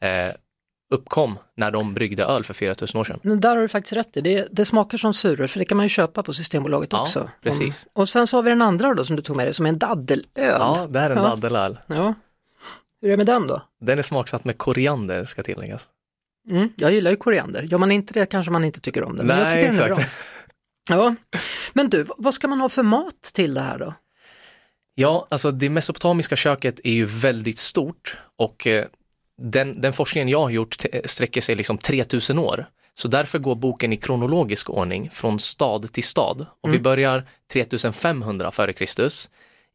eh, 0.00 0.34
uppkom 0.90 1.38
när 1.56 1.70
de 1.70 1.94
bryggde 1.94 2.24
öl 2.24 2.44
för 2.44 2.54
4000 2.54 3.00
år 3.00 3.04
sedan. 3.04 3.20
Men 3.22 3.40
där 3.40 3.56
har 3.56 3.62
du 3.62 3.68
faktiskt 3.68 3.92
rätt 3.92 4.16
i, 4.16 4.20
det, 4.20 4.48
det 4.50 4.64
smakar 4.64 4.98
som 4.98 5.14
suröl 5.14 5.48
för 5.48 5.58
det 5.58 5.64
kan 5.64 5.76
man 5.76 5.84
ju 5.84 5.88
köpa 5.88 6.22
på 6.22 6.32
Systembolaget 6.32 6.92
ja, 6.92 7.02
också. 7.02 7.30
precis. 7.42 7.86
Om, 7.92 8.02
och 8.02 8.08
sen 8.08 8.26
så 8.26 8.36
har 8.36 8.42
vi 8.42 8.50
den 8.50 8.62
andra 8.62 8.94
då 8.94 9.04
som 9.04 9.16
du 9.16 9.22
tog 9.22 9.36
med 9.36 9.46
dig 9.46 9.54
som 9.54 9.66
är 9.66 9.70
en 9.70 9.78
daddelöl. 9.78 10.24
Ja, 10.34 10.86
det 10.90 10.98
är 10.98 11.10
en 11.10 11.16
ja. 11.16 11.22
daddelöl. 11.22 11.78
Ja. 11.86 12.14
Hur 13.00 13.08
är 13.08 13.10
det 13.10 13.16
med 13.16 13.26
den 13.26 13.46
då? 13.46 13.62
Den 13.80 13.98
är 13.98 14.02
smaksatt 14.02 14.44
med 14.44 14.58
koriander 14.58 15.24
ska 15.24 15.42
tilläggas. 15.42 15.88
Mm, 16.50 16.68
jag 16.76 16.92
gillar 16.92 17.10
ju 17.10 17.16
koriander, 17.16 17.62
gör 17.62 17.78
man 17.78 17.90
inte 17.90 18.14
det 18.14 18.26
kanske 18.26 18.52
man 18.52 18.64
inte 18.64 18.80
tycker 18.80 19.04
om 19.04 19.16
den. 19.16 19.26
Men 19.26 19.36
Nej, 19.36 19.44
jag 19.44 19.52
tycker 19.52 19.68
exakt. 19.68 19.88
Den 19.88 19.98
är 19.98 20.04
bra. 20.04 20.06
Ja, 20.88 21.14
men 21.72 21.90
du, 21.90 22.06
vad 22.16 22.34
ska 22.34 22.48
man 22.48 22.60
ha 22.60 22.68
för 22.68 22.82
mat 22.82 23.22
till 23.34 23.54
det 23.54 23.60
här 23.60 23.78
då? 23.78 23.94
Ja, 24.94 25.26
alltså 25.30 25.50
det 25.50 25.70
mesopotamiska 25.70 26.36
köket 26.36 26.80
är 26.84 26.92
ju 26.92 27.04
väldigt 27.04 27.58
stort 27.58 28.16
och 28.36 28.66
eh, 28.66 28.86
den, 29.42 29.80
den 29.80 29.92
forskningen 29.92 30.28
jag 30.28 30.40
har 30.40 30.50
gjort 30.50 30.84
sträcker 31.04 31.40
sig 31.40 31.54
liksom 31.54 31.78
3000 31.78 32.38
år. 32.38 32.66
Så 32.94 33.08
därför 33.08 33.38
går 33.38 33.54
boken 33.54 33.92
i 33.92 33.96
kronologisk 33.96 34.70
ordning 34.70 35.10
från 35.10 35.38
stad 35.38 35.92
till 35.92 36.04
stad. 36.04 36.46
Och 36.60 36.68
mm. 36.68 36.78
vi 36.78 36.82
börjar 36.82 37.28
3500 37.52 38.48
f.Kr. 38.48 39.08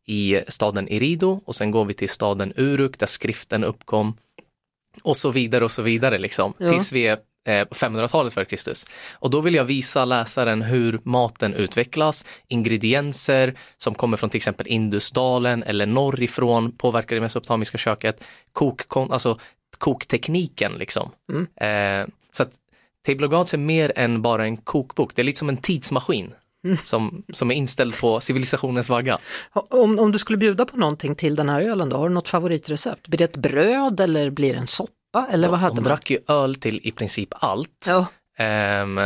i 0.05 0.41
staden 0.47 0.89
Erido 0.89 1.41
och 1.45 1.55
sen 1.55 1.71
går 1.71 1.85
vi 1.85 1.93
till 1.93 2.09
staden 2.09 2.53
Uruk 2.55 2.99
där 2.99 3.07
skriften 3.07 3.63
uppkom 3.63 4.17
och 5.03 5.17
så 5.17 5.31
vidare 5.31 5.63
och 5.63 5.71
så 5.71 5.81
vidare 5.81 6.17
liksom. 6.17 6.53
Ja. 6.57 6.69
Tills 6.69 6.91
vi 6.91 7.07
är 7.07 7.17
på 7.49 7.75
500-talet 7.75 8.33
före 8.33 8.45
Kristus. 8.45 8.85
Och 9.13 9.29
då 9.29 9.41
vill 9.41 9.55
jag 9.55 9.65
visa 9.65 10.05
läsaren 10.05 10.61
hur 10.61 10.99
maten 11.03 11.53
utvecklas, 11.53 12.25
ingredienser 12.47 13.53
som 13.77 13.95
kommer 13.95 14.17
från 14.17 14.29
till 14.29 14.37
exempel 14.37 14.67
Indusdalen 14.67 15.63
eller 15.63 15.85
norrifrån 15.85 16.71
påverkar 16.71 17.15
det 17.15 17.21
mesopotamiska 17.21 17.77
köket, 17.77 18.23
kokkon, 18.51 19.11
alltså 19.11 19.39
koktekniken 19.77 20.73
liksom. 20.73 21.11
Mm. 21.31 22.01
Eh, 22.01 22.07
så 22.31 22.43
att 22.43 22.51
Table 23.05 23.25
of 23.25 23.31
Gods 23.31 23.53
är 23.53 23.57
mer 23.57 23.91
än 23.95 24.21
bara 24.21 24.45
en 24.45 24.57
kokbok, 24.57 25.15
det 25.15 25.21
är 25.21 25.23
lite 25.23 25.39
som 25.39 25.49
en 25.49 25.57
tidsmaskin. 25.57 26.33
Mm. 26.63 26.77
Som, 26.77 27.23
som 27.33 27.51
är 27.51 27.55
inställd 27.55 27.99
på 27.99 28.19
civilisationens 28.19 28.89
vagga. 28.89 29.17
Om, 29.53 29.99
om 29.99 30.11
du 30.11 30.19
skulle 30.19 30.37
bjuda 30.37 30.65
på 30.65 30.77
någonting 30.77 31.15
till 31.15 31.35
den 31.35 31.49
här 31.49 31.61
ölen 31.61 31.89
då, 31.89 31.97
har 31.97 32.09
du 32.09 32.13
något 32.15 32.27
favoritrecept? 32.27 33.07
Blir 33.07 33.17
det 33.17 33.23
ett 33.23 33.37
bröd 33.37 33.99
eller 33.99 34.29
blir 34.29 34.53
det 34.53 34.59
en 34.59 34.67
soppa? 34.67 34.93
Eller 35.29 35.49
vad 35.49 35.59
hade 35.59 35.71
De 35.75 35.81
man? 35.81 35.83
drack 35.83 36.09
ju 36.11 36.19
öl 36.27 36.55
till 36.55 36.79
i 36.83 36.91
princip 36.91 37.29
allt. 37.31 37.85
Ja. 37.87 38.05
Ehm, 38.37 38.99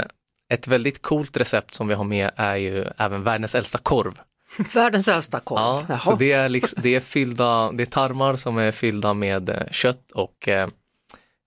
ett 0.54 0.68
väldigt 0.68 1.02
coolt 1.02 1.38
recept 1.38 1.74
som 1.74 1.88
vi 1.88 1.94
har 1.94 2.04
med 2.04 2.32
är 2.36 2.56
ju 2.56 2.86
även 2.98 3.24
världens 3.24 3.56
äldsta 3.56 3.78
korv. 3.78 4.20
Världens 4.74 5.08
äldsta 5.08 5.40
korv. 5.40 5.60
Ja, 5.60 5.86
Jaha. 5.90 6.00
så 6.00 6.16
det 6.16 6.32
är, 6.32 6.50
liksom, 6.50 6.80
det 6.84 6.96
är 6.96 7.00
fyllda, 7.00 7.72
det 7.72 7.84
är 7.84 7.86
tarmar 7.86 8.36
som 8.36 8.58
är 8.58 8.72
fyllda 8.72 9.14
med 9.14 9.50
eh, 9.50 9.62
kött 9.72 10.12
och 10.12 10.48
eh, 10.48 10.68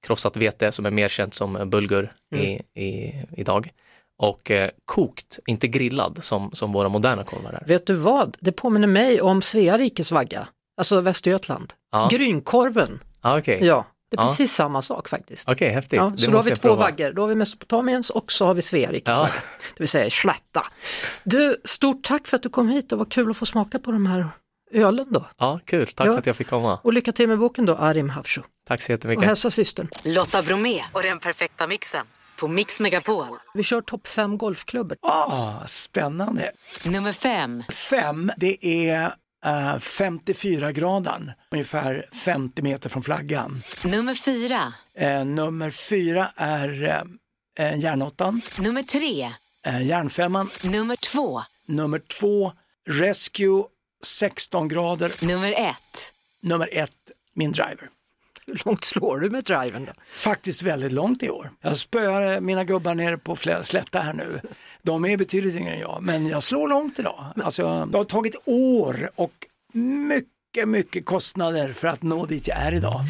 krossat 0.06 0.36
vete 0.36 0.72
som 0.72 0.86
är 0.86 0.90
mer 0.90 1.08
känt 1.08 1.34
som 1.34 1.70
bulgur 1.70 2.12
i, 2.34 2.60
i, 2.84 3.12
idag. 3.36 3.70
Och 4.18 4.50
eh, 4.50 4.70
kokt, 4.84 5.38
inte 5.46 5.68
grillad 5.68 6.18
som, 6.24 6.50
som 6.52 6.72
våra 6.72 6.88
moderna 6.88 7.24
korvar 7.24 7.52
är. 7.52 7.64
Vet 7.66 7.86
du 7.86 7.94
vad, 7.94 8.36
det 8.40 8.52
påminner 8.52 8.88
mig 8.88 9.20
om 9.20 9.42
Svea 9.42 9.78
rikes 9.78 10.12
vagga, 10.12 10.48
alltså 10.76 11.00
Västergötland. 11.00 11.72
Ja. 11.92 12.08
Grynkorven, 12.12 13.00
Ah, 13.20 13.38
okej. 13.38 13.58
ja, 13.62 13.84
det 14.10 14.16
är 14.16 14.20
Ja. 14.22 14.26
precis 14.28 14.52
samma 14.54 14.82
sak 14.82 15.08
faktiskt. 15.08 15.48
Okej, 15.48 15.68
häftigt. 15.70 15.96
Ja, 15.96 16.12
så 16.16 16.30
då 16.30 16.36
har 16.38 16.42
vi 16.42 16.50
två 16.50 16.68
prova. 16.68 16.76
vaggor, 16.84 17.12
då 17.12 17.22
har 17.22 17.28
vi 17.28 17.34
Mesopotamiens 17.34 18.10
och 18.10 18.32
så 18.32 18.46
har 18.46 18.54
vi 18.54 18.62
Svea 18.62 18.92
rikes 18.92 19.16
Ja. 19.16 19.28
det 19.74 19.80
vill 19.80 19.88
säga 19.88 20.10
slätta. 20.10 20.66
Du, 21.24 21.56
stort 21.64 22.04
tack 22.04 22.26
för 22.26 22.36
att 22.36 22.42
du 22.42 22.48
kom 22.48 22.68
hit, 22.68 22.88
det 22.90 22.96
var 22.96 23.04
kul 23.04 23.30
att 23.30 23.36
få 23.36 23.46
smaka 23.46 23.78
på 23.78 23.92
de 23.92 24.06
här 24.06 24.28
ölen 24.72 25.06
då. 25.10 25.26
Ja, 25.38 25.60
kul. 25.64 25.86
Tack 25.86 26.06
Ja. 26.06 26.12
för 26.12 26.18
att 26.18 26.26
jag 26.26 26.36
fick 26.36 26.48
komma. 26.48 26.80
Och 26.82 26.92
lycka 26.92 27.12
till 27.12 27.28
med 27.28 27.38
boken 27.38 27.66
då, 27.66 27.74
Arim 27.76 28.10
Havshu. 28.10 28.42
Tack 28.68 28.82
så 28.82 28.86
Och 28.86 28.90
jättemycket. 28.90 29.24
hälsa 29.24 29.50
systern. 29.50 29.88
Lotta 30.04 30.42
Bromé 30.42 30.82
och 30.92 31.02
den 31.02 31.18
perfekta 31.18 31.66
mixen 31.66 32.06
på 32.36 32.48
Mix 32.48 32.80
Megapol. 32.80 33.26
Vi 33.54 33.62
kör 33.62 33.80
topp 33.80 34.06
fem 34.08 34.38
golfklubbor. 34.38 34.98
Ah, 35.02 35.52
spännande. 35.66 36.50
Nummer 36.84 37.12
fem. 37.12 37.62
Fem, 37.72 38.32
det 38.36 38.66
är 38.66 39.14
uh, 39.46 39.78
54 39.78 40.72
graden, 40.72 41.32
ungefär 41.50 42.08
50 42.12 42.62
meter 42.62 42.88
från 42.88 43.02
flaggan. 43.02 43.62
Nummer 43.84 44.14
fyra. 44.14 44.60
Eh, 44.94 45.24
nummer 45.24 45.70
fyra 45.70 46.32
är 46.36 46.82
uh, 47.60 47.78
järnåttan, 47.78 48.40
Nummer 48.58 48.82
tre. 48.82 49.32
uh, 49.66 49.82
järnfemman. 49.86 50.50
Nummer 50.62 50.96
två. 50.96 51.42
Nummer 51.66 51.98
två, 51.98 52.52
Rescue 52.88 53.64
16 54.04 54.68
grader. 54.68 55.24
Nummer 55.26 55.52
ett. 55.56 56.12
Nummer 56.40 56.68
ett, 56.72 57.10
min 57.34 57.52
driver. 57.52 57.88
Hur 58.46 58.62
långt 58.64 58.84
slår 58.84 59.18
du 59.18 59.30
med 59.30 59.44
driven 59.44 59.84
då? 59.84 59.92
Faktiskt 60.14 60.62
väldigt 60.62 60.92
långt 60.92 61.22
i 61.22 61.30
år. 61.30 61.50
Jag 61.60 61.76
spöar 61.76 62.40
mina 62.40 62.64
gubbar 62.64 62.94
nere 62.94 63.18
på 63.18 63.36
Slätta 63.62 64.00
här 64.00 64.12
nu. 64.12 64.40
De 64.82 65.04
är 65.04 65.16
betydligt 65.16 65.56
yngre 65.56 65.72
än 65.72 65.80
jag, 65.80 65.98
men 66.02 66.26
jag 66.26 66.42
slår 66.42 66.68
långt 66.68 66.98
idag. 66.98 67.24
Alltså, 67.44 67.86
det 67.92 67.98
har 67.98 68.04
tagit 68.04 68.34
år 68.44 69.10
och 69.14 69.32
mycket, 69.72 70.68
mycket 70.68 71.06
kostnader 71.06 71.72
för 71.72 71.88
att 71.88 72.02
nå 72.02 72.26
dit 72.26 72.48
jag 72.48 72.58
är 72.58 72.74
idag. 72.74 73.00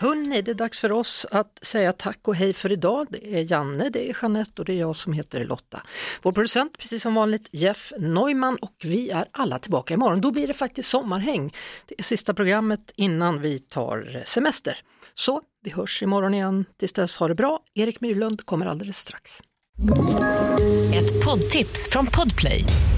Hörni, 0.00 0.42
det 0.42 0.50
är 0.50 0.54
dags 0.54 0.78
för 0.78 0.92
oss 0.92 1.26
att 1.30 1.58
säga 1.62 1.92
tack 1.92 2.28
och 2.28 2.34
hej 2.34 2.52
för 2.52 2.72
idag. 2.72 3.06
Det 3.10 3.34
är 3.38 3.52
Janne, 3.52 3.88
det 3.88 4.10
är 4.10 4.16
Jeanette 4.22 4.62
och 4.62 4.64
det 4.64 4.72
är 4.72 4.78
jag 4.78 4.96
som 4.96 5.12
heter 5.12 5.44
Lotta. 5.44 5.82
Vår 6.22 6.32
producent, 6.32 6.78
precis 6.78 7.02
som 7.02 7.14
vanligt, 7.14 7.48
Jeff 7.52 7.92
Neumann 7.98 8.56
och 8.56 8.74
vi 8.84 9.10
är 9.10 9.28
alla 9.30 9.58
tillbaka 9.58 9.94
imorgon. 9.94 10.20
Då 10.20 10.30
blir 10.30 10.46
det 10.46 10.54
faktiskt 10.54 10.88
sommarhäng. 10.88 11.52
Det 11.86 11.94
är 11.98 12.02
sista 12.02 12.34
programmet 12.34 12.92
innan 12.96 13.40
vi 13.40 13.58
tar 13.58 14.22
semester. 14.24 14.76
Så 15.14 15.40
vi 15.64 15.70
hörs 15.70 16.02
imorgon 16.02 16.34
igen. 16.34 16.64
Tills 16.78 16.92
dess, 16.92 17.16
ha 17.16 17.28
det 17.28 17.34
bra. 17.34 17.60
Erik 17.74 18.00
Myrlund 18.00 18.46
kommer 18.46 18.66
alldeles 18.66 18.98
strax. 18.98 19.42
Ett 20.94 21.24
poddtips 21.24 21.88
från 21.90 22.06
Podplay. 22.06 22.64